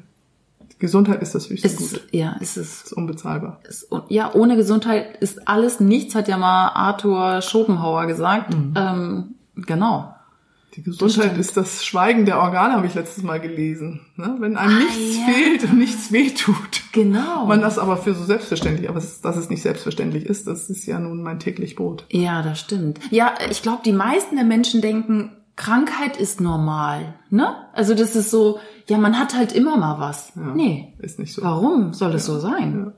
Gesundheit 0.80 1.22
ist 1.22 1.34
das 1.34 1.48
höchste 1.48 1.68
ist, 1.68 1.78
Gut. 1.78 2.02
ja, 2.10 2.32
ist 2.40 2.56
es. 2.56 2.84
ist 2.84 2.92
unbezahlbar. 2.92 3.60
ist, 3.68 3.88
ja, 4.08 4.34
ohne 4.34 4.56
Gesundheit 4.56 5.18
ist 5.18 5.46
alles 5.46 5.78
nichts, 5.78 6.14
hat 6.14 6.26
ja 6.26 6.38
mal 6.38 6.68
Arthur 6.68 7.42
Schopenhauer 7.42 8.06
gesagt. 8.06 8.54
Mhm. 8.54 8.74
Ähm, 8.76 9.34
genau. 9.54 10.14
Die 10.74 10.82
Gesundheit 10.82 11.36
ist 11.36 11.56
das 11.56 11.84
Schweigen 11.84 12.26
der 12.26 12.38
Organe, 12.38 12.74
habe 12.74 12.86
ich 12.86 12.94
letztes 12.94 13.24
Mal 13.24 13.40
gelesen. 13.40 14.00
Ne? 14.16 14.36
Wenn 14.38 14.56
einem 14.56 14.78
nichts 14.78 15.16
ja. 15.18 15.24
fehlt 15.32 15.64
und 15.64 15.78
nichts 15.78 16.12
wehtut. 16.12 16.82
Genau. 16.92 17.46
Man 17.46 17.60
das 17.60 17.78
aber 17.78 17.96
für 17.96 18.14
so 18.14 18.24
selbstverständlich, 18.24 18.88
aber 18.88 18.98
es, 18.98 19.20
dass 19.20 19.36
es 19.36 19.50
nicht 19.50 19.62
selbstverständlich 19.62 20.26
ist, 20.26 20.46
das 20.46 20.70
ist 20.70 20.86
ja 20.86 20.98
nun 20.98 21.22
mein 21.22 21.40
täglich 21.40 21.74
Brot. 21.74 22.06
Ja, 22.10 22.42
das 22.42 22.60
stimmt. 22.60 23.00
Ja, 23.10 23.34
ich 23.50 23.62
glaube, 23.62 23.82
die 23.84 23.92
meisten 23.92 24.36
der 24.36 24.44
Menschen 24.44 24.80
denken, 24.80 25.32
Krankheit 25.60 26.16
ist 26.16 26.40
normal, 26.40 27.12
ne? 27.28 27.54
Also 27.74 27.94
das 27.94 28.16
ist 28.16 28.30
so, 28.30 28.58
ja, 28.88 28.96
man 28.96 29.18
hat 29.18 29.36
halt 29.36 29.52
immer 29.52 29.76
mal 29.76 30.00
was. 30.00 30.32
Ja, 30.34 30.54
Nee. 30.54 30.94
Ist 31.00 31.18
nicht 31.18 31.34
so. 31.34 31.42
Warum 31.42 31.92
soll 31.92 32.14
es 32.14 32.24
so 32.24 32.38
sein? 32.38 32.92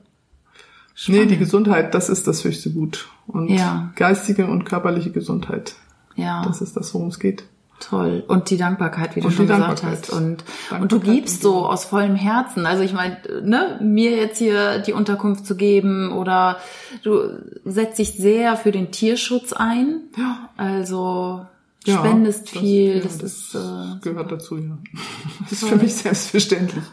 Nee, 1.07 1.25
die 1.25 1.37
Gesundheit, 1.37 1.93
das 1.93 2.07
ist 2.07 2.25
das 2.25 2.45
höchste 2.45 2.71
Gut. 2.71 3.09
Und 3.27 3.49
Ja. 3.49 3.91
geistige 3.97 4.45
und 4.47 4.63
körperliche 4.63 5.11
Gesundheit, 5.11 5.75
Ja, 6.15 6.43
das 6.45 6.61
ist 6.61 6.77
das, 6.77 6.93
worum 6.93 7.09
es 7.09 7.19
geht. 7.19 7.43
toll. 7.81 8.23
Und 8.29 8.49
die 8.49 8.55
Dankbarkeit, 8.55 9.13
wie 9.17 9.19
du 9.19 9.27
Und 9.27 9.33
schon 9.33 9.47
gesagt 9.47 9.83
hast. 9.83 10.09
Und, 10.11 10.45
und 10.79 10.89
du 10.89 11.01
gibst 11.01 11.41
so 11.41 11.65
aus 11.65 11.83
vollem 11.83 12.15
Herzen. 12.15 12.65
Also 12.65 12.81
ich 12.81 12.93
meine, 12.93 13.17
ne, 13.43 13.77
mir 13.81 14.11
jetzt 14.15 14.37
hier 14.37 14.79
die 14.79 14.93
Unterkunft 14.93 15.45
zu 15.45 15.57
geben 15.57 16.13
oder 16.13 16.59
du 17.03 17.19
setzt 17.65 17.99
dich 17.99 18.13
sehr 18.13 18.55
für 18.55 18.71
den 18.71 18.91
Tierschutz 18.93 19.51
ein. 19.51 19.99
Ja. 20.17 20.47
Also 20.55 21.45
Ja, 21.85 21.99
spendest 21.99 22.53
das- 22.53 22.61
viel. 22.61 22.95
ja, 22.97 23.01
das, 23.03 23.21
ist 23.21 23.55
äh, 23.55 23.99
gehört 24.01 24.31
dazu, 24.31 24.57
ja. 24.57 24.77
Das 25.41 25.51
ist 25.51 25.67
für 25.67 25.75
mich 25.75 25.93
selbstverständlich. 25.95 26.83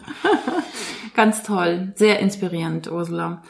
Ganz 1.14 1.42
toll, 1.42 1.92
sehr 1.96 2.20
inspirierend, 2.20 2.90
Ursula. 2.90 3.42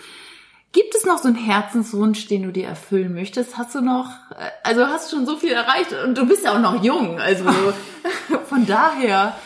Gibt 0.72 0.94
es 0.94 1.04
noch 1.04 1.18
so 1.18 1.28
einen 1.28 1.36
Herzenswunsch, 1.36 2.26
den 2.28 2.44
du 2.44 2.52
dir 2.52 2.66
erfüllen 2.68 3.12
möchtest? 3.12 3.58
Hast 3.58 3.74
du 3.74 3.80
noch, 3.80 4.06
äh, 4.38 4.50
also 4.62 4.86
hast 4.86 5.10
du 5.12 5.16
schon 5.16 5.26
so 5.26 5.36
viel 5.36 5.52
erreicht 5.52 5.92
und 6.04 6.16
du 6.16 6.26
bist 6.26 6.44
ja 6.44 6.54
auch 6.54 6.60
noch 6.60 6.82
jung, 6.82 7.18
also 7.18 7.44
von 8.48 8.66
daher, 8.66 9.36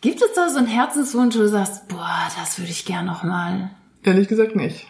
gibt 0.00 0.22
es 0.22 0.32
da 0.34 0.48
so 0.48 0.58
einen 0.58 0.66
Herzenswunsch, 0.68 1.34
wo 1.36 1.40
du 1.40 1.48
sagst, 1.48 1.88
boah, 1.88 2.28
das 2.38 2.58
würde 2.58 2.70
ich 2.70 2.84
gern 2.84 3.06
noch 3.06 3.24
mal? 3.24 3.70
Ehrlich 4.04 4.28
gesagt 4.28 4.54
nicht. 4.54 4.86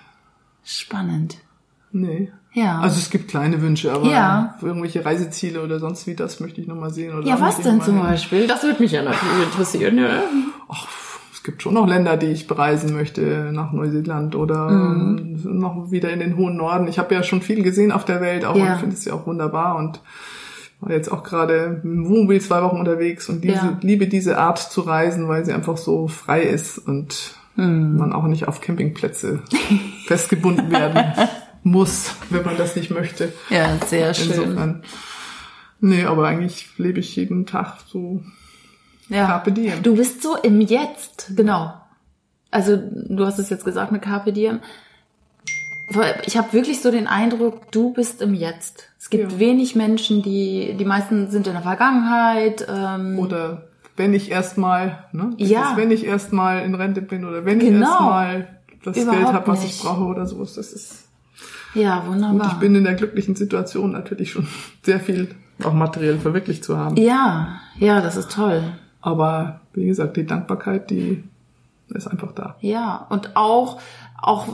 Spannend. 0.65 1.39
Nee. 1.93 2.31
Ja. 2.53 2.81
Also 2.81 2.97
es 2.99 3.11
gibt 3.11 3.29
kleine 3.29 3.61
Wünsche, 3.63 3.93
aber 3.93 4.07
Ja. 4.11 4.55
irgendwelche 4.63 5.05
Reiseziele 5.05 5.63
oder 5.63 5.79
sonst 5.79 6.07
wie, 6.07 6.15
das 6.15 6.41
möchte 6.41 6.61
ich 6.61 6.67
nochmal 6.67 6.91
sehen. 6.91 7.17
Oder 7.17 7.27
ja, 7.27 7.41
was 7.41 7.61
denn 7.61 7.81
zum. 7.81 8.01
Beispiel? 8.01 8.47
Das 8.47 8.63
würde 8.63 8.83
mich 8.83 8.93
ja 8.93 9.03
natürlich 9.03 9.45
interessieren. 9.45 9.99
Ja. 9.99 10.23
Es 11.33 11.43
gibt 11.45 11.63
schon 11.63 11.75
noch 11.75 11.87
Länder, 11.87 12.17
die 12.17 12.27
ich 12.27 12.47
bereisen 12.47 12.95
möchte, 12.95 13.51
nach 13.53 13.73
Neuseeland 13.73 14.35
oder 14.35 14.71
Mhm. 14.71 15.39
ähm, 15.45 15.59
noch 15.59 15.91
wieder 15.91 16.11
in 16.11 16.21
den 16.21 16.37
hohen 16.37 16.57
Norden. 16.57 16.89
Ich 16.89 16.99
habe 16.99 17.15
ja 17.15 17.23
schon 17.23 17.41
viel 17.43 17.63
gesehen 17.63 17.93
auf 17.93 18.05
der 18.05 18.21
Welt 18.21 18.45
auch 18.45 18.57
Ja. 18.57 18.73
und 18.75 18.81
finde 18.81 18.97
es 18.97 19.05
ja 19.05 19.15
auch 19.15 19.27
wunderbar 19.27 19.77
und 19.77 20.01
war 20.81 20.93
jetzt 20.93 21.11
auch 21.11 21.23
gerade 21.25 21.81
im 21.85 22.09
Wohnmobil 22.09 22.41
zwei 22.41 22.63
Wochen 22.63 22.77
unterwegs 22.79 23.29
und 23.29 23.43
diese, 23.45 23.55
Ja. 23.55 23.79
liebe 23.83 24.07
diese 24.09 24.39
Art 24.39 24.59
zu 24.59 24.81
reisen, 24.83 25.29
weil 25.29 25.45
sie 25.45 25.53
einfach 25.53 25.77
so 25.77 26.07
frei 26.09 26.43
ist 26.43 26.79
und 26.79 27.35
Mhm. 27.57 27.97
man 27.97 28.13
auch 28.13 28.25
nicht 28.27 28.47
auf 28.47 28.61
Campingplätze 28.61 29.41
festgebunden 30.07 30.71
werden 30.71 31.03
muss, 31.71 32.13
wenn 32.31 32.45
man 32.45 32.57
das 32.57 32.77
nicht 32.77 32.91
möchte. 32.91 33.33
ja, 33.51 33.77
sehr 33.87 34.13
schön. 34.15 34.31
Insofern. 34.31 34.83
Nee, 35.81 36.05
aber 36.05 36.27
eigentlich 36.27 36.67
lebe 36.79 36.99
ich 37.01 37.15
jeden 37.17 37.47
Tag 37.47 37.79
so 37.87 38.23
Ja. 39.09 39.27
Carpe 39.27 39.53
diem. 39.53 39.83
Du 39.83 39.97
bist 39.97 40.23
so 40.23 40.37
im 40.37 40.61
Jetzt, 40.61 41.33
genau. 41.37 41.73
Also 42.51 42.77
du 42.77 43.25
hast 43.27 43.39
es 43.39 43.51
jetzt 43.51 43.65
gesagt 43.65 43.93
mit 43.93 44.03
Carpe 44.03 44.33
Diem. 44.33 44.61
Ich 46.27 46.37
habe 46.37 46.53
wirklich 46.53 46.81
so 46.83 46.91
den 46.91 47.07
Eindruck, 47.07 47.71
du 47.73 47.93
bist 47.95 48.21
im 48.21 48.35
Jetzt. 48.35 48.89
Es 48.99 49.09
gibt 49.09 49.33
Ja. 49.33 49.39
wenig 49.39 49.75
Menschen, 49.75 50.23
die, 50.23 50.75
die 50.79 50.85
meisten 50.85 51.31
sind 51.31 51.47
in 51.47 51.55
der 51.55 51.63
Vergangenheit. 51.63 52.67
Ähm, 52.69 53.19
Oder 53.19 53.69
wenn 53.97 54.13
ich 54.13 54.31
erstmal, 54.31 55.05
ne? 55.13 55.33
Ja. 55.39 55.71
ist, 55.71 55.77
wenn 55.77 55.91
ich 55.91 56.05
erstmal 56.05 56.63
in 56.65 56.75
Rente 56.75 57.01
bin 57.03 57.25
oder 57.25 57.45
wenn 57.47 57.61
ich 57.61 57.69
Genau. 57.69 57.87
erstmal 57.89 58.59
das 58.85 58.97
Überhaupt 58.99 59.19
Geld 59.23 59.33
habe, 59.33 59.47
was 59.49 59.63
nicht. 59.63 59.77
ich 59.77 59.83
brauche 59.83 60.05
oder 60.05 60.27
so. 60.27 60.39
Das 60.45 60.57
ist 60.59 61.08
ja, 61.75 62.05
wunderbar. 62.07 62.49
Ich 62.53 62.59
bin 62.59 62.75
in 62.75 62.85
der 62.85 62.95
glücklichen 62.95 63.37
Situation 63.37 63.93
natürlich 63.93 64.31
schon 64.33 64.47
sehr 64.83 65.01
viel 65.01 65.29
auch 65.65 65.73
materiell 65.73 66.19
verwirklicht 66.19 66.65
zu 66.65 66.79
haben. 66.79 66.97
ja, 66.97 67.61
ja, 67.79 68.01
das 68.01 68.17
ist 68.17 68.31
toll. 68.33 68.63
Aber 69.01 69.61
wie 69.73 69.87
gesagt, 69.87 70.17
die 70.17 70.27
Dankbarkeit, 70.27 70.91
die 70.91 71.25
ist 71.89 72.07
einfach 72.07 72.33
da. 72.33 72.57
Ja, 72.61 73.07
und 73.11 73.35
auch, 73.37 73.81
auch 74.21 74.47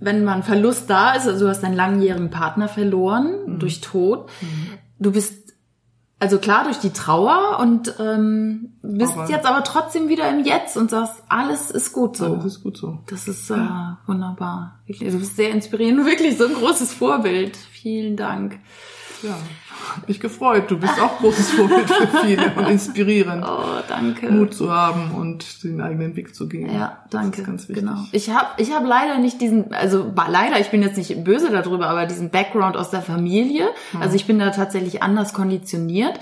wenn 0.00 0.24
man 0.24 0.42
Verlust 0.42 0.88
da 0.88 1.12
ist, 1.12 1.26
also 1.26 1.44
du 1.44 1.50
hast 1.50 1.62
deinen 1.62 1.74
langjährigen 1.76 2.30
Partner 2.30 2.68
verloren 2.68 3.34
Mhm. 3.46 3.58
durch 3.58 3.80
Tod. 3.80 4.28
Du 4.98 5.12
bist, 5.12 5.47
also 6.20 6.38
klar, 6.38 6.64
durch 6.64 6.78
die 6.78 6.90
Trauer 6.92 7.58
und 7.60 7.94
ähm, 8.00 8.72
bist 8.82 9.12
Aber- 9.12 9.28
jetzt 9.30 9.46
aber 9.46 9.62
trotzdem 9.64 10.08
wieder 10.08 10.28
im 10.28 10.44
Jetzt 10.44 10.76
und 10.76 10.90
sagst, 10.90 11.22
alles 11.28 11.70
ist 11.70 11.92
gut 11.92 12.16
so. 12.16 12.36
Das 12.36 12.44
ist 12.44 12.62
gut 12.62 12.76
so. 12.76 12.98
Das 13.06 13.28
ist 13.28 13.50
äh, 13.50 13.56
wunderbar. 14.06 14.78
Wirklich, 14.86 15.10
Du 15.12 15.18
bist 15.18 15.36
sehr 15.36 15.50
inspirierend, 15.50 16.04
wirklich 16.06 16.36
so 16.36 16.46
ein 16.46 16.54
großes 16.54 16.92
Vorbild. 16.94 17.56
Vielen 17.56 18.16
Dank. 18.16 18.58
Ja, 19.22 19.36
hat 19.96 20.08
mich 20.08 20.20
gefreut. 20.20 20.70
Du 20.70 20.78
bist 20.78 21.00
auch 21.00 21.18
großes 21.18 21.50
Vorbild 21.52 21.90
für 21.90 22.06
viele 22.24 22.52
und 22.56 22.68
inspirierend. 22.70 23.44
Oh, 23.46 23.80
danke. 23.88 24.30
Mut 24.30 24.54
zu 24.54 24.72
haben 24.72 25.12
und 25.12 25.62
den 25.64 25.80
eigenen 25.80 26.16
Weg 26.16 26.34
zu 26.34 26.48
gehen. 26.48 26.72
Ja, 26.72 26.98
danke. 27.10 27.30
Das 27.30 27.38
ist 27.40 27.46
ganz 27.46 27.68
wichtig. 27.68 27.84
Genau. 27.84 27.98
Ich 28.12 28.30
habe 28.30 28.48
ich 28.58 28.72
hab 28.72 28.84
leider 28.86 29.18
nicht 29.18 29.40
diesen, 29.40 29.72
also 29.72 30.12
leider, 30.28 30.58
ich 30.60 30.70
bin 30.70 30.82
jetzt 30.82 30.96
nicht 30.96 31.24
böse 31.24 31.50
darüber, 31.50 31.88
aber 31.88 32.06
diesen 32.06 32.30
Background 32.30 32.76
aus 32.76 32.90
der 32.90 33.02
Familie. 33.02 33.68
Also 34.00 34.16
ich 34.16 34.26
bin 34.26 34.38
da 34.38 34.50
tatsächlich 34.50 35.02
anders 35.02 35.32
konditioniert. 35.34 36.18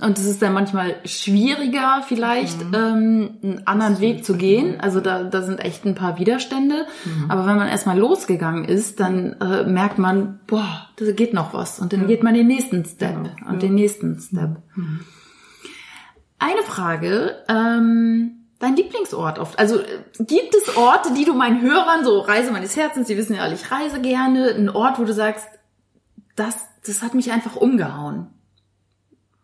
Und 0.00 0.18
es 0.18 0.24
ist 0.26 0.42
dann 0.42 0.52
manchmal 0.52 0.96
schwieriger, 1.04 2.02
vielleicht 2.06 2.60
Mhm. 2.60 2.74
ähm, 2.74 3.30
einen 3.42 3.66
anderen 3.66 4.00
Weg 4.00 4.24
zu 4.24 4.36
gehen. 4.36 4.80
Also 4.80 5.00
da, 5.00 5.22
da 5.24 5.42
sind 5.42 5.60
echt 5.60 5.84
ein 5.84 5.94
paar 5.94 6.18
Widerstände. 6.18 6.86
Mhm. 7.04 7.30
Aber 7.30 7.46
wenn 7.46 7.56
man 7.56 7.68
erstmal 7.68 7.98
losgegangen 7.98 8.64
ist, 8.64 9.00
dann 9.00 9.36
äh, 9.40 9.64
merkt 9.64 9.98
man, 9.98 10.40
boah, 10.46 10.86
da 10.96 11.10
geht 11.12 11.32
noch 11.34 11.54
was. 11.54 11.78
Und 11.80 11.92
dann 11.92 12.06
geht 12.06 12.22
man 12.22 12.34
den 12.34 12.46
nächsten 12.46 12.84
Step 13.00 13.14
Genau. 13.34 13.48
und 13.48 13.54
Ja. 13.54 13.58
den 13.60 13.74
nächsten 13.74 14.18
Step. 14.20 14.56
Eine 16.38 16.62
Frage, 16.62 17.44
ähm, 17.48 18.46
dein 18.58 18.76
Lieblingsort 18.76 19.38
oft. 19.38 19.58
Also 19.58 19.78
äh, 19.80 19.84
gibt 20.20 20.54
es 20.54 20.76
Orte, 20.76 21.12
die 21.14 21.24
du 21.24 21.34
meinen 21.34 21.60
Hörern, 21.60 22.04
so 22.04 22.18
Reise 22.20 22.50
meines 22.50 22.76
Herzens, 22.76 23.08
die 23.08 23.16
wissen 23.16 23.34
ja 23.34 23.42
alle, 23.42 23.54
ich 23.54 23.70
reise 23.70 24.00
gerne, 24.00 24.50
ein 24.54 24.68
Ort, 24.70 24.98
wo 24.98 25.04
du 25.04 25.12
sagst, 25.12 25.46
das, 26.36 26.56
das 26.86 27.02
hat 27.02 27.14
mich 27.14 27.30
einfach 27.32 27.56
umgehauen. 27.56 28.28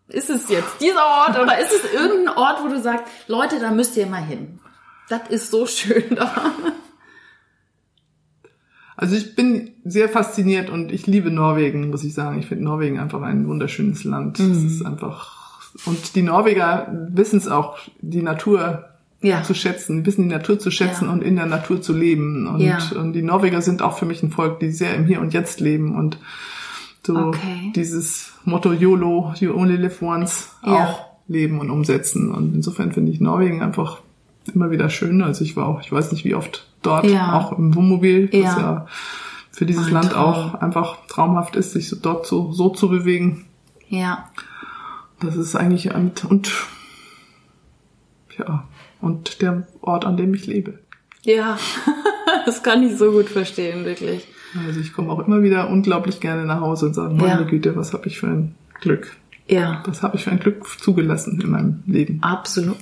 Ist 0.08 0.30
es 0.30 0.48
jetzt 0.48 0.80
dieser 0.80 1.04
Ort 1.04 1.38
oder 1.38 1.58
ist 1.58 1.72
es 1.72 1.92
irgendein 1.92 2.36
Ort, 2.36 2.62
wo 2.64 2.68
du 2.68 2.80
sagst, 2.80 3.04
Leute, 3.26 3.58
da 3.58 3.70
müsst 3.72 3.96
ihr 3.96 4.06
mal 4.06 4.22
hin. 4.22 4.60
Das 5.08 5.28
ist 5.28 5.50
so 5.50 5.66
schön 5.66 6.14
da. 6.14 6.52
Also 8.96 9.14
ich 9.16 9.37
bin 9.37 9.70
sehr 9.85 10.09
fasziniert 10.09 10.70
und 10.70 10.90
ich 10.90 11.06
liebe 11.06 11.30
Norwegen, 11.30 11.90
muss 11.90 12.02
ich 12.04 12.14
sagen. 12.14 12.38
Ich 12.38 12.46
finde 12.46 12.64
Norwegen 12.64 12.98
einfach 12.98 13.22
ein 13.22 13.46
wunderschönes 13.46 14.04
Land. 14.04 14.40
Es 14.40 14.46
Mhm. 14.61 14.66
ist 14.66 14.87
einfach 14.87 15.37
und 15.85 16.14
die 16.16 16.22
Norweger 16.22 16.88
wissen 17.12 17.37
es 17.38 17.48
auch, 17.48 17.76
die 18.00 18.22
Natur 18.22 18.85
Ja. 19.20 19.42
zu 19.42 19.52
schätzen, 19.54 20.06
wissen 20.06 20.22
die 20.22 20.35
Natur 20.35 20.59
zu 20.59 20.70
schätzen 20.70 21.06
Ja. 21.06 21.12
und 21.12 21.22
in 21.22 21.37
der 21.37 21.46
Natur 21.46 21.82
zu 21.82 21.92
leben. 21.92 22.46
Und, 22.46 22.61
Ja. 22.61 22.78
und 22.98 23.12
die 23.12 23.22
Norweger 23.22 23.61
sind 23.61 23.82
auch 23.82 23.98
für 23.98 24.06
mich 24.06 24.22
ein 24.22 24.30
Volk, 24.30 24.61
die 24.61 24.70
sehr 24.70 24.94
im 24.94 25.04
Hier 25.06 25.20
und 25.20 25.35
Jetzt 25.35 25.61
leben 25.61 25.94
und 25.94 26.18
so 27.06 27.14
Okay. 27.16 27.72
dieses 27.76 28.32
Motto 28.44 28.72
YOLO, 28.72 29.35
you 29.38 29.52
only 29.54 29.76
live 29.76 30.00
once, 30.02 30.50
auch 30.62 31.04
leben 31.28 31.61
und 31.61 31.70
umsetzen. 31.70 32.30
Und 32.32 32.54
insofern 32.54 32.92
finde 32.92 33.12
ich 33.12 33.20
Norwegen 33.20 33.61
einfach 33.62 34.00
immer 34.48 34.70
wieder 34.70 34.88
schön. 34.90 35.22
Also 35.22 35.44
ich 35.44 35.56
war 35.56 35.66
auch, 35.66 35.80
ich 35.80 35.90
weiß 35.92 36.12
nicht 36.12 36.24
wie 36.24 36.35
oft 36.35 36.66
dort, 36.82 37.06
Ja. 37.06 37.35
auch 37.38 37.52
im 37.59 37.74
Wohnmobil, 37.74 38.28
was 38.32 38.40
Ja. 38.40 38.59
ja 38.61 38.87
für 39.52 39.66
dieses 39.66 39.87
Ein 39.87 39.92
Land 39.94 40.12
Traum. 40.12 40.24
auch 40.35 40.54
einfach 40.54 40.98
traumhaft 41.09 41.56
ist, 41.56 41.72
sich 41.72 41.88
so 41.88 41.96
dort 41.96 42.26
so, 42.26 42.52
so 42.52 42.68
zu 42.70 42.88
bewegen. 42.88 43.46
Ja. 43.88 44.28
Das 45.20 45.37
ist 45.37 45.56
eigentlich 45.56 45.94
und, 45.94 46.24
und 46.26 46.52
ja 48.38 48.64
und 49.00 49.40
der 49.42 49.66
Ort, 49.80 50.04
an 50.04 50.16
dem 50.16 50.35
ich 50.35 50.46
lebe. 50.46 50.78
Ja. 51.24 51.59
das 52.46 52.62
kann 52.62 52.82
ich 52.82 52.96
so 52.96 53.11
gut 53.12 53.28
verstehen, 53.28 53.85
wirklich. 53.85 54.26
Also 54.66 54.80
ich 54.80 54.92
komme 54.92 55.11
auch 55.11 55.26
immer 55.26 55.42
wieder 55.42 55.68
unglaublich 55.68 56.20
gerne 56.20 56.44
nach 56.44 56.61
Hause 56.61 56.87
und 56.87 56.94
sage, 56.94 57.14
meine 57.14 57.42
Ja. 57.42 57.42
Güte, 57.42 57.76
was 57.76 57.92
habe 57.92 58.06
ich 58.06 58.18
für 58.18 58.28
ein 58.28 58.54
Glück. 58.80 59.16
Ja. 59.48 59.82
Was 59.87 60.02
habe 60.02 60.16
ich 60.16 60.24
für 60.24 60.30
ein 60.30 60.40
Glück 60.40 60.66
zugelassen 60.80 61.40
in 61.40 61.50
meinem 61.50 61.82
Leben. 61.87 62.22
Absolut. 62.22 62.76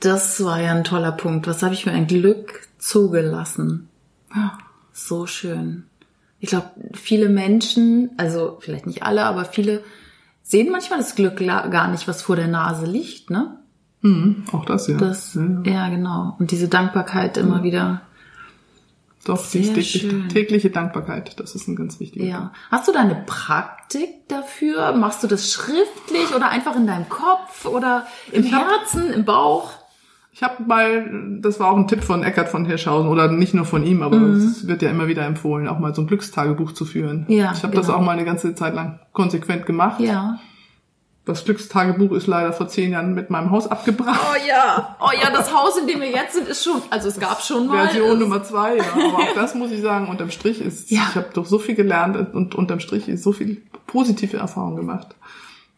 Das 0.00 0.42
war 0.44 0.60
ja 0.60 0.72
ein 0.72 0.84
toller 0.84 1.12
Punkt. 1.12 1.46
Was 1.46 1.62
habe 1.62 1.74
ich 1.74 1.84
für 1.84 1.90
ein 1.90 2.06
Glück 2.06 2.68
zugelassen? 2.78 3.88
Ja. 4.34 4.58
So 4.92 5.26
schön. 5.26 5.84
Ich 6.40 6.50
glaube, 6.50 6.70
viele 6.94 7.28
Menschen, 7.28 8.10
also 8.16 8.58
vielleicht 8.60 8.86
nicht 8.86 9.02
alle, 9.02 9.24
aber 9.24 9.44
viele 9.44 9.82
sehen 10.42 10.70
manchmal 10.70 10.98
das 11.00 11.14
Glück 11.16 11.38
gar 11.38 11.88
nicht, 11.88 12.06
was 12.06 12.22
vor 12.22 12.36
der 12.36 12.46
Nase 12.48 12.86
liegt, 12.86 13.30
ne? 13.30 13.56
Mhm, 14.02 14.44
auch 14.52 14.64
das, 14.64 14.86
ja. 14.86 14.96
Das, 14.96 15.34
ja, 15.34 15.42
ja. 15.64 15.72
ja, 15.72 15.88
genau. 15.88 16.36
Und 16.38 16.52
diese 16.52 16.68
Dankbarkeit 16.68 17.36
immer 17.36 17.64
wieder. 17.64 18.02
Doch, 19.24 19.42
die 19.50 19.58
Sehr 19.64 19.74
tägliche, 19.74 19.98
schön. 19.98 20.28
tägliche 20.28 20.70
Dankbarkeit, 20.70 21.38
das 21.40 21.56
ist 21.56 21.66
ein 21.66 21.74
ganz 21.74 21.98
wichtiger 21.98 22.24
Ja. 22.24 22.52
Hast 22.70 22.86
du 22.86 22.92
da 22.92 23.00
eine 23.00 23.16
Praktik 23.26 24.28
dafür? 24.28 24.92
Machst 24.92 25.24
du 25.24 25.26
das 25.26 25.52
schriftlich 25.52 26.32
oder 26.34 26.48
einfach 26.48 26.76
in 26.76 26.86
deinem 26.86 27.08
Kopf 27.08 27.66
oder 27.66 28.06
im 28.30 28.44
Ich 28.44 28.52
hab- 28.54 28.68
Herzen, 28.68 29.12
im 29.12 29.24
Bauch? 29.24 29.72
Ich 30.38 30.44
habe 30.44 30.62
mal, 30.62 31.40
das 31.40 31.58
war 31.58 31.72
auch 31.72 31.76
ein 31.76 31.88
Tipp 31.88 32.04
von 32.04 32.22
Eckart 32.22 32.48
von 32.48 32.64
Hirschhausen 32.64 33.10
oder 33.10 33.26
nicht 33.26 33.54
nur 33.54 33.64
von 33.64 33.84
ihm, 33.84 34.02
aber 34.02 34.18
es 34.18 34.68
wird 34.68 34.82
ja 34.82 34.90
immer 34.90 35.08
wieder 35.08 35.24
empfohlen, 35.26 35.66
auch 35.66 35.80
mal 35.80 35.92
so 35.92 36.02
ein 36.02 36.06
Glückstagebuch 36.06 36.70
zu 36.70 36.84
führen. 36.84 37.24
Mhm. 37.26 37.34
Ja, 37.34 37.52
ich 37.52 37.64
habe 37.64 37.74
das 37.74 37.86
genau. 37.86 37.98
auch 37.98 38.02
mal 38.04 38.12
eine 38.12 38.24
ganze 38.24 38.54
Zeit 38.54 38.72
lang 38.76 39.00
konsequent 39.12 39.66
gemacht. 39.66 39.98
Ja. 39.98 40.38
Das 41.24 41.44
Glückstagebuch 41.44 42.12
ist 42.12 42.28
leider 42.28 42.52
vor 42.52 42.68
zehn 42.68 42.92
Jahren 42.92 43.14
mit 43.14 43.30
meinem 43.30 43.50
Haus 43.50 43.66
abgebracht. 43.66 44.20
Oh 44.32 44.48
ja, 44.48 44.96
oh 45.00 45.10
ja, 45.20 45.28
das 45.32 45.52
Haus, 45.52 45.76
in 45.76 45.88
dem 45.88 46.00
wir 46.00 46.10
jetzt 46.10 46.34
sind, 46.34 46.46
ist 46.46 46.62
schon, 46.62 46.82
also 46.88 47.08
es 47.08 47.18
gab 47.18 47.42
schon 47.42 47.66
mal. 47.66 47.88
Version 47.88 48.20
Nummer 48.20 48.40
zwei, 48.44 48.76
ja. 48.76 48.84
Aber 48.94 49.18
auch 49.18 49.34
das 49.34 49.56
muss 49.56 49.72
ich 49.72 49.82
sagen, 49.82 50.06
unterm 50.06 50.30
Strich 50.30 50.60
ist, 50.60 50.88
Ja. 50.88 51.00
ich 51.10 51.16
habe 51.16 51.30
doch 51.34 51.46
so 51.46 51.58
viel 51.58 51.74
gelernt 51.74 52.32
und 52.32 52.54
unterm 52.54 52.78
Strich 52.78 53.08
ist 53.08 53.24
so 53.24 53.32
viel 53.32 53.60
positive 53.88 54.36
Erfahrungen 54.36 54.76
gemacht. 54.76 55.16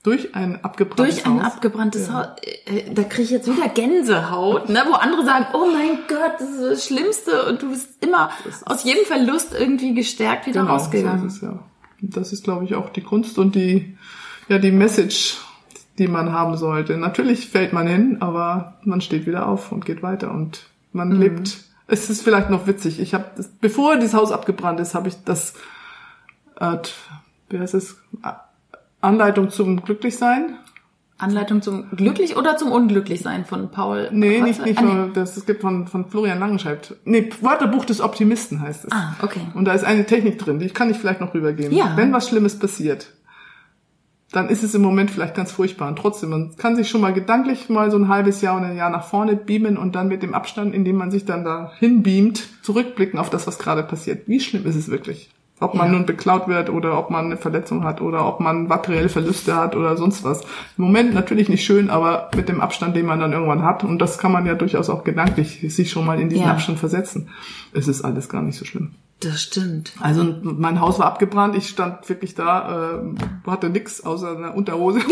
Durch 0.03 0.35
ein 0.35 0.65
abgebranntes 0.65 1.17
durch 1.17 1.27
ein 1.27 1.41
Haus. 1.45 1.53
abgebranntes 1.53 2.11
Haus. 2.11 2.27
Äh, 2.65 2.95
Da 2.95 3.03
kriege 3.05 3.23
ich 3.25 3.31
jetzt 3.31 3.47
wieder 3.55 3.69
Gänsehaut, 3.69 4.69
ne, 4.71 4.83
wo 4.89 4.95
andere 4.95 5.25
sagen, 5.27 5.47
oh 5.53 5.67
mein 5.71 5.99
Gott, 6.09 6.35
das 6.39 6.49
ist 6.49 6.63
das 6.63 6.87
Schlimmste 6.87 7.47
und 7.47 7.61
du 7.61 7.71
bist 7.71 8.03
immer 8.03 8.31
aus 8.65 8.85
jedem 8.85 9.05
Verlust 9.05 9.55
irgendwie 9.59 9.95
gestärkt 9.95 10.47
wieder 10.47 10.63
Genau, 10.63 10.73
rausgegangen. 10.73 11.21
So 11.21 11.27
ist 11.27 11.35
es, 11.37 11.41
ja. 11.43 11.59
Und 12.01 12.17
das 12.17 12.33
ist, 12.33 12.45
glaube 12.45 12.65
ich, 12.65 12.75
auch 12.77 12.89
die 12.89 13.03
Kunst 13.03 13.39
und 13.39 13.55
die, 13.55 13.97
ja, 14.49 14.59
die 14.59 14.71
Message, 14.73 15.37
die 15.99 16.09
man 16.09 16.33
haben 16.33 16.57
sollte. 16.57 16.97
Natürlich 16.97 17.51
fällt 17.51 17.75
man 17.75 17.87
hin, 17.87 18.17
aber 18.23 18.79
man 18.85 19.03
steht 19.03 19.27
wieder 19.27 19.47
auf 19.47 19.71
und 19.71 19.85
geht 19.85 20.03
weiter 20.03 20.31
und 20.31 20.63
man 20.95 21.09
Mhm. 21.11 21.21
lebt. 21.21 21.59
Es 21.89 22.09
ist 22.09 22.23
vielleicht 22.23 22.49
noch 22.49 22.67
witzig. 22.67 23.01
Ich 23.01 23.13
habe, 23.13 23.27
bevor 23.61 23.97
dieses 23.97 24.15
Haus 24.15 24.33
abgebrannt 24.33 24.81
ist, 24.81 24.95
habe 24.95 25.09
ich 25.09 25.23
das, 25.25 25.53
äh, 26.59 26.79
wie 27.51 27.59
heißt 27.59 27.75
es, 27.75 27.97
Anleitung 29.01 29.51
zum 29.51 29.83
Glücklichsein 29.83 30.57
Anleitung 31.21 31.61
zum 31.61 31.91
glücklich 31.95 32.37
oder 32.37 32.57
zum 32.57 32.73
Unglücklichsein 32.73 33.45
von 33.45 33.71
Paul? 33.71 34.09
Nee, 34.13 34.41
Was? 34.41 34.47
nicht, 34.47 34.65
nicht 34.65 34.79
Ah, 34.79 34.83
nur, 34.83 35.09
das, 35.13 35.37
es 35.37 35.45
gibt 35.45 35.61
von, 35.61 35.87
von 35.87 36.07
Florian 36.09 36.39
Langenscheidt. 36.39 36.97
Nee, 37.05 37.29
Wörterbuch 37.43 37.85
des 37.85 38.01
Optimisten 38.01 38.61
heißt 38.61 38.87
es. 38.87 38.93
Ah, 38.93 39.15
okay. 39.23 39.41
Und 39.55 39.67
da 39.67 39.73
ist 39.73 39.85
eine 39.85 40.07
Technik 40.07 40.39
drin, 40.39 40.59
die 40.59 40.69
kann 40.71 40.91
ich 40.91 40.97
vielleicht 40.97 41.21
noch 41.21 41.35
rübergeben. 41.35 41.77
Ja. 41.77 41.93
Wenn 41.97 42.13
was 42.13 42.29
Schlimmes 42.29 42.59
passiert, 42.59 43.13
dann 44.33 44.49
ist 44.49 44.63
es 44.63 44.75
im 44.75 44.83
Moment 44.83 45.11
vielleicht 45.11 45.35
ganz 45.35 45.53
furchtbar. 45.53 45.89
Und 45.89 45.97
trotzdem, 45.97 46.31
man 46.31 46.57
kann 46.57 46.77
sich 46.77 46.89
schon 46.89 47.01
mal 47.01 47.13
gedanklich 47.13 47.69
mal 47.69 47.91
so 47.91 47.99
ein 47.99 48.09
halbes 48.09 48.41
Jahr 48.41 48.57
oder 48.57 48.67
ein 48.67 48.77
Jahr 48.77 48.91
nach 48.91 49.05
vorne 49.05 49.37
beamen 49.37 49.77
und 49.77 49.95
dann 49.95 50.09
mit 50.09 50.23
dem 50.23 50.35
Abstand, 50.35 50.75
in 50.75 50.85
dem 50.85 50.97
man 50.97 51.11
sich 51.11 51.25
dann 51.25 51.45
da 51.45 51.73
hinbeamt, 51.79 52.49
zurückblicken 52.63 53.19
auf 53.19 53.29
das, 53.29 53.47
was 53.47 53.59
gerade 53.59 53.83
passiert. 53.83 54.27
Wie 54.29 54.41
schlimm 54.41 54.67
ist 54.67 54.77
es 54.77 54.89
wirklich? 54.91 55.31
Ob 55.61 55.75
man 55.75 55.89
Ja. 55.89 55.93
nun 55.93 56.07
beklaut 56.07 56.49
wird 56.49 56.71
oder 56.71 56.99
ob 56.99 57.11
man 57.11 57.27
eine 57.27 57.37
Verletzung 57.37 57.85
hat 57.85 58.01
oder 58.01 58.27
ob 58.27 58.41
man 58.41 58.67
materielle 58.67 59.11
Verluste 59.11 59.55
hat 59.57 59.77
oder 59.77 59.97
sonst 59.99 60.25
was. 60.25 60.41
Im 60.79 60.85
Moment 60.85 61.13
natürlich 61.15 61.49
nicht 61.51 61.65
schön, 61.65 61.91
aber 61.91 62.31
mit 62.35 62.49
dem 62.49 62.61
Abstand, 62.63 62.97
den 62.97 63.05
man 63.07 63.21
dann 63.21 63.33
irgendwann 63.33 63.63
hat, 63.63 63.85
und 63.85 63.99
das 63.99 64.17
kann 64.19 64.33
man 64.33 64.47
ja 64.47 64.55
durchaus 64.55 64.89
auch 64.89 65.05
gedanklich 65.05 65.65
sich 65.69 65.91
schon 65.91 66.07
mal 66.07 66.19
in 66.19 66.31
diesen 66.31 66.45
Ja. 66.47 66.53
Abstand 66.53 66.79
versetzen, 66.79 67.29
es 67.75 67.89
ist 67.89 68.03
alles 68.03 68.29
gar 68.31 68.41
nicht 68.43 68.59
so 68.59 68.65
schlimm. 68.65 68.93
Das 69.23 69.43
stimmt. 69.43 69.93
Also 70.01 70.25
mein 70.43 70.81
Haus 70.81 70.99
war 70.99 71.05
abgebrannt, 71.07 71.55
ich 71.55 71.69
stand 71.69 72.09
wirklich 72.09 72.35
da, 72.35 72.95
äh, 72.95 73.51
hatte 73.51 73.69
nix 73.69 74.01
außer 74.03 74.35
einer 74.37 74.55
Unterhose. 74.57 75.01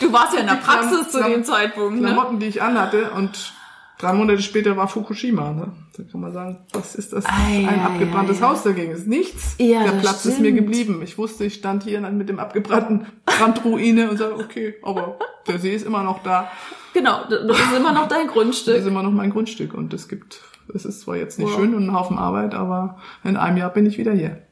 Du 0.00 0.12
warst 0.12 0.34
ja 0.34 0.40
in 0.40 0.46
der 0.46 0.54
Praxis 0.54 0.90
Klam- 0.98 1.08
zu 1.10 1.22
dem 1.30 1.44
Zeitpunkt, 1.44 2.00
ne? 2.00 2.08
Klamotten, 2.08 2.40
die 2.40 2.46
ich 2.46 2.60
anhatte 2.60 3.12
und 3.16 3.54
drei 4.02 4.12
Monate 4.12 4.42
später 4.42 4.76
war 4.76 4.88
Fukushima. 4.88 5.52
Ne? 5.52 5.68
Da 5.96 6.02
kann 6.10 6.20
man 6.20 6.32
sagen, 6.32 6.58
was 6.72 6.94
ist 6.94 7.12
das? 7.12 7.24
Ei, 7.26 7.66
Ein 7.68 7.80
ei, 7.80 7.84
abgebranntes 7.84 8.42
ei, 8.42 8.46
Haus 8.46 8.62
dagegen 8.64 8.92
ist 8.92 9.06
nichts. 9.06 9.54
Ja, 9.58 9.84
Der 9.84 9.92
das 9.92 10.02
Platz 10.02 10.24
ist 10.26 10.40
mir 10.40 10.48
stimmt. 10.52 10.58
geblieben. 10.58 11.00
Ich 11.02 11.16
wusste, 11.18 11.44
ich 11.44 11.54
stand 11.54 11.84
hier 11.84 12.00
dann 12.00 12.18
mit 12.18 12.28
dem 12.28 12.38
abgebrannten 12.38 13.06
Brandruine 13.24 14.10
und 14.10 14.18
sage, 14.18 14.34
okay, 14.34 14.74
aber 14.82 15.18
der 15.46 15.58
See 15.58 15.74
ist 15.74 15.86
immer 15.86 16.02
noch 16.02 16.22
da. 16.22 16.50
Genau, 16.94 17.20
das 17.30 17.58
ist 17.58 17.72
immer 17.76 17.92
noch 17.92 18.08
dein 18.08 18.26
Das 18.26 18.34
Grundstück. 18.34 18.76
ist 18.76 18.86
immer 18.86 19.02
noch 19.02 19.12
mein 19.12 19.30
Grundstück 19.30 19.72
und 19.72 19.94
es 19.94 20.08
gibt, 20.08 20.40
es 20.74 20.84
ist 20.84 21.00
zwar 21.00 21.16
jetzt 21.16 21.38
nicht 21.38 21.48
Wow. 21.52 21.56
schön 21.60 21.74
und 21.74 21.84
ein 21.88 21.94
Haufen 21.94 22.18
Arbeit, 22.18 22.54
aber 22.54 22.98
in 23.24 23.36
einem 23.36 23.56
Jahr 23.56 23.70
bin 23.70 23.86
ich 23.86 23.96
wieder 23.98 24.12
hier. 24.12 24.42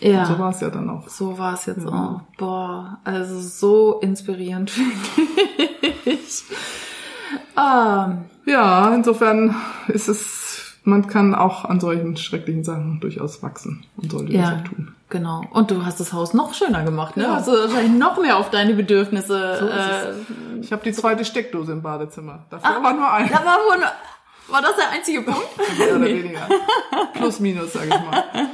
Ja. 0.00 0.24
So 0.26 0.38
war 0.38 0.50
es 0.50 0.60
ja 0.60 0.70
dann 0.70 0.88
auch. 0.90 1.08
So 1.08 1.38
war 1.38 1.54
es 1.54 1.66
jetzt 1.66 1.86
auch. 1.86 2.22
Boah, 2.38 2.98
also 3.04 3.38
so 3.38 4.00
inspirierend, 4.00 4.72
wirklich. 5.80 6.42
Ähm, 7.56 8.24
Ja, 8.46 8.94
insofern 8.94 9.54
ist 9.88 10.08
es, 10.08 10.76
man 10.84 11.06
kann 11.06 11.34
auch 11.34 11.64
an 11.64 11.80
solchen 11.80 12.16
schrecklichen 12.16 12.64
Sachen 12.64 13.00
durchaus 13.00 13.42
wachsen 13.42 13.84
und 13.96 14.10
sollte 14.10 14.32
das 14.32 14.40
ja, 14.40 14.56
auch 14.58 14.68
tun. 14.68 14.94
genau. 15.10 15.42
Und 15.52 15.70
du 15.70 15.84
hast 15.84 16.00
das 16.00 16.12
Haus 16.12 16.34
noch 16.34 16.54
schöner 16.54 16.82
gemacht, 16.84 17.16
ne? 17.16 17.24
Ja. 17.24 17.34
Hast 17.36 17.48
du 17.48 17.52
wahrscheinlich 17.52 17.92
noch 17.92 18.20
mehr 18.20 18.36
auf 18.36 18.50
deine 18.50 18.74
Bedürfnisse. 18.74 19.56
So 19.60 19.66
äh, 19.68 20.60
Ich 20.60 20.72
habe 20.72 20.82
die 20.84 20.92
zweite 20.92 21.24
Steckdose 21.24 21.72
im 21.72 21.82
Badezimmer. 21.82 22.44
Davor 22.50 22.82
war 22.82 22.92
nur 22.94 23.10
eine. 23.12 23.28
da 23.28 23.44
war 23.44 23.58
wohl, 23.58 23.82
war 24.48 24.60
das 24.62 24.74
der 24.76 24.90
einzige 24.90 25.22
Punkt? 25.30 25.40
Mehr 25.78 25.88
oder 25.90 25.98
Nee. 26.00 26.22
weniger. 26.24 26.48
Plus, 27.14 27.38
minus, 27.40 27.72
sage 27.74 27.86
ich 27.86 27.90
mal. 27.90 28.24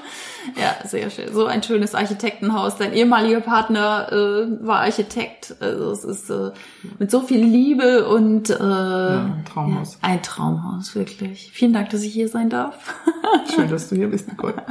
Ja, 0.61 0.87
sehr 0.87 1.11
schön. 1.11 1.33
So 1.33 1.47
ein 1.47 1.63
schönes 1.63 1.95
Architektenhaus. 1.95 2.77
Dein 2.77 2.93
ehemaliger 2.93 3.41
Partner 3.41 4.09
äh, 4.13 4.67
war 4.67 4.81
Architekt. 4.81 5.57
Also 5.61 5.91
es 5.93 6.05
ist 6.05 6.31
äh, 6.31 6.51
mit 6.99 7.11
so 7.11 7.21
viel 7.21 7.41
Liebe 7.45 8.07
und 8.09 8.51
äh, 8.51 8.55
ein 8.55 9.45
Traumhaus. 9.53 9.99
Ja, 10.03 10.09
ein 10.09 10.23
Traumhaus, 10.23 10.95
wirklich. 10.95 11.51
Vielen 11.53 11.73
Dank, 11.73 11.91
dass 11.91 12.03
ich 12.03 12.13
hier 12.13 12.29
sein 12.29 12.51
darf. 12.51 12.75
Schön, 13.55 13.69
dass 13.69 13.89
du 13.89 13.97
hier 13.97 14.09
bist, 14.09 14.29
Nicole. 14.29 14.55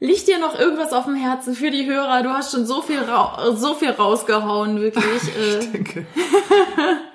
Liegt 0.00 0.28
dir 0.28 0.38
noch 0.38 0.56
irgendwas 0.56 0.92
auf 0.92 1.06
dem 1.06 1.16
Herzen 1.16 1.54
für 1.54 1.72
die 1.72 1.84
Hörer? 1.86 2.22
Du 2.22 2.28
hast 2.30 2.52
schon 2.52 2.64
so 2.66 2.82
viel, 2.82 3.00
so 3.56 3.74
viel 3.74 3.90
rausgehauen, 3.90 4.80
wirklich. 4.80 5.04
Ich 5.24 5.66
Äh, 5.66 5.72
denke, 5.72 6.06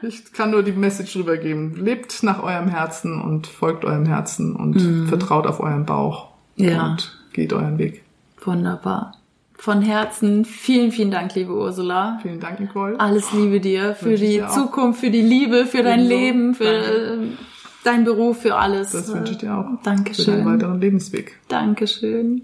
ich 0.01 0.33
kann 0.33 0.51
nur 0.51 0.63
die 0.63 0.73
Message 0.73 1.15
rübergeben. 1.15 1.77
Lebt 1.77 2.23
nach 2.23 2.43
eurem 2.43 2.67
Herzen 2.67 3.21
und 3.21 3.47
folgt 3.47 3.85
eurem 3.85 4.05
Herzen 4.05 4.53
und 4.53 5.07
vertraut 5.07 5.47
auf 5.47 5.61
euren 5.61 5.85
Bauch. 5.85 6.32
Ja. 6.55 6.91
Und 6.91 7.17
geht 7.33 7.53
euren 7.53 7.77
Weg. 7.77 8.03
wunderbar. 8.43 9.17
Von 9.55 9.81
Herzen 9.81 10.43
vielen, 10.43 10.91
vielen 10.91 11.09
Dank, 11.09 11.35
liebe 11.35 11.53
Ursula. 11.53 12.19
Vielen 12.21 12.39
Dank, 12.41 12.59
Nicole. 12.59 12.99
Alles 12.99 13.31
Liebe 13.31 13.61
dir 13.61 13.95
für 13.95 14.11
Wünsche 14.11 14.25
die. 14.25 14.43
Zukunft, 14.53 14.99
für 14.99 15.09
die 15.09 15.21
Liebe, 15.21 15.65
für 15.65 15.83
dein 15.83 16.01
Ebenso. 16.01 16.15
Leben, 16.15 16.55
für 16.55 16.65
äh, 16.65 17.17
deinen 17.85 18.03
Beruf, 18.03 18.41
für 18.41 18.55
alles. 18.57 18.91
Das 18.91 19.13
wünsche 19.13 19.31
ich 19.33 19.37
dir 19.37 19.53
auch. 19.55 19.63
Für 19.63 19.83
deinen 19.83 19.97
Dankeschön. 19.97 20.45
weiteren 20.45 20.81
Lebensweg. 20.81 21.39
Dankeschön. 21.47 22.41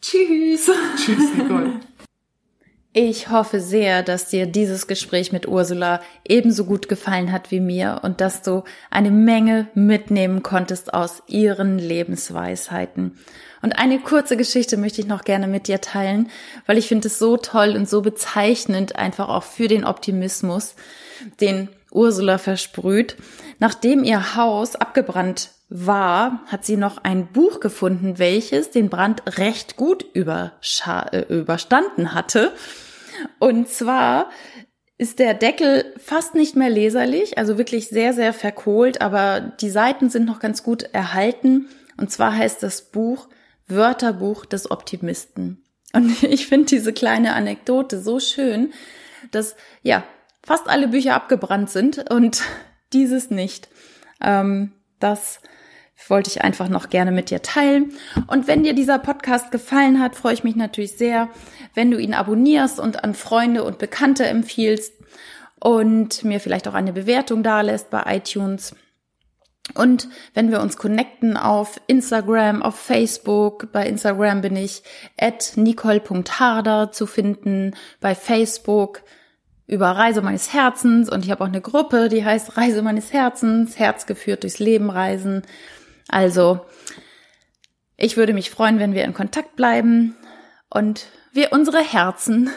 Tschüss. 0.00 0.70
Tschüss, 0.96 1.34
Nicole. 1.36 1.80
Ich 2.96 3.28
hoffe 3.28 3.60
sehr, 3.60 4.04
dass 4.04 4.28
dir 4.28 4.46
dieses 4.46 4.86
Gespräch 4.86 5.32
mit 5.32 5.48
Ursula 5.48 6.00
ebenso 6.24 6.64
gut 6.64 6.88
gefallen 6.88 7.32
hat 7.32 7.50
wie 7.50 7.58
mir 7.58 7.98
und 8.04 8.20
dass 8.20 8.42
du 8.42 8.62
eine 8.88 9.10
Menge 9.10 9.66
mitnehmen 9.74 10.44
konntest 10.44 10.94
aus 10.94 11.20
ihren 11.26 11.80
Lebensweisheiten. 11.80 13.18
Und 13.62 13.72
eine 13.80 13.98
kurze 13.98 14.36
Geschichte 14.36 14.76
möchte 14.76 15.00
ich 15.00 15.08
noch 15.08 15.24
gerne 15.24 15.48
mit 15.48 15.66
dir 15.66 15.80
teilen, 15.80 16.30
weil 16.66 16.78
ich 16.78 16.86
finde 16.86 17.08
es 17.08 17.18
so 17.18 17.36
toll 17.36 17.70
und 17.70 17.88
so 17.88 18.00
bezeichnend 18.00 18.94
einfach 18.94 19.28
auch 19.28 19.42
für 19.42 19.66
den 19.66 19.84
Optimismus, 19.84 20.76
den 21.40 21.70
Ursula 21.90 22.38
versprüht. 22.38 23.16
Nachdem 23.58 24.04
ihr 24.04 24.36
Haus 24.36 24.76
abgebrannt 24.76 25.50
war, 25.68 26.42
hat 26.46 26.64
sie 26.64 26.76
noch 26.76 26.98
ein 26.98 27.26
Buch 27.26 27.58
gefunden, 27.58 28.20
welches 28.20 28.70
den 28.70 28.88
Brand 28.88 29.24
recht 29.36 29.74
gut 29.74 30.06
äh, 30.14 31.22
überstanden 31.28 32.14
hatte. 32.14 32.52
Und 33.38 33.68
zwar 33.68 34.30
ist 34.96 35.18
der 35.18 35.34
Deckel 35.34 35.92
fast 35.98 36.34
nicht 36.34 36.56
mehr 36.56 36.70
leserlich, 36.70 37.36
also 37.36 37.58
wirklich 37.58 37.88
sehr, 37.88 38.12
sehr 38.12 38.32
verkohlt, 38.32 39.00
aber 39.00 39.40
die 39.40 39.70
Seiten 39.70 40.08
sind 40.08 40.24
noch 40.24 40.38
ganz 40.38 40.62
gut 40.62 40.84
erhalten. 40.92 41.68
Und 41.96 42.10
zwar 42.10 42.36
heißt 42.36 42.62
das 42.62 42.90
Buch 42.90 43.28
Wörterbuch 43.66 44.44
des 44.44 44.70
Optimisten. 44.70 45.64
Und 45.92 46.22
ich 46.22 46.46
finde 46.46 46.66
diese 46.66 46.92
kleine 46.92 47.34
Anekdote 47.34 48.00
so 48.00 48.20
schön, 48.20 48.72
dass 49.30 49.56
ja 49.82 50.04
fast 50.44 50.68
alle 50.68 50.88
Bücher 50.88 51.14
abgebrannt 51.14 51.70
sind 51.70 52.10
und 52.10 52.42
dieses 52.92 53.30
nicht. 53.30 53.68
Ähm, 54.20 54.72
das 55.00 55.40
wollte 56.08 56.30
ich 56.30 56.42
einfach 56.42 56.68
noch 56.68 56.90
gerne 56.90 57.12
mit 57.12 57.30
dir 57.30 57.42
teilen. 57.42 57.92
Und 58.26 58.46
wenn 58.46 58.62
dir 58.62 58.74
dieser 58.74 58.98
Podcast 58.98 59.50
gefallen 59.50 60.00
hat, 60.00 60.16
freue 60.16 60.34
ich 60.34 60.44
mich 60.44 60.56
natürlich 60.56 60.96
sehr, 60.96 61.28
wenn 61.74 61.90
du 61.90 61.98
ihn 61.98 62.14
abonnierst 62.14 62.78
und 62.80 63.04
an 63.04 63.14
Freunde 63.14 63.64
und 63.64 63.78
Bekannte 63.78 64.26
empfiehlst 64.26 64.92
und 65.60 66.24
mir 66.24 66.40
vielleicht 66.40 66.68
auch 66.68 66.74
eine 66.74 66.92
Bewertung 66.92 67.42
dalässt 67.42 67.90
bei 67.90 68.02
iTunes. 68.16 68.74
Und 69.72 70.08
wenn 70.34 70.50
wir 70.50 70.60
uns 70.60 70.76
connecten 70.76 71.38
auf 71.38 71.80
Instagram, 71.86 72.62
auf 72.62 72.78
Facebook, 72.78 73.72
bei 73.72 73.86
Instagram 73.86 74.42
bin 74.42 74.56
ich 74.56 74.82
at 75.18 75.52
nicole.harder 75.56 76.92
zu 76.92 77.06
finden, 77.06 77.74
bei 78.00 78.14
Facebook 78.14 79.02
über 79.66 79.86
Reise 79.92 80.20
meines 80.20 80.52
Herzens 80.52 81.08
und 81.08 81.24
ich 81.24 81.30
habe 81.30 81.42
auch 81.42 81.48
eine 81.48 81.62
Gruppe, 81.62 82.10
die 82.10 82.24
heißt 82.24 82.58
Reise 82.58 82.82
meines 82.82 83.14
Herzens, 83.14 83.78
Herz 83.78 84.04
geführt 84.04 84.42
durchs 84.42 84.58
Leben 84.58 84.90
reisen. 84.90 85.42
Also, 86.08 86.66
ich 87.96 88.16
würde 88.16 88.32
mich 88.32 88.50
freuen, 88.50 88.78
wenn 88.78 88.94
wir 88.94 89.04
in 89.04 89.14
Kontakt 89.14 89.56
bleiben 89.56 90.16
und 90.70 91.06
wir 91.32 91.52
unsere 91.52 91.80
Herzen 91.80 92.50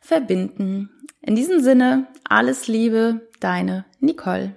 verbinden. 0.00 0.90
In 1.20 1.34
diesem 1.34 1.62
Sinne, 1.62 2.06
alles 2.28 2.68
Liebe, 2.68 3.28
deine 3.40 3.84
Nicole. 4.00 4.56